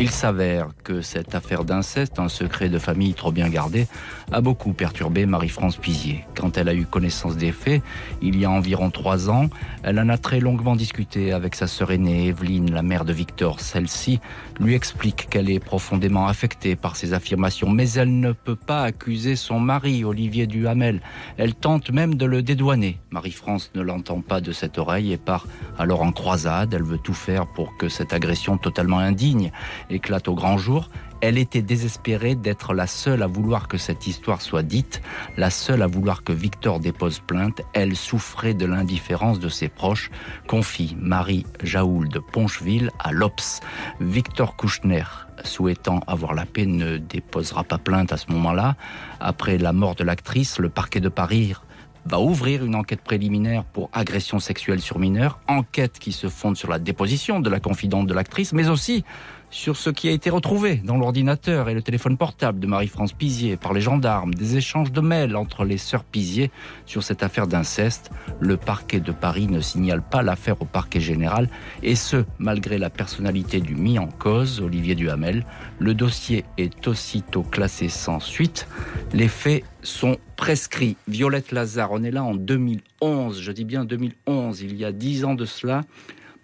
Il 0.00 0.10
s'avère 0.10 0.68
que 0.84 1.02
cette 1.02 1.34
affaire 1.34 1.64
d'inceste, 1.64 2.20
un 2.20 2.28
secret 2.28 2.68
de 2.68 2.78
famille 2.78 3.14
trop 3.14 3.32
bien 3.32 3.48
gardé, 3.48 3.88
a 4.30 4.40
beaucoup 4.40 4.72
perturbé 4.72 5.26
Marie-France 5.26 5.76
Pizier. 5.76 6.24
Quand 6.36 6.56
elle 6.56 6.68
a 6.68 6.74
eu 6.74 6.84
connaissance 6.84 7.36
des 7.36 7.50
faits, 7.50 7.82
il 8.22 8.38
y 8.38 8.44
a 8.44 8.50
environ 8.50 8.90
trois 8.90 9.28
ans, 9.28 9.48
elle 9.82 9.98
en 9.98 10.08
a 10.08 10.16
très 10.16 10.38
longuement 10.38 10.76
discuté 10.76 11.32
avec 11.32 11.56
sa 11.56 11.66
sœur 11.66 11.90
aînée, 11.90 12.28
Evelyne, 12.28 12.70
la 12.70 12.82
mère 12.82 13.04
de 13.04 13.12
Victor. 13.12 13.58
Celle-ci 13.58 14.20
lui 14.60 14.74
explique 14.74 15.28
qu'elle 15.30 15.50
est 15.50 15.58
profondément 15.58 16.28
affectée 16.28 16.76
par 16.76 16.94
ces 16.94 17.12
affirmations, 17.12 17.68
mais 17.68 17.90
elle 17.92 18.20
ne 18.20 18.30
peut 18.30 18.56
pas 18.56 18.84
accuser 18.84 19.17
son 19.18 19.60
mari, 19.60 20.04
Olivier 20.04 20.46
Duhamel. 20.46 21.00
Elle 21.36 21.54
tente 21.54 21.90
même 21.90 22.14
de 22.14 22.24
le 22.24 22.42
dédouaner. 22.42 22.98
Marie-France 23.10 23.70
ne 23.74 23.82
l'entend 23.82 24.20
pas 24.20 24.40
de 24.40 24.52
cette 24.52 24.78
oreille 24.78 25.12
et 25.12 25.16
part 25.16 25.46
alors 25.78 26.02
en 26.02 26.12
croisade. 26.12 26.72
Elle 26.74 26.82
veut 26.82 26.98
tout 26.98 27.14
faire 27.14 27.46
pour 27.46 27.76
que 27.76 27.88
cette 27.88 28.12
agression 28.12 28.58
totalement 28.58 28.98
indigne 28.98 29.50
éclate 29.90 30.28
au 30.28 30.34
grand 30.34 30.58
jour, 30.58 30.88
elle 31.20 31.38
était 31.38 31.62
désespérée 31.62 32.34
d'être 32.34 32.74
la 32.74 32.86
seule 32.86 33.22
à 33.22 33.26
vouloir 33.26 33.68
que 33.68 33.78
cette 33.78 34.06
histoire 34.06 34.40
soit 34.40 34.62
dite, 34.62 35.02
la 35.36 35.50
seule 35.50 35.82
à 35.82 35.86
vouloir 35.86 36.22
que 36.22 36.32
Victor 36.32 36.80
dépose 36.80 37.20
plainte. 37.20 37.62
Elle 37.72 37.96
souffrait 37.96 38.54
de 38.54 38.66
l'indifférence 38.66 39.40
de 39.40 39.48
ses 39.48 39.68
proches, 39.68 40.10
confie 40.46 40.96
Marie 41.00 41.46
Jaoul 41.62 42.08
de 42.08 42.18
Poncheville 42.18 42.90
à 42.98 43.12
l'Obs. 43.12 43.60
Victor 44.00 44.56
Kouchner, 44.56 45.04
souhaitant 45.44 46.00
avoir 46.06 46.34
la 46.34 46.46
paix, 46.46 46.66
ne 46.66 46.96
déposera 46.96 47.64
pas 47.64 47.78
plainte 47.78 48.12
à 48.12 48.16
ce 48.16 48.30
moment-là. 48.32 48.76
Après 49.20 49.58
la 49.58 49.72
mort 49.72 49.94
de 49.94 50.04
l'actrice, 50.04 50.58
le 50.58 50.68
parquet 50.68 51.00
de 51.00 51.08
Paris 51.08 51.54
va 52.06 52.20
ouvrir 52.20 52.64
une 52.64 52.74
enquête 52.74 53.02
préliminaire 53.02 53.64
pour 53.64 53.90
agression 53.92 54.38
sexuelle 54.38 54.80
sur 54.80 54.98
mineurs, 54.98 55.40
enquête 55.46 55.98
qui 55.98 56.12
se 56.12 56.28
fonde 56.28 56.56
sur 56.56 56.70
la 56.70 56.78
déposition 56.78 57.40
de 57.40 57.50
la 57.50 57.60
confidente 57.60 58.06
de 58.06 58.14
l'actrice, 58.14 58.52
mais 58.52 58.68
aussi 58.68 59.04
sur 59.50 59.76
ce 59.76 59.90
qui 59.90 60.08
a 60.08 60.12
été 60.12 60.30
retrouvé 60.30 60.76
dans 60.76 60.96
l'ordinateur 60.96 61.68
et 61.68 61.74
le 61.74 61.82
téléphone 61.82 62.16
portable 62.16 62.60
de 62.60 62.66
Marie-France 62.66 63.12
Pizier 63.12 63.56
par 63.56 63.72
les 63.72 63.80
gendarmes, 63.80 64.34
des 64.34 64.56
échanges 64.56 64.92
de 64.92 65.00
mails 65.00 65.36
entre 65.36 65.64
les 65.64 65.78
sœurs 65.78 66.04
Pizier 66.04 66.50
sur 66.86 67.02
cette 67.02 67.22
affaire 67.22 67.46
d'inceste. 67.46 68.10
Le 68.40 68.56
parquet 68.56 69.00
de 69.00 69.12
Paris 69.12 69.46
ne 69.46 69.60
signale 69.60 70.02
pas 70.02 70.22
l'affaire 70.22 70.60
au 70.60 70.64
parquet 70.64 71.00
général, 71.00 71.48
et 71.82 71.94
ce, 71.94 72.24
malgré 72.38 72.78
la 72.78 72.90
personnalité 72.90 73.60
du 73.60 73.74
mis 73.74 73.98
en 73.98 74.08
cause, 74.08 74.60
Olivier 74.60 74.94
Duhamel. 74.94 75.46
Le 75.78 75.94
dossier 75.94 76.44
est 76.58 76.86
aussitôt 76.86 77.42
classé 77.42 77.88
sans 77.88 78.20
suite. 78.20 78.68
Les 79.12 79.28
faits 79.28 79.64
sont 79.82 80.18
prescrits. 80.36 80.96
Violette 81.06 81.52
Lazare, 81.52 81.92
on 81.92 82.02
est 82.04 82.10
là 82.10 82.22
en 82.22 82.34
2011, 82.34 83.40
je 83.40 83.52
dis 83.52 83.64
bien 83.64 83.84
2011, 83.84 84.60
il 84.62 84.76
y 84.76 84.84
a 84.84 84.92
dix 84.92 85.24
ans 85.24 85.34
de 85.34 85.44
cela 85.44 85.82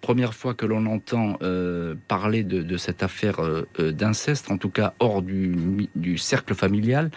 première 0.01 0.33
fois 0.33 0.53
que 0.53 0.65
l'on 0.65 0.85
entend 0.85 1.37
euh, 1.41 1.95
parler 2.07 2.43
de, 2.43 2.77
cette 2.77 3.03
affaire 3.03 3.39
euh, 3.39 3.67
euh, 3.79 3.91
d'inceste, 3.91 4.51
en 4.51 4.57
tout 4.57 4.69
cas 4.69 4.93
hors 4.99 5.21
du, 5.21 6.17
cercle 6.17 6.53
familial. 6.55 7.11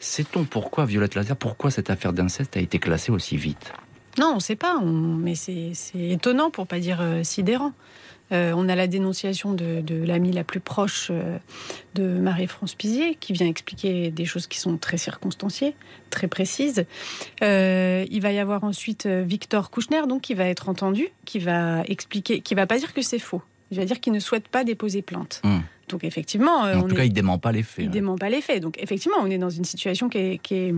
Sait-on 0.00 0.44
pourquoi, 0.44 0.86
Violette 0.86 1.14
Lazare, 1.14 1.36
pourquoi 1.36 1.70
cette 1.70 1.90
affaire 1.90 2.12
d'inceste 2.12 2.56
a 2.56 2.60
été 2.60 2.78
classée 2.78 3.12
aussi 3.12 3.36
vite? 3.36 3.72
Non, 4.18 4.28
on 4.32 4.34
ne 4.36 4.40
sait 4.40 4.56
pas, 4.56 4.80
mais 4.82 5.34
c'est 5.34 5.72
étonnant 5.94 6.50
pour 6.50 6.66
pas 6.66 6.80
dire 6.80 7.00
sidérant. 7.22 7.72
Euh, 8.32 8.52
on 8.56 8.68
a 8.68 8.76
la 8.76 8.86
dénonciation 8.86 9.52
de, 9.54 9.82
l'amie 10.04 10.32
la 10.32 10.44
plus 10.44 10.60
proche 10.60 11.08
euh, 11.10 11.38
de 11.94 12.04
Marie-France 12.04 12.74
Pizier, 12.74 13.16
qui 13.18 13.32
vient 13.32 13.46
expliquer 13.46 14.10
des 14.10 14.24
choses 14.24 14.46
qui 14.46 14.58
sont 14.58 14.76
très 14.76 14.98
circonstanciées, 14.98 15.74
très 16.10 16.28
précises. 16.28 16.84
Euh, 17.42 18.04
il 18.10 18.20
va 18.20 18.32
y 18.32 18.38
avoir 18.38 18.64
ensuite 18.64 19.06
Victor 19.06 19.70
Kouchner, 19.70 20.02
donc, 20.08 20.22
qui 20.22 20.34
va 20.34 20.46
être 20.46 20.68
entendu, 20.68 21.08
qui 21.24 21.38
va 21.38 21.82
expliquer, 21.86 22.40
qui 22.40 22.54
va 22.54 22.66
pas 22.66 22.78
dire 22.78 22.94
que 22.94 23.02
c'est 23.02 23.18
faux. 23.18 23.42
Il 23.70 23.78
va 23.78 23.84
dire 23.84 24.00
qu'il 24.00 24.12
ne 24.12 24.20
souhaite 24.20 24.48
pas 24.48 24.64
déposer 24.64 25.00
plainte. 25.00 25.40
Mmh. 25.44 25.58
Donc 25.88 26.04
effectivement, 26.04 26.60
en 26.60 26.82
tout 26.82 26.94
cas, 26.94 27.04
il 27.04 27.12
dément 27.12 27.38
pas 27.38 27.50
les 27.50 27.64
faits. 27.64 27.86
Il 27.86 27.90
dément 27.90 28.16
pas 28.16 28.28
les 28.28 28.40
faits. 28.40 28.62
Donc 28.62 28.78
effectivement, 28.80 29.16
on 29.20 29.26
est 29.26 29.38
dans 29.38 29.50
une 29.50 29.64
situation 29.64 30.08
qui 30.08 30.18
est, 30.18 30.38
qui 30.38 30.54
est 30.54 30.74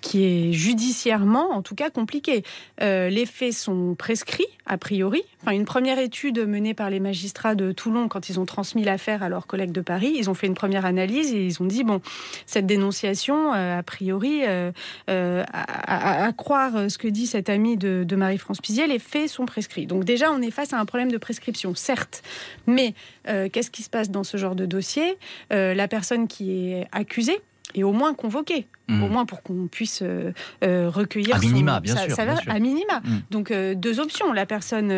qui 0.00 0.24
est 0.24 0.52
judiciairement, 0.52 1.50
en 1.50 1.62
tout 1.62 1.74
cas, 1.74 1.90
compliqué. 1.90 2.42
Euh, 2.82 3.08
les 3.08 3.26
faits 3.26 3.52
sont 3.52 3.94
prescrits, 3.94 4.46
a 4.66 4.78
priori. 4.78 5.22
Enfin, 5.42 5.52
une 5.52 5.64
première 5.64 5.98
étude 5.98 6.38
menée 6.46 6.74
par 6.74 6.90
les 6.90 7.00
magistrats 7.00 7.54
de 7.54 7.72
Toulon, 7.72 8.08
quand 8.08 8.28
ils 8.28 8.40
ont 8.40 8.46
transmis 8.46 8.84
l'affaire 8.84 9.22
à 9.22 9.28
leurs 9.28 9.46
collègues 9.46 9.72
de 9.72 9.80
Paris, 9.80 10.12
ils 10.16 10.30
ont 10.30 10.34
fait 10.34 10.46
une 10.46 10.54
première 10.54 10.84
analyse 10.84 11.32
et 11.32 11.44
ils 11.44 11.62
ont 11.62 11.66
dit, 11.66 11.84
bon, 11.84 12.00
cette 12.46 12.66
dénonciation, 12.66 13.52
euh, 13.54 13.78
a 13.78 13.82
priori, 13.82 14.42
euh, 14.46 14.72
à, 15.06 16.32
croire 16.36 16.90
ce 16.90 16.98
que 16.98 17.08
dit 17.08 17.26
cet 17.26 17.48
ami 17.48 17.76
de, 17.76 18.16
Marie-France 18.16 18.60
Pizier, 18.60 18.86
les 18.86 18.98
faits 18.98 19.28
sont 19.28 19.46
prescrits. 19.46 19.86
Donc 19.86 20.04
déjà, 20.04 20.30
on 20.30 20.42
est 20.42 20.50
face 20.50 20.72
à 20.72 20.78
un 20.78 20.84
problème 20.84 21.10
de 21.10 21.18
prescription, 21.18 21.74
certes. 21.74 22.22
Mais 22.66 22.94
qu'est-ce 23.24 23.70
qui 23.70 23.82
se 23.82 23.90
passe 23.90 24.10
dans 24.10 24.24
ce 24.24 24.36
genre 24.36 24.54
de 24.54 24.66
dossier? 24.66 25.16
La 25.50 25.88
personne 25.88 26.28
qui 26.28 26.72
est 26.72 26.86
accusée, 26.92 27.40
est 27.74 27.82
au 27.82 27.92
moins 27.92 28.14
convoquée. 28.14 28.66
Mmh. 28.90 29.04
au 29.04 29.08
moins 29.08 29.24
pour 29.24 29.42
qu'on 29.42 29.68
puisse 29.68 30.02
euh, 30.02 30.32
euh, 30.64 30.90
recueillir. 30.90 31.36
À 31.36 31.38
minima, 31.38 31.78
bien, 31.80 31.96
sûr, 31.96 32.16
À 32.18 32.58
minima. 32.58 33.00
Mmh. 33.04 33.10
Donc 33.30 33.50
euh, 33.50 33.74
deux 33.76 34.00
options. 34.00 34.32
La 34.32 34.46
personne, 34.46 34.92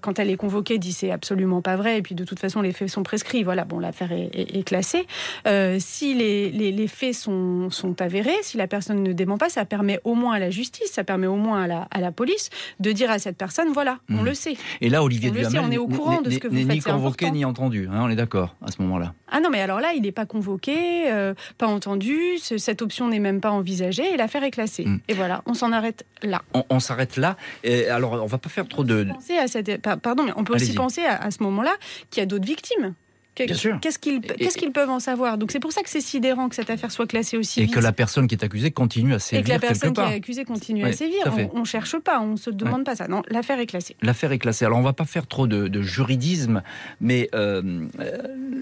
quand 0.00 0.18
elle 0.18 0.30
est 0.30 0.36
convoquée, 0.36 0.78
dit 0.78 0.92
c'est 0.92 1.10
absolument 1.10 1.62
pas 1.62 1.76
vrai, 1.76 1.98
et 1.98 2.02
puis 2.02 2.14
de 2.14 2.24
toute 2.24 2.38
façon 2.38 2.60
les 2.60 2.72
faits 2.72 2.88
sont 2.88 3.02
prescrits. 3.02 3.42
Voilà, 3.42 3.64
bon, 3.64 3.78
l'affaire 3.78 4.12
est, 4.12 4.64
classée. 4.64 5.06
si 5.78 6.14
les, 6.14 6.50
les, 6.50 6.88
faits 6.88 7.14
sont, 7.14 7.70
sont, 7.70 8.00
avérés, 8.02 8.36
si 8.42 8.56
la 8.56 8.66
personne 8.66 9.02
ne 9.02 9.12
dément 9.12 9.38
pas, 9.38 9.48
ça 9.48 9.64
permet 9.64 10.00
au 10.04 10.14
moins 10.14 10.34
à 10.34 10.38
la 10.38 10.50
justice, 10.50 10.90
ça 10.92 11.04
permet 11.04 11.26
au 11.26 11.36
moins 11.36 11.62
à 11.62 11.66
la, 11.66 11.88
à 11.90 12.00
la 12.00 12.12
police 12.12 12.50
de 12.80 12.92
dire 12.92 13.10
à 13.10 13.18
cette 13.18 13.36
personne 13.36 13.68
voilà, 13.72 13.98
on 14.10 14.22
mmh. 14.22 14.24
le 14.24 14.34
sait. 14.34 14.56
Et 14.80 14.88
là, 14.88 15.02
Olivier 15.02 15.30
on 15.30 15.34
Duhamel, 15.34 15.60
on 15.64 15.70
est 15.70 15.78
au 15.78 15.88
courant 15.88 16.20
de 16.20 16.30
ce 16.30 16.38
que 16.38 16.48
vous 16.48 16.56
faites. 16.56 16.66
Ni 16.66 16.80
convoqué 16.80 17.30
ni 17.30 17.44
entendu. 17.44 17.88
Hein, 17.90 18.02
on 18.02 18.08
est 18.10 18.16
d'accord 18.16 18.56
à 18.64 18.70
ce 18.70 18.82
moment-là. 18.82 19.14
Ah 19.30 19.40
non, 19.40 19.50
mais 19.50 19.60
alors 19.60 19.80
là, 19.80 19.92
il 19.94 20.02
n'est 20.02 20.12
pas 20.12 20.26
convoqué, 20.26 21.10
pas 21.58 21.66
entendu. 21.66 22.38
Cette 22.38 22.82
option 22.82 23.08
n'est 23.14 23.20
même 23.20 23.40
pas 23.40 23.50
envisagée 23.50 24.12
et 24.12 24.16
l'affaire 24.16 24.44
est 24.44 24.50
classée. 24.50 24.84
Hmm. 24.84 24.98
Et 25.08 25.14
voilà, 25.14 25.42
on 25.46 25.54
s'en 25.54 25.72
arrête 25.72 26.04
là. 26.22 26.42
On, 26.68 26.80
s'arrête 26.80 27.16
là. 27.16 27.36
Et 27.62 27.86
alors, 27.88 28.12
on 28.12 28.26
va 28.26 28.38
pas 28.38 28.48
faire 28.48 28.68
trop 28.68 28.84
de. 28.84 29.06
à 29.38 29.48
cette... 29.48 29.80
Pardon, 29.80 30.24
mais 30.24 30.32
on 30.36 30.44
peut 30.44 30.54
aussi 30.54 30.74
penser 30.74 31.02
à, 31.02 31.16
à 31.16 31.30
ce 31.30 31.42
moment-là 31.42 31.74
qu'il 32.10 32.20
y 32.20 32.22
a 32.22 32.26
d'autres 32.26 32.46
victimes. 32.46 32.94
Qu'est-ce 33.34 34.58
qu'ils 34.58 34.72
peuvent 34.72 34.90
en 34.90 35.00
savoir? 35.00 35.38
Donc 35.38 35.50
c'est 35.50 35.60
pour 35.60 35.72
ça 35.72 35.82
que 35.82 35.90
c'est 35.90 36.00
sidérant 36.00 36.48
que 36.48 36.54
cette 36.54 36.70
affaire 36.70 36.90
soit 36.90 37.06
classée 37.06 37.36
aussi 37.36 37.60
et 37.60 37.64
vite. 37.64 37.72
Et 37.72 37.76
que 37.76 37.80
la 37.80 37.92
personne 37.92 38.26
qui 38.26 38.34
est 38.34 38.44
accusée 38.44 38.70
continue 38.70 39.14
à 39.14 39.18
sévir 39.18 39.40
Et 39.40 39.44
que 39.44 39.48
la 39.48 39.58
personne 39.58 39.92
qui 39.92 40.00
est 40.00 40.16
accusée 40.16 40.44
continue 40.44 40.84
à 40.84 40.92
sévir. 40.92 41.32
On 41.52 41.60
ne 41.60 41.64
cherche 41.64 41.98
pas, 41.98 42.20
on 42.20 42.32
ne 42.32 42.36
se 42.36 42.50
demande 42.50 42.84
pas 42.84 42.94
ça. 42.94 43.08
Non, 43.08 43.22
l'affaire 43.28 43.58
est 43.58 43.66
classée. 43.66 43.96
L'affaire 44.02 44.32
est 44.32 44.38
classée. 44.38 44.64
Alors 44.64 44.78
on 44.78 44.82
ne 44.82 44.86
va 44.86 44.92
pas 44.92 45.04
faire 45.04 45.26
trop 45.26 45.46
de, 45.46 45.82
juridisme, 45.82 46.62
mais 47.00 47.28
euh, 47.34 47.88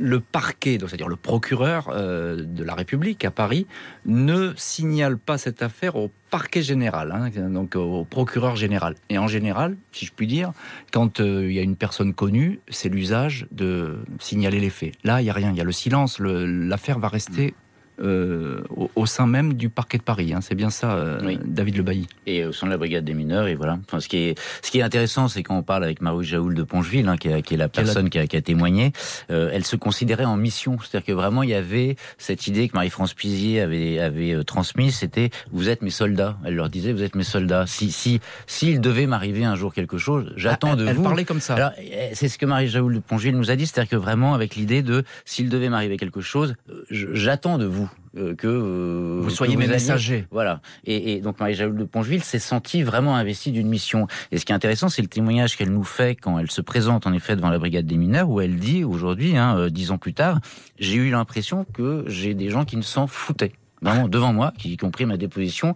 le 0.01 0.21
parquet, 0.21 0.79
c'est-à-dire 0.81 1.09
le 1.09 1.17
procureur 1.17 1.89
euh, 1.91 2.43
de 2.43 2.65
la 2.65 2.75
République 2.75 3.25
à 3.25 3.31
Paris, 3.31 3.67
ne 4.07 4.53
signale 4.57 5.19
pas 5.19 5.39
cette 5.39 5.63
affaire 5.63 5.97
au 5.97 6.11
parquet 6.33 6.63
général, 6.63 7.13
hein, 7.13 7.29
donc 7.51 7.77
au 7.77 8.05
procureur 8.05 8.57
général. 8.57 8.95
Et 9.11 9.19
en 9.19 9.29
général, 9.29 9.77
si 9.93 10.07
je 10.07 10.13
puis 10.17 10.27
dire, 10.27 10.53
quand 10.91 11.21
euh, 11.21 11.47
il 11.47 11.53
y 11.53 11.59
a 11.59 11.63
une 11.63 11.77
personne 11.77 12.15
connue, 12.15 12.61
c'est 12.69 12.89
l'usage 12.89 13.47
de 13.53 13.99
signaler 14.19 14.59
les 14.59 14.71
faits. 14.71 14.95
Là, 15.05 15.21
il 15.21 15.25
n'y 15.25 15.31
a 15.31 15.35
rien, 15.35 15.51
il 15.51 15.59
y 15.59 15.61
a 15.61 15.65
le 15.65 15.73
silence, 15.73 16.19
l'affaire 16.19 16.99
va 16.99 17.09
rester 17.09 17.55
euh, 18.01 18.63
au, 18.97 19.07
sein 19.07 19.27
même 19.27 19.55
du 19.55 19.69
parquet 19.69 19.99
de 19.99 20.03
Paris. 20.03 20.33
Hein. 20.33 20.41
C'est 20.41 20.55
bien 20.55 20.71
ça, 20.71 20.95
euh, 20.95 21.37
David 21.45 21.77
Le 21.77 21.83
Bailly. 21.83 22.07
Et 22.27 22.45
au 22.45 22.53
sein 22.53 22.67
de 22.67 22.73
la 22.73 22.79
brigade 22.79 23.05
des 23.05 23.15
mineurs. 23.15 23.47
Et 23.47 23.55
voilà. 23.55 23.79
Enfin, 23.87 24.01
ce, 24.01 24.09
qui 24.09 24.17
est, 24.17 24.41
ce 24.63 24.71
qui 24.71 24.79
est 24.79 24.83
intéressant, 24.83 25.29
c'est 25.29 25.43
quand 25.43 25.57
on 25.57 25.63
parle 25.63 25.85
avec 25.85 26.01
Marie 26.01 26.25
Jaoul 26.25 26.55
de 26.55 26.63
Pongeville, 26.63 27.09
hein, 27.09 27.17
qui, 27.17 27.29
est 27.29 27.57
la 27.57 27.69
personne 27.69 28.09
qui 28.09 28.19
a, 28.19 28.27
qui 28.27 28.37
a 28.37 28.41
témoigné, 28.41 28.93
euh, 29.31 29.51
elle 29.53 29.65
se 29.65 29.77
considérait 29.77 30.25
en 30.25 30.37
mission. 30.37 30.79
C'est-à-dire 30.81 31.07
que 31.07 31.13
vraiment, 31.13 31.43
il 31.43 31.51
y 31.51 31.55
avait 31.55 31.97
cette 32.19 32.47
idée 32.47 32.69
que 32.69 32.75
Marie-France 32.75 33.15
Pizier 33.15 33.61
avait, 33.61 33.99
avait 33.99 34.43
transmise, 34.45 34.97
c'était 34.97 35.31
«vous 35.53 35.69
êtes 35.69 35.83
mes 35.83 35.91
soldats». 35.91 36.39
Elle 36.45 36.55
leur 36.55 36.71
disait 36.71 36.93
«vous 36.95 37.03
êtes 37.03 37.15
mes 37.15 37.25
soldats». 37.25 37.67
Si, 37.69 37.93
si, 37.93 38.21
s'il 38.47 38.81
devait 38.81 39.07
m'arriver 39.07 39.45
un 39.45 39.55
jour 39.55 39.75
quelque 39.75 39.99
chose, 39.99 40.33
j'attends 40.37 40.73
ah, 40.73 40.77
de 40.77 40.85
vous... 40.85 40.91
Elle 40.91 41.03
parlait 41.03 41.25
comme 41.25 41.41
ça. 41.41 41.75
C'est 42.15 42.29
ce 42.29 42.39
que 42.39 42.47
Marie 42.47 42.69
Jaoul 42.69 42.95
de 42.95 43.01
Pongeville 43.01 43.37
nous 43.37 43.51
a 43.51 43.57
dit, 43.57 43.67
c'est-à-dire 43.67 43.91
que 43.91 43.97
vraiment, 43.97 44.35
avec 44.35 44.57
l'idée 44.57 44.83
de 44.83 45.05
«s'il 45.25 45.51
devait 45.51 45.69
m'arriver 45.69 45.99
quelque 45.99 46.21
chose, 46.21 46.55
j'attends 46.91 47.59
de 47.59 47.67
vous». 47.67 47.91
Euh, 48.15 48.35
que 48.35 48.47
euh, 48.47 49.21
vous 49.23 49.31
soyez 49.31 49.57
mes 49.57 49.67
messagers. 49.67 50.27
Voilà. 50.31 50.61
Et, 50.85 51.21
donc 51.21 51.41
Marie-Jaoul 51.41 51.75
de 51.75 51.85
Pongeville 51.85 52.23
s'est 52.23 52.39
sentie 52.39 52.83
vraiment 52.83 53.17
investie 53.17 53.53
d'une 53.53 53.69
mission. 53.69 54.07
Et 54.31 54.39
ce 54.39 54.45
qui 54.45 54.53
est 54.53 54.55
intéressant, 54.55 54.91
c'est 54.91 55.01
le 55.01 55.09
témoignage 55.09 55.57
qu'elle 55.57 55.73
nous 55.73 55.85
fait 55.85 56.15
quand 56.15 56.39
elle 56.39 56.51
se 56.51 56.61
présente 56.61 57.07
en 57.07 57.15
effet 57.15 57.37
devant 57.37 57.49
la 57.49 57.59
brigade 57.59 57.87
des 57.87 57.97
mineurs, 57.97 58.29
où 58.29 58.43
elle 58.43 58.57
dit 58.57 58.85
aujourd'hui, 58.85 59.39
hein, 59.39 59.57
euh, 59.57 59.71
dix 59.71 59.91
ans 59.93 59.99
plus 59.99 60.13
tard, 60.13 60.41
j'ai 60.79 60.97
eu 60.97 61.11
l'impression 61.11 61.65
que 61.73 62.05
j'ai 62.07 62.35
des 62.35 62.51
gens 62.51 62.67
qui 62.67 62.77
ne 62.77 62.83
s'en 62.83 63.07
foutaient 63.07 63.53
vraiment 63.81 64.09
devant 64.09 64.33
moi, 64.35 64.53
qui, 64.59 64.77
qui 64.77 64.85
ont 64.85 64.91
pris 64.91 65.07
ma 65.07 65.17
déposition 65.17 65.75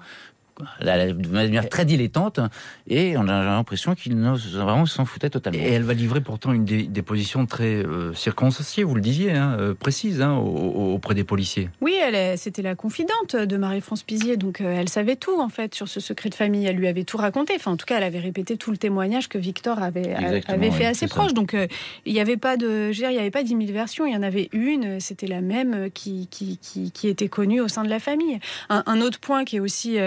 de 0.81 1.29
manière 1.29 1.69
très 1.69 1.85
dilettante, 1.85 2.40
et 2.88 3.16
on 3.16 3.29
a 3.29 3.42
l'impression 3.42 3.95
qu'il 3.95 4.14
vraiment 4.16 4.87
s'en 4.87 5.05
foutait 5.05 5.31
totalement. 5.31 5.59
Et 5.59 5.73
elle 5.73 5.83
va 5.83 5.95
livrer 5.95 6.21
pourtant 6.21 6.53
une 6.53 6.64
des, 6.64 7.03
positions 7.03 7.47
très 7.47 7.85
euh, 7.85 8.12
circonstanciées, 8.14 8.83
vous 8.83 8.95
le 8.95 9.01
disiez, 9.01 9.33
hein, 9.33 9.57
euh, 9.61 9.75
précises, 9.75 10.21
hein, 10.21 10.35
auprès 10.35 11.14
des 11.14 11.25
policiers. 11.25 11.71
Oui, 11.81 11.95
elle 12.03 12.16
c'était 12.38 12.62
la 12.62 12.75
confidente 12.75 13.37
de 13.37 13.57
Marie-France 13.57 14.03
Pizier, 14.03 14.37
donc 14.37 14.61
euh, 14.61 14.81
elle 14.81 14.88
savait 14.88 15.16
tout 15.16 15.40
en 15.40 15.49
fait 15.49 15.75
sur 15.75 15.87
ce 15.88 16.01
secret 16.01 16.31
de 16.31 16.35
famille. 16.35 16.66
Elle 16.66 16.77
lui 16.77 16.88
avait 16.88 17.05
tout 17.05 17.16
raconté. 17.16 17.55
Enfin, 17.57 17.73
en 17.73 17.77
tout 17.77 17.87
cas, 17.87 17.99
elle 17.99 18.05
avait 18.05 18.19
répété 18.19 18.57
tout 18.57 18.71
le 18.71 18.77
témoignage 18.77 19.29
que 19.29 19.38
Victor 19.38 19.83
avait, 19.83 20.14
avait 20.47 20.71
fait 20.71 20.87
assez 20.87 21.07
proche. 21.07 21.35
Donc, 21.35 21.55
il 22.07 22.12
n'y 22.12 22.21
avait 22.21 22.37
pas 22.37 22.57
de, 22.57 22.92
je 22.92 23.03
il 23.03 23.11
n'y 23.11 23.19
avait 23.19 23.31
pas 23.31 23.45
dix 23.45 23.55
mille 23.55 23.73
versions. 23.73 24.07
Il 24.07 24.12
y 24.12 24.16
en 24.16 24.23
avait 24.23 24.49
une. 24.53 24.99
C'était 24.99 25.27
la 25.27 25.40
même 25.40 25.90
qui, 25.92 26.29
qui, 26.31 26.59
qui, 26.59 27.09
était 27.09 27.29
connue 27.29 27.61
au 27.61 27.69
sein 27.69 27.85
de 27.85 27.88
la 27.88 28.01
famille. 28.01 28.40
Un, 28.69 29.01
autre 29.01 29.21
point 29.21 29.45
qui 29.45 29.57
est 29.57 29.61
aussi 29.61 29.99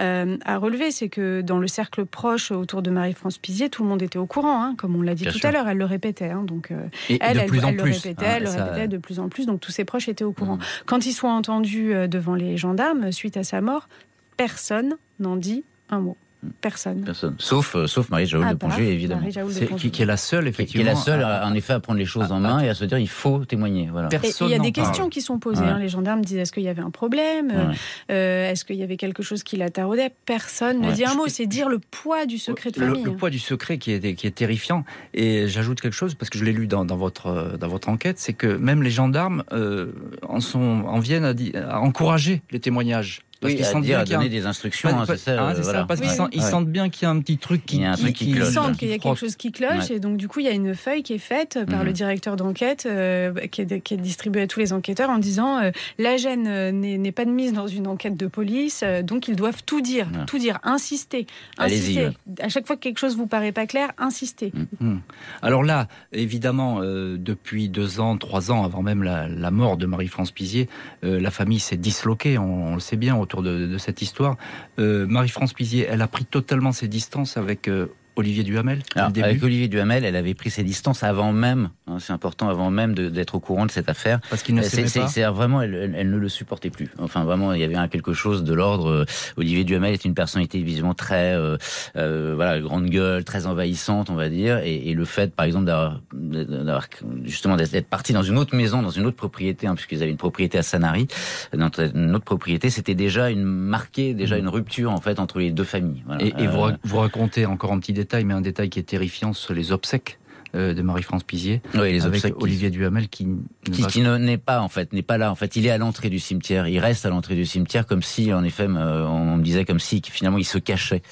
euh, 0.00 0.36
à 0.44 0.58
relever, 0.58 0.90
c'est 0.90 1.08
que 1.08 1.40
dans 1.40 1.58
le 1.58 1.68
cercle 1.68 2.04
proche 2.04 2.50
autour 2.50 2.82
de 2.82 2.90
Marie-France 2.90 3.38
Pizier, 3.38 3.68
tout 3.68 3.82
le 3.82 3.88
monde 3.88 4.02
était 4.02 4.18
au 4.18 4.26
courant, 4.26 4.62
hein, 4.62 4.74
comme 4.76 4.96
on 4.96 5.02
l'a 5.02 5.14
dit 5.14 5.24
tout 5.24 5.46
à 5.46 5.52
l'heure, 5.52 5.68
elle 5.68 5.78
le 5.78 5.84
répétait. 5.84 6.30
Hein, 6.30 6.42
donc, 6.44 6.70
euh, 6.70 6.86
elle, 7.08 7.38
elle, 7.38 7.50
le 7.50 7.82
répétait, 7.82 8.24
elle 8.24 8.44
le 8.44 8.50
répétait 8.50 8.88
de 8.88 8.98
plus 8.98 9.20
en 9.20 9.28
plus, 9.28 9.46
donc 9.46 9.60
tous 9.60 9.72
ses 9.72 9.84
proches 9.84 10.08
étaient 10.08 10.24
au 10.24 10.32
courant. 10.32 10.56
Mmh. 10.56 10.84
Quand 10.86 11.06
ils 11.06 11.12
sont 11.12 11.28
entendus 11.28 11.94
euh, 11.94 12.06
devant 12.06 12.34
les 12.34 12.56
gendarmes 12.56 13.12
suite 13.12 13.36
à 13.36 13.44
sa 13.44 13.60
mort, 13.60 13.88
personne 14.36 14.96
n'en 15.20 15.36
dit 15.36 15.64
un 15.90 16.00
mot. 16.00 16.16
Personne. 16.60 17.04
Personne. 17.04 17.36
Sauf, 17.38 17.76
euh, 17.76 17.86
sauf 17.86 18.10
Marie-Jaoul 18.10 18.48
de 18.48 18.54
Pongé, 18.54 18.92
évidemment. 18.92 19.28
qui, 19.76 20.02
est 20.02 20.04
la 20.04 20.16
seule, 20.16 20.48
effectivement. 20.48 20.82
Qui 20.84 20.88
est 20.88 20.92
la 20.92 20.98
seule, 20.98 21.24
en 21.24 21.54
effet, 21.54 21.72
à 21.72 21.80
prendre 21.80 21.98
les 21.98 22.04
choses 22.04 22.32
en 22.32 22.40
main 22.40 22.60
et 22.60 22.68
à 22.68 22.74
se 22.74 22.84
dire 22.84 22.98
il 22.98 23.08
faut 23.08 23.44
témoigner. 23.44 23.88
Voilà. 23.90 24.08
il 24.40 24.48
y 24.48 24.54
a 24.54 24.58
des 24.58 24.72
questions 24.72 25.08
qui 25.08 25.20
sont 25.20 25.38
posées. 25.38 25.64
Hein. 25.64 25.78
Les 25.78 25.88
gendarmes 25.88 26.24
disent 26.24 26.38
est-ce 26.38 26.52
qu'il 26.52 26.64
y 26.64 26.68
avait 26.68 26.82
un 26.82 26.90
problème? 26.90 27.72
Euh, 28.10 28.50
Est-ce 28.50 28.64
qu'il 28.64 28.76
y 28.76 28.82
avait 28.82 28.96
quelque 28.96 29.22
chose 29.22 29.42
qui 29.42 29.56
la 29.56 29.70
taraudait? 29.70 30.10
Personne 30.26 30.80
ne 30.80 30.92
dit 30.92 31.04
un 31.04 31.14
mot. 31.14 31.28
C'est 31.28 31.46
dire 31.46 31.68
le 31.68 31.78
poids 31.78 32.26
du 32.26 32.38
secret 32.38 32.70
de 32.70 32.76
famille. 32.76 33.04
Le, 33.04 33.10
hein. 33.10 33.16
poids 33.18 33.30
du 33.30 33.38
secret 33.38 33.78
qui 33.78 33.92
est, 33.92 34.14
qui 34.14 34.26
est 34.26 34.32
terrifiant. 34.34 34.84
Et 35.14 35.48
j'ajoute 35.48 35.80
quelque 35.80 35.94
chose, 35.94 36.14
parce 36.14 36.30
que 36.30 36.38
je 36.38 36.44
l'ai 36.44 36.52
lu 36.52 36.66
dans, 36.66 36.84
dans, 36.84 36.96
votre, 36.96 37.56
dans 37.58 37.68
votre 37.68 37.88
enquête, 37.88 38.18
c'est 38.18 38.32
que 38.32 38.46
même 38.46 38.82
les 38.82 38.90
gendarmes 38.90 39.44
euh, 39.52 39.92
en, 40.28 40.40
sont, 40.40 40.60
en 40.60 40.98
viennent 40.98 41.24
à, 41.24 41.34
à 41.68 41.78
encourager 41.78 42.42
les 42.50 42.60
témoignages 42.60 43.22
parce 43.42 43.54
qu'ils 43.54 43.64
sentent 43.64 43.84
bien 43.84 44.04
donner 44.04 44.28
des 44.28 44.46
instructions, 44.46 44.88
hein, 44.88 45.04
c'est 45.06 45.18
ça. 45.18 45.48
Ah, 45.48 45.62
ça 45.62 45.84
parce 45.84 46.00
qu'ils 46.00 46.42
sentent, 46.42 46.68
bien 46.68 46.88
qu'il 46.88 47.02
y 47.02 47.06
a 47.06 47.10
un 47.10 47.20
petit 47.20 47.38
truc 47.38 47.66
qui, 47.66 47.82
Ils 47.82 48.44
sentent 48.46 48.76
qu'il 48.76 48.88
y 48.88 48.92
a 48.92 48.98
quelque 48.98 49.18
chose 49.18 49.36
qui 49.36 49.52
cloche, 49.52 49.90
et 49.90 49.98
donc 49.98 50.16
du 50.16 50.28
coup 50.28 50.40
il 50.40 50.46
y 50.46 50.48
a 50.48 50.52
une 50.52 50.74
feuille 50.74 51.02
qui 51.02 51.14
est 51.14 51.18
faite 51.18 51.58
par 51.68 51.84
le 51.84 51.90
mhm. 51.90 51.96
directeur 51.96 52.36
d'enquête, 52.36 52.86
euh, 52.86 53.32
qui, 53.48 53.62
est, 53.62 53.80
qui, 53.80 53.94
est, 53.94 53.96
distribuée 53.96 54.42
à 54.42 54.46
tous 54.46 54.60
les 54.60 54.72
enquêteurs 54.72 55.10
en 55.10 55.18
disant 55.18 55.58
euh, 55.58 55.70
la 55.98 56.16
gêne 56.16 56.46
euh, 56.46 56.70
n'est 56.72 57.12
pas 57.12 57.24
de 57.24 57.30
mise 57.30 57.52
dans 57.52 57.66
une 57.66 57.86
enquête 57.86 58.16
de 58.16 58.26
police, 58.26 58.84
donc 59.02 59.28
ils 59.28 59.36
doivent 59.36 59.62
tout 59.64 59.80
dire, 59.80 60.06
tout 60.26 60.38
dire, 60.38 60.58
insister, 60.62 61.26
insister. 61.58 62.10
À 62.40 62.48
chaque 62.48 62.66
fois 62.66 62.76
que 62.76 62.82
quelque 62.82 62.98
chose 62.98 63.16
vous 63.16 63.26
paraît 63.26 63.52
pas 63.52 63.66
clair, 63.66 63.90
insister. 63.98 64.52
Mm. 64.80 64.86
Mm. 64.86 65.00
Alors 65.42 65.62
là, 65.62 65.88
évidemment, 66.12 66.80
depuis 66.80 67.68
deux 67.68 68.00
ans, 68.00 68.16
trois 68.16 68.50
ans, 68.50 68.64
avant 68.64 68.82
même 68.82 69.02
la, 69.02 69.50
mort 69.50 69.76
de 69.76 69.86
Marie-France 69.86 70.30
Pizier, 70.30 70.68
la 71.02 71.30
famille 71.30 71.60
s'est 71.60 71.76
disloquée, 71.76 72.38
on, 72.38 72.68
on, 72.68 72.74
le 72.74 72.80
sait 72.80 72.96
bien, 72.96 73.16
de, 73.40 73.78
cette 73.78 74.02
histoire. 74.02 74.36
Euh, 74.78 75.06
Marie-France 75.06 75.54
Pizier, 75.54 75.86
elle 75.88 76.02
a 76.02 76.08
pris 76.08 76.26
totalement 76.26 76.72
ses 76.72 76.88
distances 76.88 77.38
avec 77.38 77.68
euh, 77.68 77.86
Olivier 78.16 78.42
Duhamel 78.42 78.82
Avec 78.94 79.42
Olivier 79.42 79.68
Duhamel, 79.68 80.04
elle 80.04 80.16
avait 80.16 80.34
pris 80.34 80.50
ses 80.50 80.62
distances 80.62 81.02
avant 81.02 81.32
même, 81.32 81.70
hein, 81.86 81.96
c'est 81.98 82.12
important, 82.12 82.48
avant 82.48 82.70
même 82.70 82.94
d'être 82.94 83.34
au 83.34 83.40
courant 83.40 83.66
de 83.66 83.70
cette 83.70 83.88
affaire. 83.88 84.20
Parce 84.30 84.42
qu'il 84.42 84.54
ne 84.54 84.62
C'est 84.62 85.22
vraiment, 85.24 85.62
elle, 85.62 85.94
elle, 85.96 86.10
ne 86.10 86.16
le 86.16 86.28
supportait 86.28 86.70
plus. 86.70 86.90
Enfin, 86.98 87.24
vraiment, 87.24 87.52
il 87.52 87.60
y 87.60 87.64
avait 87.64 87.76
un 87.76 87.88
quelque 87.88 88.12
chose 88.12 88.44
de 88.44 88.54
l'ordre. 88.54 88.88
Euh, 88.88 89.04
Olivier 89.36 89.64
Duhamel 89.64 89.94
est 89.94 90.04
une 90.04 90.14
personnalité 90.14 90.60
visiblement 90.62 90.94
très, 90.94 91.34
euh, 91.34 91.56
euh, 91.96 92.32
voilà, 92.34 92.60
grande 92.60 92.86
gueule, 92.86 93.24
très 93.24 93.46
envahissante, 93.46 94.10
on 94.10 94.14
va 94.14 94.28
dire. 94.28 94.58
Et, 94.58 94.90
et 94.90 94.94
le 94.94 95.04
fait, 95.04 95.34
par 95.34 95.46
exemple, 95.46 95.64
d'avoir 95.64 96.88
justement 97.24 97.56
d'être 97.56 97.88
parti 97.88 98.12
dans 98.12 98.22
une 98.22 98.38
autre 98.38 98.54
maison, 98.54 98.82
dans 98.82 98.90
une 98.90 99.06
autre 99.06 99.16
propriété, 99.16 99.66
hein, 99.66 99.74
puisqu'ils 99.74 100.02
avaient 100.02 100.10
une 100.10 100.16
propriété 100.16 100.58
à 100.58 100.62
Sanary, 100.62 101.06
dans 101.52 101.70
une 101.78 102.14
autre 102.14 102.24
propriété, 102.24 102.70
c'était 102.70 102.94
déjà 102.94 103.30
une 103.30 103.42
marqué, 103.42 104.14
déjà 104.14 104.36
mmh. 104.36 104.40
une 104.40 104.48
rupture 104.48 104.92
en 104.92 105.00
fait 105.00 105.18
entre 105.18 105.38
les 105.38 105.50
deux 105.50 105.64
familles. 105.64 106.02
Voilà. 106.06 106.24
Et, 106.24 106.46
vous 106.84 106.98
racontez 106.98 107.46
encore 107.46 107.72
un 107.72 107.78
petit 107.78 107.92
détail, 107.92 108.01
mais 108.24 108.34
un 108.34 108.40
détail 108.40 108.70
qui 108.70 108.78
est 108.78 108.84
terrifiant, 108.84 109.32
sur 109.32 109.54
les 109.54 109.72
obsèques 109.72 110.18
de 110.54 110.82
Marie-France 110.82 111.24
Pizier. 111.24 111.62
Oui, 111.74 111.92
les 111.92 112.04
avec 112.04 112.40
Olivier 112.42 112.70
Duhamel 112.70 113.08
qui 113.08 113.28
qui, 113.64 113.86
qui 113.86 114.00
n'est 114.00 114.38
pas 114.38 114.60
en 114.60 114.68
fait 114.68 114.92
n'est 114.92 115.02
pas 115.02 115.18
là. 115.18 115.30
En 115.30 115.34
fait, 115.34 115.56
il 115.56 115.66
est 115.66 115.70
à 115.70 115.78
l'entrée 115.78 116.10
du 116.10 116.18
cimetière. 116.18 116.68
Il 116.68 116.78
reste 116.78 117.06
à 117.06 117.10
l'entrée 117.10 117.34
du 117.34 117.46
cimetière 117.46 117.86
comme 117.86 118.02
si, 118.02 118.32
en 118.32 118.44
effet, 118.44 118.66
on 118.66 119.36
me 119.36 119.42
disait 119.42 119.64
comme 119.64 119.80
si 119.80 120.02
finalement 120.04 120.38
il 120.38 120.44
se 120.44 120.58
cachait. 120.58 121.02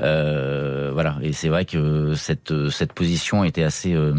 Euh, 0.00 0.90
voilà. 0.92 1.18
Et 1.22 1.32
c'est 1.32 1.48
vrai 1.48 1.64
que 1.64 2.14
cette 2.14 2.52
cette 2.70 2.92
position 2.92 3.44
était 3.44 3.62
assez. 3.62 3.94
Euh, 3.94 4.14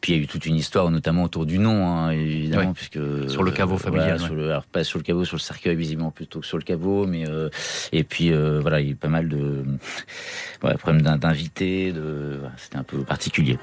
puis 0.00 0.12
il 0.12 0.16
y 0.16 0.20
a 0.20 0.22
eu 0.22 0.26
toute 0.26 0.46
une 0.46 0.56
histoire, 0.56 0.90
notamment 0.90 1.24
autour 1.24 1.46
du 1.46 1.58
nom, 1.58 1.86
hein, 1.86 2.10
évidemment, 2.10 2.72
puisque 2.72 2.98
sur 3.28 3.42
le 3.42 3.52
caveau 3.52 3.78
familial. 3.78 4.18
sur 4.18 4.34
le, 4.34 4.50
alors 4.50 4.64
pas 4.64 4.82
sur 4.84 4.98
le 4.98 5.04
caveau, 5.04 5.24
sur 5.24 5.36
le 5.36 5.40
cercueil 5.40 5.76
visiblement 5.76 6.10
plutôt 6.10 6.40
que 6.40 6.46
sur 6.46 6.58
le 6.58 6.64
caveau, 6.64 7.06
mais 7.06 7.28
euh, 7.28 7.48
et 7.92 8.02
puis 8.04 8.32
voilà, 8.32 8.80
il 8.80 8.86
y 8.86 8.88
a 8.88 8.92
eu 8.92 8.96
pas 8.96 9.08
mal 9.08 9.28
de 9.28 9.64
voilà, 10.60 10.76
problèmes 10.76 11.02
d'invités. 11.02 11.92
De, 11.92 12.40
c'était 12.56 12.78
un 12.78 12.82
peu 12.82 12.98
particulier. 13.04 13.58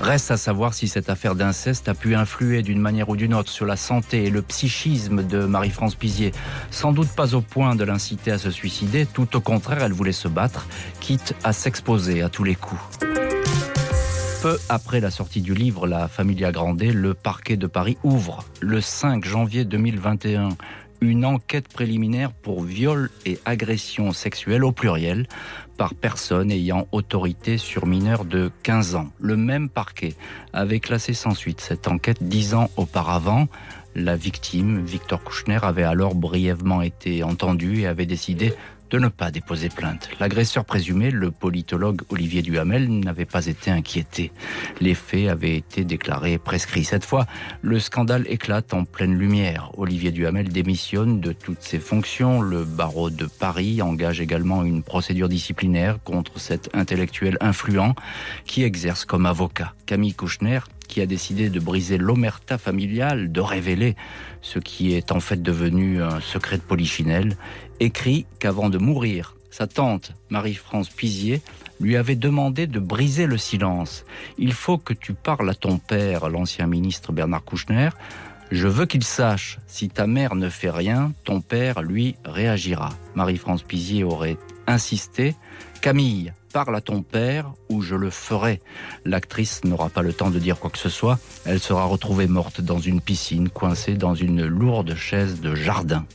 Reste 0.00 0.30
à 0.30 0.36
savoir 0.36 0.72
si 0.72 0.86
cette 0.86 1.10
affaire 1.10 1.34
d'inceste 1.34 1.88
a 1.88 1.94
pu 1.94 2.14
influer 2.14 2.62
d'une 2.62 2.80
manière 2.80 3.08
ou 3.08 3.16
d'une 3.16 3.34
autre 3.34 3.50
sur 3.50 3.66
la 3.66 3.76
santé 3.76 4.24
et 4.24 4.30
le 4.30 4.40
psychisme 4.40 5.26
de 5.26 5.40
Marie-France 5.40 5.96
Pizier. 5.96 6.30
Sans 6.70 6.92
doute 6.92 7.08
pas 7.08 7.34
au 7.34 7.40
point 7.40 7.74
de 7.74 7.82
l'inciter 7.82 8.30
à 8.30 8.38
se 8.38 8.52
suicider, 8.52 9.04
tout 9.04 9.36
au 9.36 9.40
contraire, 9.40 9.82
elle 9.82 9.92
voulait 9.92 10.12
se 10.12 10.28
battre, 10.28 10.68
quitte 11.00 11.34
à 11.42 11.52
s'exposer 11.52 12.22
à 12.22 12.28
tous 12.28 12.44
les 12.44 12.54
coups. 12.54 12.80
Peu 14.42 14.58
après 14.68 15.00
la 15.00 15.10
sortie 15.10 15.40
du 15.40 15.54
livre 15.54 15.88
La 15.88 16.06
Familia 16.06 16.52
Grande, 16.52 16.82
le 16.82 17.14
parquet 17.14 17.56
de 17.56 17.66
Paris 17.66 17.98
ouvre 18.04 18.44
le 18.60 18.80
5 18.80 19.24
janvier 19.24 19.64
2021 19.64 20.50
une 21.00 21.24
enquête 21.24 21.68
préliminaire 21.68 22.32
pour 22.32 22.62
viol 22.62 23.10
et 23.24 23.38
agression 23.44 24.12
sexuelle 24.12 24.64
au 24.64 24.72
pluriel 24.72 25.26
par 25.76 25.94
personne 25.94 26.50
ayant 26.50 26.86
autorité 26.92 27.58
sur 27.58 27.86
mineurs 27.86 28.24
de 28.24 28.50
15 28.62 28.94
ans. 28.94 29.08
Le 29.18 29.36
même 29.36 29.68
parquet 29.68 30.14
avait 30.52 30.80
classé 30.80 31.12
sans 31.12 31.34
suite 31.34 31.60
cette 31.60 31.88
enquête 31.88 32.22
dix 32.22 32.54
ans 32.54 32.70
auparavant. 32.76 33.46
La 33.94 34.16
victime, 34.16 34.84
Victor 34.84 35.22
Kouchner, 35.22 35.58
avait 35.62 35.82
alors 35.82 36.14
brièvement 36.14 36.82
été 36.82 37.22
entendue 37.22 37.80
et 37.80 37.86
avait 37.86 38.06
décidé 38.06 38.52
de 38.90 38.98
ne 38.98 39.08
pas 39.08 39.30
déposer 39.30 39.68
plainte. 39.68 40.08
L'agresseur 40.20 40.64
présumé, 40.64 41.10
le 41.10 41.30
politologue 41.30 42.02
Olivier 42.08 42.42
Duhamel, 42.42 42.88
n'avait 42.88 43.24
pas 43.24 43.46
été 43.46 43.70
inquiété. 43.70 44.32
Les 44.80 44.94
faits 44.94 45.28
avaient 45.28 45.56
été 45.56 45.84
déclarés 45.84 46.38
prescrits. 46.38 46.84
Cette 46.84 47.04
fois, 47.04 47.26
le 47.62 47.78
scandale 47.78 48.26
éclate 48.28 48.74
en 48.74 48.84
pleine 48.84 49.14
lumière. 49.14 49.70
Olivier 49.76 50.12
Duhamel 50.12 50.48
démissionne 50.48 51.20
de 51.20 51.32
toutes 51.32 51.62
ses 51.62 51.78
fonctions. 51.78 52.40
Le 52.40 52.64
barreau 52.64 53.10
de 53.10 53.26
Paris 53.26 53.82
engage 53.82 54.20
également 54.20 54.64
une 54.64 54.82
procédure 54.82 55.28
disciplinaire 55.28 55.98
contre 56.02 56.38
cet 56.38 56.70
intellectuel 56.74 57.38
influent 57.40 57.94
qui 58.44 58.62
exerce 58.62 59.04
comme 59.04 59.26
avocat. 59.26 59.74
Camille 59.86 60.14
Kouchner 60.14 60.60
qui 60.86 61.00
a 61.00 61.06
décidé 61.06 61.50
de 61.50 61.60
briser 61.60 61.98
l'omerta 61.98 62.58
familiale, 62.58 63.32
de 63.32 63.40
révéler 63.40 63.96
ce 64.40 64.58
qui 64.58 64.94
est 64.94 65.12
en 65.12 65.20
fait 65.20 65.42
devenu 65.42 66.02
un 66.02 66.20
secret 66.20 66.58
de 66.58 66.62
polichinelle, 66.62 67.36
écrit 67.80 68.26
qu'avant 68.38 68.70
de 68.70 68.78
mourir, 68.78 69.36
sa 69.50 69.66
tante, 69.66 70.12
Marie-France 70.30 70.90
Pizier, 70.90 71.40
lui 71.80 71.96
avait 71.96 72.16
demandé 72.16 72.66
de 72.66 72.78
briser 72.78 73.26
le 73.26 73.38
silence. 73.38 74.04
Il 74.38 74.52
faut 74.52 74.78
que 74.78 74.92
tu 74.92 75.14
parles 75.14 75.48
à 75.48 75.54
ton 75.54 75.78
père, 75.78 76.28
l'ancien 76.28 76.66
ministre 76.66 77.12
Bernard 77.12 77.44
Kouchner. 77.44 77.90
Je 78.50 78.68
veux 78.68 78.86
qu'il 78.86 79.02
sache, 79.02 79.58
si 79.66 79.88
ta 79.88 80.06
mère 80.06 80.34
ne 80.34 80.48
fait 80.48 80.70
rien, 80.70 81.12
ton 81.24 81.40
père, 81.40 81.82
lui, 81.82 82.16
réagira. 82.24 82.90
Marie-France 83.14 83.62
Pizier 83.62 84.04
aurait 84.04 84.36
insisté. 84.66 85.34
Camille, 85.80 86.32
parle 86.52 86.76
à 86.76 86.80
ton 86.80 87.02
père 87.02 87.52
ou 87.68 87.82
je 87.82 87.94
le 87.94 88.10
ferai. 88.10 88.60
L'actrice 89.04 89.64
n'aura 89.64 89.88
pas 89.88 90.02
le 90.02 90.12
temps 90.12 90.30
de 90.30 90.38
dire 90.38 90.58
quoi 90.58 90.70
que 90.70 90.78
ce 90.78 90.88
soit. 90.88 91.18
Elle 91.44 91.60
sera 91.60 91.84
retrouvée 91.84 92.28
morte 92.28 92.60
dans 92.60 92.78
une 92.78 93.00
piscine, 93.00 93.48
coincée 93.48 93.94
dans 93.94 94.14
une 94.14 94.46
lourde 94.46 94.94
chaise 94.94 95.40
de 95.40 95.54
jardin. 95.54 96.06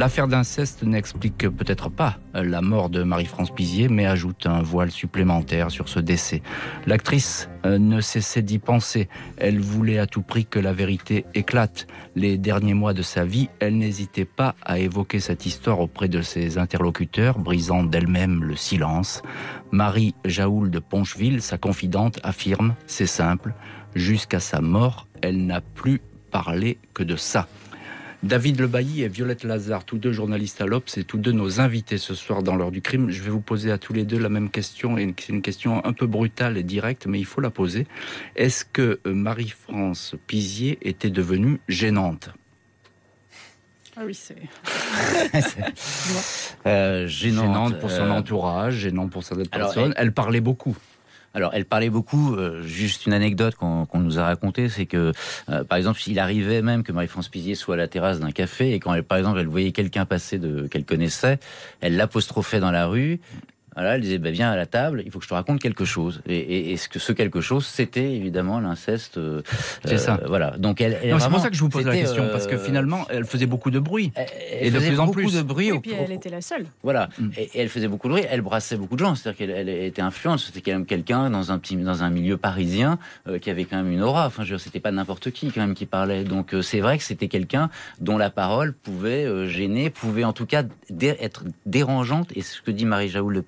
L'affaire 0.00 0.28
d'inceste 0.28 0.82
n'explique 0.82 1.46
peut-être 1.50 1.90
pas 1.90 2.16
la 2.32 2.62
mort 2.62 2.88
de 2.88 3.02
Marie-France 3.02 3.50
Pizier, 3.50 3.90
mais 3.90 4.06
ajoute 4.06 4.46
un 4.46 4.62
voile 4.62 4.90
supplémentaire 4.90 5.70
sur 5.70 5.90
ce 5.90 6.00
décès. 6.00 6.40
L'actrice 6.86 7.50
euh, 7.66 7.76
ne 7.76 8.00
cessait 8.00 8.40
d'y 8.40 8.58
penser. 8.58 9.10
Elle 9.36 9.60
voulait 9.60 9.98
à 9.98 10.06
tout 10.06 10.22
prix 10.22 10.46
que 10.46 10.58
la 10.58 10.72
vérité 10.72 11.26
éclate. 11.34 11.86
Les 12.16 12.38
derniers 12.38 12.72
mois 12.72 12.94
de 12.94 13.02
sa 13.02 13.26
vie, 13.26 13.50
elle 13.58 13.76
n'hésitait 13.76 14.24
pas 14.24 14.54
à 14.62 14.78
évoquer 14.78 15.20
cette 15.20 15.44
histoire 15.44 15.80
auprès 15.80 16.08
de 16.08 16.22
ses 16.22 16.56
interlocuteurs, 16.56 17.38
brisant 17.38 17.84
d'elle-même 17.84 18.42
le 18.42 18.56
silence. 18.56 19.20
Marie 19.70 20.14
Jaoul 20.24 20.70
de 20.70 20.78
Poncheville, 20.78 21.42
sa 21.42 21.58
confidente, 21.58 22.20
affirme, 22.22 22.74
c'est 22.86 23.04
simple, 23.04 23.52
jusqu'à 23.94 24.40
sa 24.40 24.62
mort, 24.62 25.06
elle 25.20 25.44
n'a 25.44 25.60
plus 25.60 26.00
parlé 26.30 26.78
que 26.94 27.02
de 27.02 27.16
ça. 27.16 27.46
David 28.22 28.60
Lebailly 28.60 29.02
et 29.02 29.08
Violette 29.08 29.44
Lazare, 29.44 29.84
tous 29.84 29.96
deux 29.96 30.12
journalistes 30.12 30.60
à 30.60 30.66
l'Obs 30.66 30.98
et 30.98 31.04
tous 31.04 31.16
deux 31.16 31.32
nos 31.32 31.60
invités 31.60 31.96
ce 31.96 32.14
soir 32.14 32.42
dans 32.42 32.54
l'heure 32.54 32.70
du 32.70 32.82
crime. 32.82 33.10
Je 33.10 33.22
vais 33.22 33.30
vous 33.30 33.40
poser 33.40 33.70
à 33.70 33.78
tous 33.78 33.94
les 33.94 34.04
deux 34.04 34.18
la 34.18 34.28
même 34.28 34.50
question, 34.50 34.98
et 34.98 35.14
c'est 35.18 35.32
une 35.32 35.40
question 35.40 35.84
un 35.86 35.92
peu 35.94 36.06
brutale 36.06 36.58
et 36.58 36.62
directe, 36.62 37.06
mais 37.06 37.18
il 37.18 37.24
faut 37.24 37.40
la 37.40 37.50
poser. 37.50 37.86
Est-ce 38.36 38.66
que 38.66 39.00
euh, 39.06 39.14
Marie-France 39.14 40.16
Pizier 40.26 40.78
était 40.82 41.08
devenue 41.08 41.60
gênante? 41.66 42.28
Ah 43.96 44.02
oui, 44.04 44.14
c'est. 44.14 44.36
euh, 46.66 47.06
gênante, 47.06 47.80
pour 47.80 47.90
son 47.90 48.02
euh, 48.02 48.10
entourage, 48.10 48.74
gênante 48.74 49.10
pour 49.10 49.24
certaines 49.24 49.48
personnes. 49.48 49.94
Elle 49.96 50.12
parlait 50.12 50.40
beaucoup. 50.40 50.76
Alors, 51.32 51.52
elle 51.54 51.64
parlait 51.64 51.90
beaucoup. 51.90 52.34
Euh, 52.34 52.62
juste 52.62 53.06
une 53.06 53.12
anecdote 53.12 53.54
qu'on 53.54 53.86
nous 53.94 54.18
a 54.18 54.24
racontée, 54.24 54.68
c'est 54.68 54.86
que, 54.86 55.12
euh, 55.48 55.64
par 55.64 55.78
exemple, 55.78 56.00
il 56.06 56.18
arrivait 56.18 56.62
même 56.62 56.82
que 56.82 56.92
Marie-France 56.92 57.28
Pizier 57.28 57.54
soit 57.54 57.74
à 57.74 57.78
la 57.78 57.88
terrasse 57.88 58.20
d'un 58.20 58.32
café 58.32 58.72
et 58.72 58.80
quand, 58.80 58.94
elle, 58.94 59.04
par 59.04 59.18
exemple, 59.18 59.38
elle 59.38 59.46
voyait 59.46 59.72
quelqu'un 59.72 60.04
passer 60.06 60.40
qu'elle 60.70 60.84
connaissait, 60.84 61.38
elle 61.80 61.96
l'apostrophait 61.96 62.60
dans 62.60 62.72
la 62.72 62.86
rue 62.86 63.20
voilà, 63.80 63.94
elle 63.94 64.02
disait 64.02 64.18
bah, 64.18 64.30
viens 64.30 64.50
à 64.50 64.56
la 64.56 64.66
table, 64.66 65.02
il 65.06 65.10
faut 65.10 65.20
que 65.20 65.24
je 65.24 65.30
te 65.30 65.34
raconte 65.34 65.58
quelque 65.58 65.86
chose. 65.86 66.20
Et, 66.26 66.70
et, 66.70 66.76
ce 66.76 66.86
que 66.86 66.98
ce 66.98 67.12
quelque 67.12 67.40
chose, 67.40 67.64
c'était 67.64 68.12
évidemment 68.12 68.60
l'inceste. 68.60 69.16
Euh, 69.16 69.40
c'est 69.86 69.96
ça. 69.96 70.20
Euh, 70.22 70.26
voilà. 70.26 70.50
Donc 70.58 70.82
elle. 70.82 70.98
c'est 71.18 71.30
pour 71.30 71.40
ça 71.40 71.48
que 71.48 71.56
je 71.56 71.60
vous 71.60 71.70
pose 71.70 71.86
la 71.86 71.96
question 71.96 72.28
parce 72.30 72.46
que 72.46 72.56
euh, 72.56 72.58
finalement, 72.58 73.06
elle 73.08 73.24
faisait 73.24 73.46
beaucoup 73.46 73.70
de 73.70 73.78
bruit 73.78 74.12
et 74.60 74.70
de 74.70 74.78
plus 74.78 75.00
en 75.00 75.08
plus 75.08 75.32
de 75.32 75.40
bruit. 75.40 75.68
Et 75.68 75.80
puis 75.80 75.92
elle 75.92 76.12
était 76.12 76.28
la 76.28 76.42
seule. 76.42 76.66
Voilà. 76.82 77.08
Mm. 77.18 77.28
Et, 77.38 77.50
elle 77.54 77.70
faisait 77.70 77.88
beaucoup 77.88 78.08
de 78.08 78.12
bruit. 78.12 78.24
Elle 78.30 78.42
brassait 78.42 78.76
beaucoup 78.76 78.96
de 78.96 79.00
gens. 79.00 79.14
C'est-à-dire 79.14 79.46
qu'elle 79.46 79.68
était 79.70 80.02
influente. 80.02 80.40
C'était 80.40 80.60
quand 80.60 80.72
même 80.72 80.84
quelqu'un 80.84 81.30
dans 81.30 81.50
un 81.50 81.58
petit 81.58 81.76
dans 81.76 82.02
un 82.02 82.10
milieu 82.10 82.36
parisien 82.36 82.98
qui 83.40 83.48
avait 83.48 83.64
quand 83.64 83.78
même 83.78 83.92
une 83.92 84.02
aura. 84.02 84.26
Enfin, 84.26 84.44
je 84.44 84.58
c'était 84.58 84.80
pas 84.80 84.92
n'importe 84.92 85.30
qui 85.30 85.50
quand 85.52 85.62
même 85.62 85.74
qui 85.74 85.86
parlait. 85.86 86.24
Donc 86.24 86.54
c'est 86.60 86.80
vrai 86.80 86.98
que 86.98 87.04
c'était 87.04 87.28
quelqu'un 87.28 87.70
dont 87.98 88.18
la 88.18 88.28
parole 88.28 88.74
pouvait 88.74 89.48
gêner, 89.48 89.88
pouvait 89.88 90.24
en 90.24 90.34
tout 90.34 90.44
cas 90.44 90.64
être 91.00 91.44
dérangeante. 91.64 92.36
Et 92.36 92.42
ce 92.42 92.60
que 92.60 92.70
dit 92.70 92.84
Marie 92.84 93.08
Jaoul 93.08 93.34
de 93.34 93.40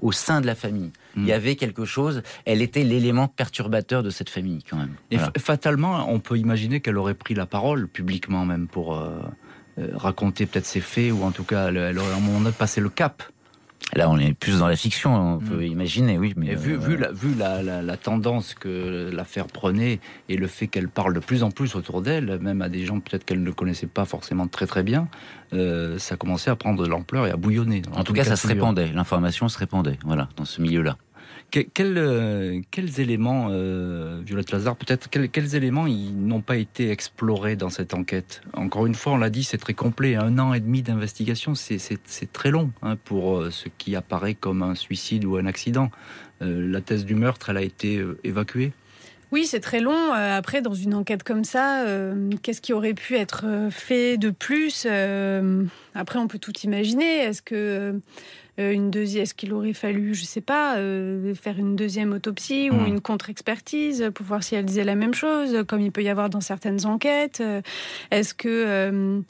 Au 0.00 0.12
sein 0.12 0.40
de 0.40 0.46
la 0.46 0.54
famille. 0.54 0.92
Il 1.16 1.24
y 1.24 1.30
mm. 1.30 1.34
avait 1.34 1.56
quelque 1.56 1.84
chose, 1.84 2.22
elle 2.44 2.62
était 2.62 2.84
l'élément 2.84 3.28
perturbateur 3.28 4.02
de 4.02 4.10
cette 4.10 4.30
famille 4.30 4.62
quand 4.68 4.76
même. 4.76 4.94
Et 5.10 5.18
fatalement, 5.38 6.10
on 6.10 6.20
peut 6.20 6.38
imaginer 6.38 6.80
qu'elle 6.80 6.98
aurait 6.98 7.14
pris 7.14 7.34
la 7.34 7.46
parole 7.46 7.88
publiquement 7.88 8.44
même 8.44 8.68
pour 8.68 8.96
euh, 8.96 9.18
euh, 9.78 9.88
raconter 9.94 10.46
peut-être 10.46 10.66
ses 10.66 10.80
faits, 10.80 11.12
ou 11.12 11.22
en 11.22 11.30
tout 11.30 11.44
cas, 11.44 11.68
elle, 11.68 11.98
aurait 11.98 12.12
à 12.12 12.16
un 12.16 12.20
moment 12.20 12.40
donné 12.40 12.52
passé 12.52 12.80
le 12.80 12.88
cap. 12.88 13.22
Là, 13.94 14.10
on 14.10 14.18
est 14.18 14.34
plus 14.34 14.58
dans 14.58 14.68
la 14.68 14.76
fiction, 14.76 15.14
on 15.14 15.38
peut 15.38 15.60
mm. 15.60 15.72
imaginer, 15.72 16.18
oui. 16.18 16.34
Mais 16.36 16.54
vu, 16.54 16.76
vu, 16.76 16.96
la, 16.96 17.10
vu 17.10 17.34
la, 17.34 17.96
tendance 17.96 18.54
que 18.54 19.10
l'affaire 19.10 19.46
prenait 19.46 19.98
et 20.28 20.36
le 20.36 20.46
fait 20.46 20.66
qu'elle 20.66 20.88
parle 20.88 21.14
de 21.14 21.20
plus 21.20 21.42
en 21.42 21.50
plus 21.50 21.74
autour 21.74 22.02
d'elle, 22.02 22.38
même 22.40 22.60
à 22.60 22.68
des 22.68 22.84
gens 22.84 23.00
peut-être 23.00 23.24
qu'elle 23.24 23.42
ne 23.42 23.50
connaissait 23.50 23.86
pas 23.86 24.04
forcément 24.04 24.46
très 24.46 24.66
très 24.66 24.82
bien, 24.82 25.08
euh, 25.54 25.98
ça 25.98 26.16
commençait 26.16 26.50
à 26.50 26.56
prendre 26.56 26.82
de 26.82 26.88
l'ampleur 26.88 27.26
et 27.26 27.30
à 27.30 27.36
bouillonner. 27.36 27.82
En, 27.94 28.04
tout 28.04 28.12
cas, 28.12 28.24
ça 28.24 28.36
se 28.36 28.46
répandait, 28.46 28.92
l'information 28.92 29.48
se 29.48 29.58
répandait, 29.58 29.98
voilà, 30.04 30.28
dans 30.36 30.44
ce 30.44 30.60
milieu-là. 30.60 30.96
Euh, 31.56 32.60
quels 32.70 33.00
éléments, 33.00 33.48
euh, 33.50 34.20
Violette 34.24 34.50
Lazare, 34.50 34.76
peut-être, 34.76 35.08
quels, 35.08 35.54
éléments 35.54 35.86
n'ont 35.88 36.42
pas 36.42 36.56
été 36.56 36.90
explorés 36.90 37.56
dans 37.56 37.70
cette 37.70 37.94
enquête? 37.94 38.42
Encore 38.52 38.86
une 38.86 38.94
fois, 38.94 39.12
on 39.12 39.16
l'a 39.16 39.30
dit, 39.30 39.44
c'est 39.44 39.58
très 39.58 39.74
complet. 39.74 40.14
Un 40.14 40.38
an 40.38 40.52
et 40.52 40.60
demi 40.60 40.82
d'investigation, 40.82 41.54
c'est 41.54 42.32
très 42.32 42.50
long 42.50 42.70
hein, 42.82 42.96
pour 43.04 43.38
euh, 43.38 43.50
ce 43.50 43.68
qui 43.78 43.96
apparaît 43.96 44.34
comme 44.34 44.62
un 44.62 44.74
suicide 44.74 45.24
ou 45.24 45.36
un 45.36 45.46
accident. 45.46 45.90
la 46.40 46.80
thèse 46.80 47.04
du 47.04 47.14
meurtre, 47.14 47.50
elle 47.50 47.56
a 47.56 47.62
été 47.62 48.00
évacuée? 48.24 48.72
Oui, 49.30 49.44
c'est 49.44 49.60
très 49.60 49.80
long. 49.80 50.12
Après, 50.12 50.62
dans 50.62 50.74
une 50.74 50.94
enquête 50.94 51.22
comme 51.22 51.44
ça, 51.44 51.84
qu'est-ce 52.42 52.62
qui 52.62 52.72
aurait 52.72 52.94
pu 52.94 53.16
être 53.16 53.44
fait 53.70 54.16
de 54.16 54.30
plus? 54.30 54.86
Après, 55.94 56.18
on 56.18 56.28
peut 56.28 56.38
tout 56.38 56.56
imaginer. 56.60 57.18
Est-ce 57.24 57.42
que 57.42 58.00
une 58.58 58.90
deuxième, 58.90 59.22
est-ce 59.22 59.34
qu'il 59.34 59.52
aurait 59.52 59.72
fallu, 59.72 60.14
je 60.14 60.24
sais 60.24 60.40
pas, 60.40 60.76
euh, 60.76 61.34
faire 61.34 61.58
une 61.58 61.76
deuxième 61.76 62.12
autopsie 62.12 62.70
ou 62.70 62.74
hmm. 62.74 62.86
une 62.86 63.00
contre-expertise 63.00 64.10
pour 64.14 64.26
voir 64.26 64.42
si 64.42 64.54
elle 64.54 64.64
disait 64.64 64.84
la 64.84 64.96
même 64.96 65.14
chose, 65.14 65.64
comme 65.68 65.80
il 65.80 65.92
peut 65.92 66.02
y 66.02 66.08
avoir 66.08 66.28
dans 66.28 66.40
certaines 66.40 66.84
enquêtes? 66.84 67.40
Euh, 67.40 67.62
Est-ce 68.10 68.34
que 68.34 69.22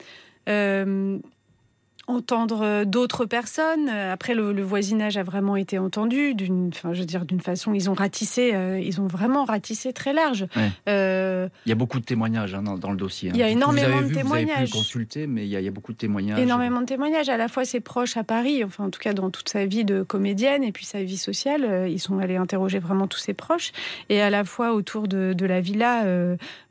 entendre 2.09 2.61
euh, 2.63 2.85
d'autres 2.85 3.25
personnes. 3.25 3.87
Euh, 3.89 4.11
après, 4.11 4.33
le, 4.33 4.61
voisinage 4.61 5.17
a 5.17 5.23
vraiment 5.23 5.55
été 5.55 5.77
entendu 5.77 6.33
d'une, 6.33 6.69
enfin, 6.69 6.93
je 6.93 6.99
veux 6.99 7.05
dire, 7.05 7.25
d'une 7.25 7.39
façon, 7.39 7.73
ils 7.73 7.89
ont 7.89 7.93
ratissé, 7.93 8.53
euh, 8.53 8.79
ils 8.79 8.99
ont 8.99 9.07
vraiment 9.07 9.45
ratissé 9.45 9.93
très 9.93 10.11
large. 10.11 10.47
il 10.57 11.49
y 11.65 11.71
a 11.71 11.75
beaucoup 11.75 11.99
de 11.99 12.05
témoignages 12.05 12.55
hein, 12.55 12.63
dans, 12.63 12.91
le 12.91 12.97
dossier. 12.97 13.29
Hein. 13.29 13.33
Il 13.35 13.39
y 13.39 13.43
a 13.43 13.49
énormément 13.49 14.01
de 14.01 14.13
témoignages. 14.13 14.47
Vous 14.47 14.53
avez 14.53 14.65
pu 14.65 14.71
consulter, 14.71 15.27
mais 15.27 15.45
il 15.45 15.49
y, 15.49 15.55
a, 15.55 15.59
il 15.59 15.65
y, 15.65 15.67
a, 15.67 15.71
beaucoup 15.71 15.93
de 15.93 15.97
témoignages. 15.97 16.39
Énormément 16.39 16.81
de 16.81 16.85
témoignages. 16.85 17.29
À 17.29 17.37
la 17.37 17.47
fois 17.47 17.63
ses 17.63 17.79
proches 17.79 18.17
à 18.17 18.23
Paris, 18.23 18.63
enfin 18.63 18.85
en 18.85 18.89
tout 18.89 18.99
cas 18.99 19.13
dans 19.13 19.29
toute 19.29 19.49
sa 19.49 19.65
vie 19.65 19.85
de 19.85 20.01
comédienne 20.01 20.63
et 20.63 20.71
puis 20.71 20.85
sa 20.85 21.03
vie 21.03 21.17
sociale, 21.17 21.87
ils 21.89 21.99
sont 21.99 22.19
allés 22.19 22.37
interroger 22.37 22.79
vraiment 22.79 23.07
tous 23.07 23.19
ses 23.19 23.33
proches. 23.33 23.71
Et 24.09 24.21
à 24.21 24.29
la 24.29 24.43
fois 24.43 24.73
autour 24.73 25.07
de, 25.07 25.33
de 25.33 25.45
la 25.45 25.61
villa 25.61 26.03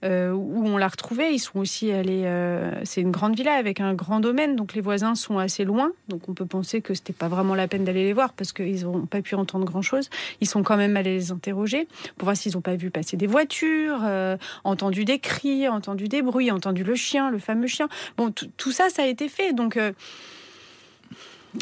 où 0.04 0.66
on 0.66 0.76
l'a 0.76 0.88
retrouvée, 0.88 1.32
ils 1.32 1.38
sont 1.38 1.58
aussi 1.58 1.92
allés. 1.92 2.28
c'est 2.84 3.00
une 3.00 3.12
grande 3.12 3.36
villa 3.36 3.54
avec 3.54 3.80
un 3.80 3.94
grand 3.94 4.20
domaine, 4.20 4.56
donc 4.56 4.74
les 4.74 4.80
voisins 4.80 5.14
sont 5.14 5.27
assez 5.36 5.64
loin, 5.64 5.92
donc 6.08 6.28
on 6.28 6.32
peut 6.32 6.46
penser 6.46 6.80
que 6.80 6.94
c'était 6.94 7.12
pas 7.12 7.28
vraiment 7.28 7.54
la 7.54 7.68
peine 7.68 7.84
d'aller 7.84 8.04
les 8.04 8.14
voir 8.14 8.32
parce 8.32 8.52
qu'ils 8.52 8.84
n'ont 8.84 9.04
pas 9.04 9.20
pu 9.20 9.34
entendre 9.34 9.66
grand-chose. 9.66 10.08
Ils 10.40 10.48
sont 10.48 10.62
quand 10.62 10.78
même 10.78 10.96
allés 10.96 11.14
les 11.14 11.32
interroger 11.32 11.86
pour 12.16 12.26
voir 12.26 12.36
s'ils 12.36 12.54
n'ont 12.54 12.62
pas 12.62 12.76
vu 12.76 12.90
passer 12.90 13.18
des 13.18 13.26
voitures, 13.26 14.00
euh, 14.04 14.38
entendu 14.64 15.04
des 15.04 15.18
cris, 15.18 15.68
entendu 15.68 16.08
des 16.08 16.22
bruits, 16.22 16.50
entendu 16.50 16.84
le 16.84 16.94
chien, 16.94 17.30
le 17.30 17.38
fameux 17.38 17.66
chien. 17.66 17.88
Bon, 18.16 18.32
tout 18.32 18.72
ça, 18.72 18.88
ça 18.88 19.02
a 19.02 19.06
été 19.06 19.28
fait. 19.28 19.52
Donc 19.52 19.76
euh, 19.76 19.92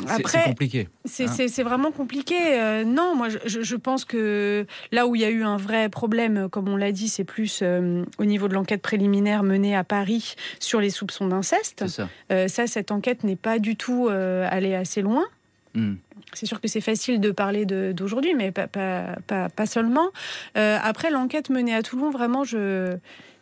c'est 0.06 0.44
compliqué. 0.44 0.88
C'est 1.04 1.24
hein. 1.24 1.64
vraiment 1.64 1.92
compliqué. 1.92 2.36
Euh, 2.38 2.84
non, 2.84 3.14
moi, 3.14 3.28
je, 3.28 3.76
pense 3.76 4.04
que 4.04 4.66
là 4.92 5.06
où 5.06 5.14
il 5.14 5.22
y 5.22 5.24
a 5.24 5.30
eu 5.30 5.42
un 5.42 5.56
vrai 5.56 5.88
problème, 5.88 6.48
comme 6.48 6.68
on 6.68 6.76
l'a 6.76 6.92
dit, 6.92 7.08
c'est 7.08 7.24
plus 7.24 7.60
euh, 7.62 8.04
au 8.18 8.24
niveau 8.24 8.48
de 8.48 8.54
l'enquête 8.54 8.82
préliminaire 8.82 9.42
menée 9.42 9.76
à 9.76 9.84
Paris 9.84 10.34
sur 10.58 10.80
les 10.80 10.90
soupçons 10.90 11.28
d'inceste. 11.28 11.86
Ça. 11.86 12.08
Euh, 12.32 12.48
ça. 12.48 12.66
cette 12.66 12.90
enquête 12.90 13.24
n'est 13.24 13.36
pas 13.36 13.58
du 13.58 13.76
tout 13.76 14.08
allée 14.08 14.74
assez 14.74 15.02
loin. 15.02 15.24
Hmm. 15.74 15.94
C'est 16.32 16.46
sûr 16.46 16.60
que 16.60 16.68
c'est 16.68 16.80
facile 16.80 17.20
de 17.20 17.30
parler 17.30 17.66
d'aujourd'hui, 17.66 18.34
mais 18.34 18.50
pas, 18.50 18.66
pas, 18.66 19.16
pas, 19.26 19.66
seulement. 19.66 20.10
après, 20.54 21.10
l'enquête 21.10 21.50
menée 21.50 21.74
à 21.74 21.82
Toulon, 21.82 22.10
vraiment, 22.10 22.44
je 22.44 22.96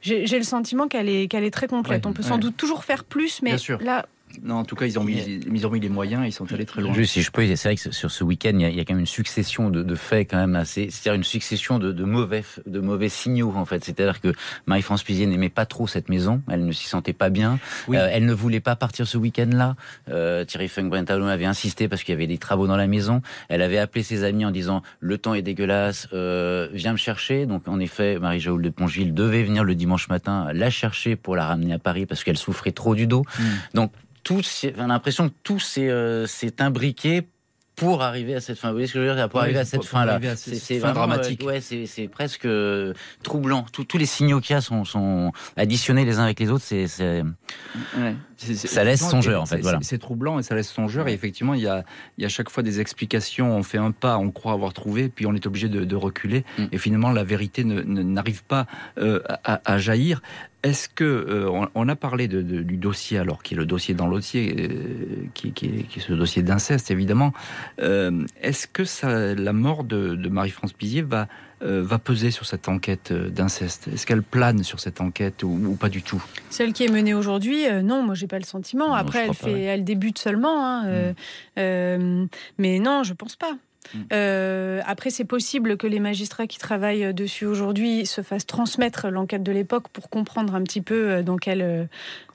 j'ai 0.05 0.37
le 0.37 0.45
sentiment 0.45 0.87
qu'elle 0.87 1.09
est, 1.09 1.29
qu'elle 1.29 1.45
est 1.45 1.51
très 1.51 1.67
complète. 1.67 2.05
On 2.05 2.13
peut 2.13 2.23
sans 2.23 2.37
doute 2.37 2.57
toujours 2.57 2.85
faire 2.85 3.05
plus, 3.05 3.41
mais 3.41 3.57
là, 3.81 4.07
non, 4.43 4.57
en 4.57 4.65
tout 4.65 4.77
cas, 4.77 4.87
ils 4.87 4.99
ont 4.99 5.05
mis, 5.05 5.41
ils 5.53 5.67
ont 5.67 5.71
mis 5.71 5.81
les 5.81 5.89
moyens, 5.89 6.25
ils 6.27 6.33
sont 6.33 6.51
allés 6.53 6.65
très 6.65 6.83
loin. 6.83 6.93
Juste, 6.93 7.13
si 7.13 7.23
je 7.23 7.31
peux, 7.31 7.45
c'est 7.57 7.69
vrai 7.69 7.77
que 7.77 7.91
sur 7.93 8.11
ce 8.11 8.25
week-end, 8.25 8.53
il, 8.55 8.61
y, 8.61 8.81
a, 8.81 8.85
quand 8.85 8.95
même 8.95 9.01
une 9.01 9.07
succession 9.07 9.71
de, 9.71 9.95
faits 9.95 10.31
quand 10.31 10.39
même 10.39 10.57
assez, 10.57 10.91
c'est-à-dire 10.91 11.15
une 11.15 11.25
succession 11.25 11.79
de, 11.79 12.05
mauvais, 12.05 12.45
de 12.67 12.81
mauvais 12.81 13.09
signaux 13.09 13.53
en 13.55 13.65
fait. 13.65 13.85
C'est-à-dire 13.85 14.21
que 14.21 14.33
Marie-France 14.67 15.03
Pizier 15.03 15.27
n'aimait 15.27 15.49
pas 15.49 15.67
trop 15.67 15.87
cette 15.87 16.09
maison, 16.09 16.43
elle 16.51 16.65
ne 16.65 16.73
s'y 16.73 16.87
sentait 16.87 17.13
pas 17.13 17.31
bien, 17.31 17.59
euh, 17.89 18.09
elle 18.11 18.27
ne 18.27 18.33
voulait 18.33 18.61
pas 18.61 18.77
partir 18.77 19.07
ce 19.07 19.17
week-end-là. 19.19 19.77
Euh, 20.09 20.45
Thierry 20.45 20.69
funk 20.69 20.91
avait 20.93 21.45
insisté 21.45 21.89
parce 21.89 22.03
qu'il 22.03 22.13
y 22.13 22.17
avait 22.17 22.27
des 22.27 22.39
travaux 22.39 22.67
dans 22.67 22.77
la 22.77 22.87
maison. 22.87 23.23
Elle 23.49 23.63
avait 23.63 23.79
appelé 23.79 24.03
ses 24.03 24.25
amis 24.25 24.45
en 24.45 24.51
disant 24.51 24.83
le 25.01 25.19
temps 25.19 25.35
est 25.35 25.43
dégueulasse, 25.43 26.09
euh, 26.13 26.69
viens 26.73 26.93
me 26.93 26.99
chercher. 26.99 27.47
Donc 27.47 27.69
en 27.69 27.79
effet, 27.81 28.19
Marie-Jaoul 28.19 28.63
de 28.63 28.71
Pongil 28.71 29.15
devait 29.15 29.43
venir 29.43 29.65
le 29.65 29.75
dimanche 29.75 30.09
matin 30.09 30.49
la 30.53 30.71
chercher 30.71 31.17
pour 31.17 31.37
la 31.37 31.47
ramener 31.47 31.75
à 31.75 31.79
Paris 31.79 32.07
parce 32.07 32.25
qu'elle 32.25 32.39
souffrait 32.39 32.73
trop 32.73 32.95
du 32.95 33.07
dos. 33.07 33.25
Hmm. 33.39 33.45
Donc 33.75 33.93
tout, 34.25 34.41
on 34.77 34.85
a 34.85 34.87
l'impression 34.87 35.29
que 35.29 35.35
tout 35.43 35.61
s'est 35.61 35.89
euh, 35.89 36.27
imbriqué 36.59 37.29
pour 37.77 38.03
arriver 38.03 38.35
à 38.35 38.41
cette 38.41 38.59
fin. 38.59 38.69
Vous 38.69 38.75
voyez 38.75 38.87
ce 38.87 38.93
que 38.93 39.03
je 39.03 39.09
veux 39.09 39.15
dire? 39.15 39.29
Pour 39.29 39.41
arriver 39.41 39.59
à 39.59 39.65
cette 39.65 39.85
fin-là. 39.85 40.21
C'est 40.37 40.79
dramatique. 40.79 41.43
Euh, 41.43 41.47
ouais, 41.47 41.61
c'est 41.61 42.09
presque 42.09 42.47
euh, 42.47 42.95
troublant. 43.23 43.67
tous 43.73 43.99
les 43.99 44.07
signaux 44.07 44.41
qu'il 44.41 44.55
y 44.55 44.57
a 44.57 44.61
sont, 44.61 44.85
sont, 44.85 45.33
additionnés 45.57 46.05
les 46.05 46.19
uns 46.19 46.25
avec 46.25 46.39
les 46.41 46.51
autres. 46.51 46.65
C'est 46.65 46.87
ouais. 46.99 48.15
ça 48.55 48.85
laisse 48.85 49.09
songeur 49.09 49.43
en 49.43 49.47
fait. 49.47 49.61
Voilà. 49.61 49.81
C'est 49.83 49.99
troublant 49.99 50.39
et 50.39 50.43
ça 50.43 50.55
laisse 50.55 50.71
songeur. 50.71 51.09
Et 51.09 51.13
effectivement, 51.13 51.55
il 51.55 51.63
y 51.63 51.69
a, 51.69 51.85
il 52.17 52.23
y 52.23 52.25
a 52.25 52.29
chaque 52.29 52.51
fois 52.51 52.63
des 52.63 52.81
explications. 52.81 53.57
On 53.57 53.63
fait 53.63 53.79
un 53.79 53.91
pas, 53.91 54.19
on 54.19 54.31
croit 54.31 54.53
avoir 54.53 54.73
trouvé, 54.73 55.09
puis 55.09 55.27
on 55.27 55.35
est 55.35 55.47
obligé 55.47 55.69
de, 55.69 55.85
de 55.85 55.97
reculer. 55.97 56.45
Mm. 56.59 56.65
Et 56.71 56.79
finalement, 56.79 57.11
la 57.11 57.25
vérité 57.25 57.65
n'arrive 57.65 58.45
pas 58.45 58.67
euh, 58.99 59.21
à, 59.29 59.61
à, 59.65 59.79
jaillir. 59.79 60.23
Est-ce 60.65 60.89
que 60.89 61.05
euh, 61.05 61.67
on, 61.75 61.89
a 61.91 61.95
parlé 61.95 62.27
de, 62.27 62.41
du 62.41 62.79
dossier 62.79 63.19
alors 63.19 63.43
qui 63.43 63.53
est 63.53 63.57
le 63.57 63.67
dossier 63.67 63.93
dans 63.93 64.07
l'dossier, 64.09 64.57
euh, 64.59 65.27
qui, 65.35 65.53
qui, 65.53 65.67
est 65.67 66.01
ce 66.01 66.15
dossier 66.15 66.43
d'inceste 66.43 66.91
évidemment. 66.91 67.35
Euh, 67.81 68.25
est-ce 68.41 68.67
que 68.67 68.87
ça, 68.87 69.35
la 69.35 69.53
mort 69.53 69.85
de, 69.85 70.15
de 70.15 70.29
Marie-France 70.31 70.73
Pizier 70.73 71.03
va 71.03 71.29
va 71.67 71.99
peser 71.99 72.31
sur 72.31 72.45
cette 72.45 72.69
enquête 72.69 73.11
d'inceste? 73.11 73.89
Est-ce 73.89 74.05
qu'elle 74.05 74.23
plane 74.23 74.63
sur 74.63 74.81
cette 74.81 75.01
enquête 75.01 75.43
ou, 75.45 75.79
pas 75.81 75.89
du 75.89 76.03
tout? 76.03 76.23
Celle 76.51 76.75
qui 76.75 76.85
est 76.85 76.91
menée 76.91 77.15
aujourd'hui, 77.15 77.65
non, 77.83 78.03
moi 78.03 78.15
j'ai 78.15 78.27
pas 78.27 78.39
le 78.39 78.45
sentiment. 78.45 78.93
Après, 78.93 79.27
elle, 79.27 79.35
fait, 79.35 79.63
elle 79.63 79.83
débute 79.83 80.19
seulement, 80.19 80.63
hein, 80.63 81.15
mm. 81.57 82.27
mais 82.59 82.79
non, 82.81 83.03
je 83.03 83.15
pense 83.15 83.37
pas. 83.37 83.57
Mm. 83.93 83.99
Euh, 84.13 84.81
après, 84.87 85.11
c'est 85.11 85.25
possible 85.25 85.77
que 85.77 85.87
les 85.87 86.01
magistrats 86.01 86.47
qui 86.47 86.59
travaillent 86.59 87.13
dessus 87.13 87.47
aujourd'hui 87.47 88.07
se 88.07 88.23
fassent 88.23 88.47
transmettre 88.47 89.09
l'enquête 89.09 89.43
de 89.43 89.53
l'époque 89.53 89.89
pour 89.89 90.09
comprendre 90.11 90.55
un 90.55 90.63
petit 90.63 90.81
peu 90.81 91.11
euh, 91.11 91.23
dans 91.23 91.37
quel, 91.37 91.63
euh, 91.63 91.85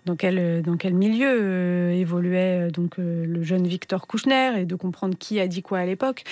dans 0.05 0.15
quel, 0.15 0.61
dans 0.61 0.77
quel 0.77 0.93
milieu 0.93 1.91
évoluait 1.91 2.69
donc 2.71 2.95
le 2.97 3.43
jeune 3.43 3.67
Victor 3.67 4.07
Kouchner 4.07 4.61
et 4.61 4.65
de 4.65 4.75
comprendre 4.75 5.15
qui 5.17 5.39
a 5.39 5.47
dit 5.47 5.61
quoi 5.61 5.79
à 5.79 5.85
l'époque. 5.85 6.23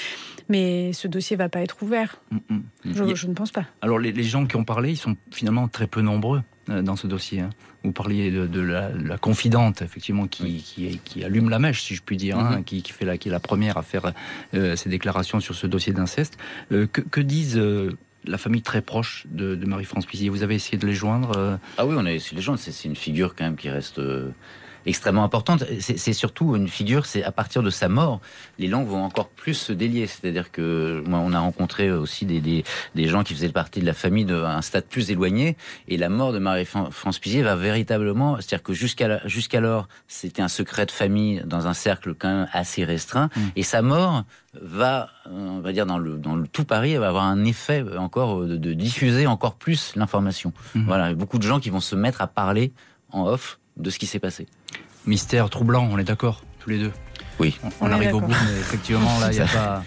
Mais 0.49 0.93
ce 0.93 1.07
dossier 1.07 1.36
va 1.36 1.49
pas 1.49 1.61
être 1.61 1.82
ouvert. 1.84 2.22
Mm, 2.32 2.38
mm. 2.49 3.13
Je, 3.15 3.28
ne 3.28 3.34
pense 3.34 3.51
pas. 3.51 3.65
Alors, 3.82 3.99
les, 3.99 4.11
les 4.11 4.24
gens 4.24 4.45
qui 4.45 4.55
ont 4.55 4.63
parlé, 4.63 4.91
ils 4.91 4.97
sont 4.97 5.15
finalement 5.32 5.68
très 5.68 5.88
peu 5.88 6.01
nombreux 6.01 6.41
dans 6.68 6.95
ce 6.95 7.07
dossier. 7.07 7.41
Hein. 7.41 7.49
Vous 7.84 7.91
parliez 7.91 8.32
de, 8.32 8.61
la, 8.61 9.18
confidente, 9.18 9.82
effectivement, 9.82 10.28
qui, 10.28 10.63
qui, 11.03 11.24
allume 11.24 11.49
la 11.49 11.59
mèche, 11.59 11.82
si 11.82 11.95
je 11.95 12.01
puis 12.01 12.18
dire, 12.18 12.38
hein, 12.38 12.57
mhm. 12.57 12.63
qui, 12.63 12.82
fait 12.82 13.05
la, 13.05 13.18
qui 13.18 13.30
est 13.30 13.32
la 13.32 13.39
première 13.39 13.78
à 13.78 13.84
faire 13.84 14.13
euh, 14.53 14.76
ses 14.76 14.89
déclarations 14.89 15.39
sur 15.39 15.55
ce 15.55 15.68
dossier 15.68 15.93
d'inceste. 15.93 16.38
Euh, 16.72 16.88
que, 16.88 17.22
disent 17.22 17.57
euh, 17.57 17.97
la 18.26 18.38
famille 18.38 18.61
très 18.61 18.82
proche 18.82 19.26
de, 19.30 19.55
Marie-France 19.65 20.05
Pizier 20.05 20.30
Vous 20.30 20.43
avez 20.43 20.55
essayé 20.55 20.78
de 20.78 20.86
les 20.86 20.93
joindre 20.93 21.59
Ah 21.78 21.86
oui, 21.86 21.95
on 21.97 22.05
a 22.05 22.11
essayé 22.11 22.32
de 22.32 22.38
les 22.38 22.41
joindre. 22.41 22.59
C'est 22.59 22.88
une 22.88 22.95
figure 22.95 23.36
quand 23.36 23.45
même 23.45 23.55
qui 23.55 23.70
reste 23.70 24.01
extrêmement 24.88 25.24
importante. 25.24 25.64
C'est 25.80 26.14
surtout 26.14 26.56
une 26.56 26.68
figure, 26.68 27.06
c'est 27.06 27.24
à 27.24 27.32
partir 27.32 27.62
de 27.62 27.70
sa 27.70 27.90
mort, 27.90 28.20
les 28.58 28.68
langues 28.68 28.88
vont 28.88 29.04
encore 29.04 29.30
plus 29.30 29.54
se 29.54 29.74
délier. 29.74 30.08
C'est-à-dire 30.08 30.52
que 30.52 31.04
moi, 31.06 31.20
on 31.20 31.34
a 31.34 31.40
rencontré 31.40 31.92
aussi 31.92 32.26
des, 32.26 32.40
des, 32.40 32.64
des, 32.96 33.08
gens 33.08 33.24
qui 33.24 33.34
faisaient 33.34 33.50
partie 33.50 33.82
de 33.82 33.86
la 33.86 33.94
famille 33.94 34.26
d'un 34.26 34.62
stade 34.62 34.86
plus 34.86 35.12
éloigné, 35.12 35.58
et 35.88 35.98
la 35.98 36.10
mort 36.10 36.34
de 36.34 36.40
Marie-France 36.40 37.20
Pizier 37.20 37.44
va 37.44 37.56
véritablement, 37.56 38.38
c'est-à-dire 38.38 38.64
que 38.64 38.74
jusqu'alors, 38.74 39.88
c'était 40.08 40.42
un 40.42 40.48
secret 40.48 40.86
de 40.86 40.92
famille 40.92 41.42
dans 41.46 41.68
un 41.68 41.74
cercle 41.74 42.16
quand 42.16 42.30
même 42.30 42.48
assez 42.54 42.84
restreint, 42.84 43.30
mmh. 43.36 43.42
et 43.56 43.64
sa 43.64 43.82
mort 43.82 44.24
va, 44.62 45.10
on 45.30 45.60
va 45.60 45.72
dire 45.72 45.86
dans 45.86 45.98
le, 45.98 46.18
dans 46.18 46.36
le 46.36 46.48
tout 46.48 46.64
Paris, 46.64 46.96
va 46.96 47.10
avoir 47.10 47.26
un 47.26 47.44
effet 47.46 47.84
encore 47.98 48.42
de, 48.42 48.74
diffuser 48.74 49.28
encore 49.28 49.56
plus 49.56 49.94
l'information. 49.96 50.54
Mmh. 50.76 50.86
Voilà, 50.86 51.14
beaucoup 51.14 51.38
de 51.38 51.44
gens 51.44 51.60
qui 51.60 51.70
vont 51.70 51.80
se 51.80 51.96
mettre 51.96 52.22
à 52.22 52.28
parler 52.28 52.72
en 53.12 53.26
off 53.28 53.60
de 53.78 53.90
ce 53.90 54.00
qui 54.00 54.06
s'est 54.06 54.20
passé. 54.20 54.48
Mystère 55.06 55.50
troublant, 55.50 55.88
on 55.90 55.98
est 55.98 56.04
d'accord, 56.04 56.44
tous 56.60 56.70
les 56.70 56.80
deux 56.80 56.92
Oui. 57.40 57.58
On, 57.82 57.92
arrive 57.92 58.16
au 58.16 58.22
bout, 58.22 58.28
mais 58.28 58.60
effectivement, 58.60 59.20
là, 59.20 59.32
il 59.32 59.36
n'y 59.36 59.42
a 59.42 59.48
pas... 59.54 59.84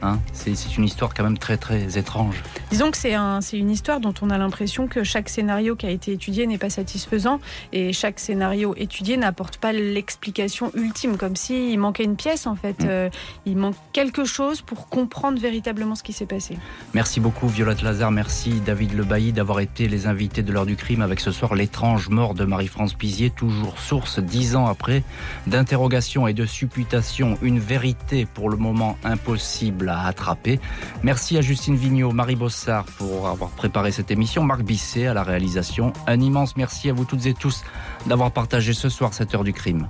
Hein, 0.00 0.20
c'est 0.32 0.76
une 0.76 0.84
histoire 0.84 1.12
quand 1.12 1.24
même 1.24 1.38
très 1.38 1.56
très 1.56 1.98
étrange. 1.98 2.42
Disons 2.70 2.92
que 2.92 2.96
c'est 2.96 3.14
un, 3.14 3.40
une 3.40 3.70
histoire 3.70 3.98
dont 3.98 4.14
on 4.22 4.30
a 4.30 4.38
l'impression 4.38 4.86
que 4.86 5.02
chaque 5.02 5.28
scénario 5.28 5.74
qui 5.74 5.86
a 5.86 5.90
été 5.90 6.12
étudié 6.12 6.46
n'est 6.46 6.58
pas 6.58 6.70
satisfaisant 6.70 7.40
et 7.72 7.92
chaque 7.92 8.20
scénario 8.20 8.74
étudié 8.76 9.16
n'apporte 9.16 9.56
pas 9.56 9.72
l'explication 9.72 10.70
ultime, 10.74 11.16
comme 11.16 11.34
s'il 11.34 11.78
manquait 11.80 12.04
une 12.04 12.14
pièce 12.14 12.46
en 12.46 12.54
fait. 12.54 12.84
Mm. 12.84 12.86
Euh, 12.88 13.10
il 13.44 13.56
manque 13.56 13.74
quelque 13.92 14.24
chose 14.24 14.60
pour 14.60 14.88
comprendre 14.88 15.40
véritablement 15.40 15.96
ce 15.96 16.04
qui 16.04 16.12
s'est 16.12 16.26
passé. 16.26 16.56
Merci 16.94 17.18
beaucoup 17.18 17.48
Violette 17.48 17.82
Lazare, 17.82 18.12
merci 18.12 18.60
David 18.64 18.94
Lebailly 18.94 19.32
d'avoir 19.32 19.58
été 19.58 19.88
les 19.88 20.06
invités 20.06 20.42
de 20.42 20.52
l'heure 20.52 20.66
du 20.66 20.76
crime 20.76 21.02
avec 21.02 21.18
ce 21.18 21.32
soir 21.32 21.56
l'étrange 21.56 22.08
mort 22.08 22.34
de 22.34 22.44
Marie-France 22.44 22.94
Pizier, 22.94 23.30
toujours 23.30 23.78
source 23.78 24.20
dix 24.20 24.54
ans 24.54 24.66
après 24.66 25.02
d'interrogations 25.48 26.28
et 26.28 26.34
de 26.34 26.46
supputations, 26.46 27.36
une 27.42 27.58
vérité 27.58 28.26
pour 28.26 28.48
le 28.48 28.56
moment 28.56 28.96
impossible 29.02 29.87
à. 29.88 30.60
Merci 31.02 31.38
à 31.38 31.40
Justine 31.40 31.76
Vignot, 31.76 32.12
Marie 32.12 32.36
Bossard 32.36 32.84
pour 32.84 33.28
avoir 33.28 33.50
préparé 33.50 33.92
cette 33.92 34.10
émission, 34.10 34.42
Marc 34.42 34.62
Bisset 34.62 35.06
à 35.06 35.14
la 35.14 35.22
réalisation. 35.22 35.92
Un 36.06 36.20
immense 36.20 36.56
merci 36.56 36.90
à 36.90 36.92
vous 36.92 37.04
toutes 37.04 37.26
et 37.26 37.34
tous 37.34 37.64
d'avoir 38.06 38.30
partagé 38.30 38.72
ce 38.72 38.88
soir 38.88 39.14
cette 39.14 39.34
heure 39.34 39.44
du 39.44 39.52
crime. 39.52 39.88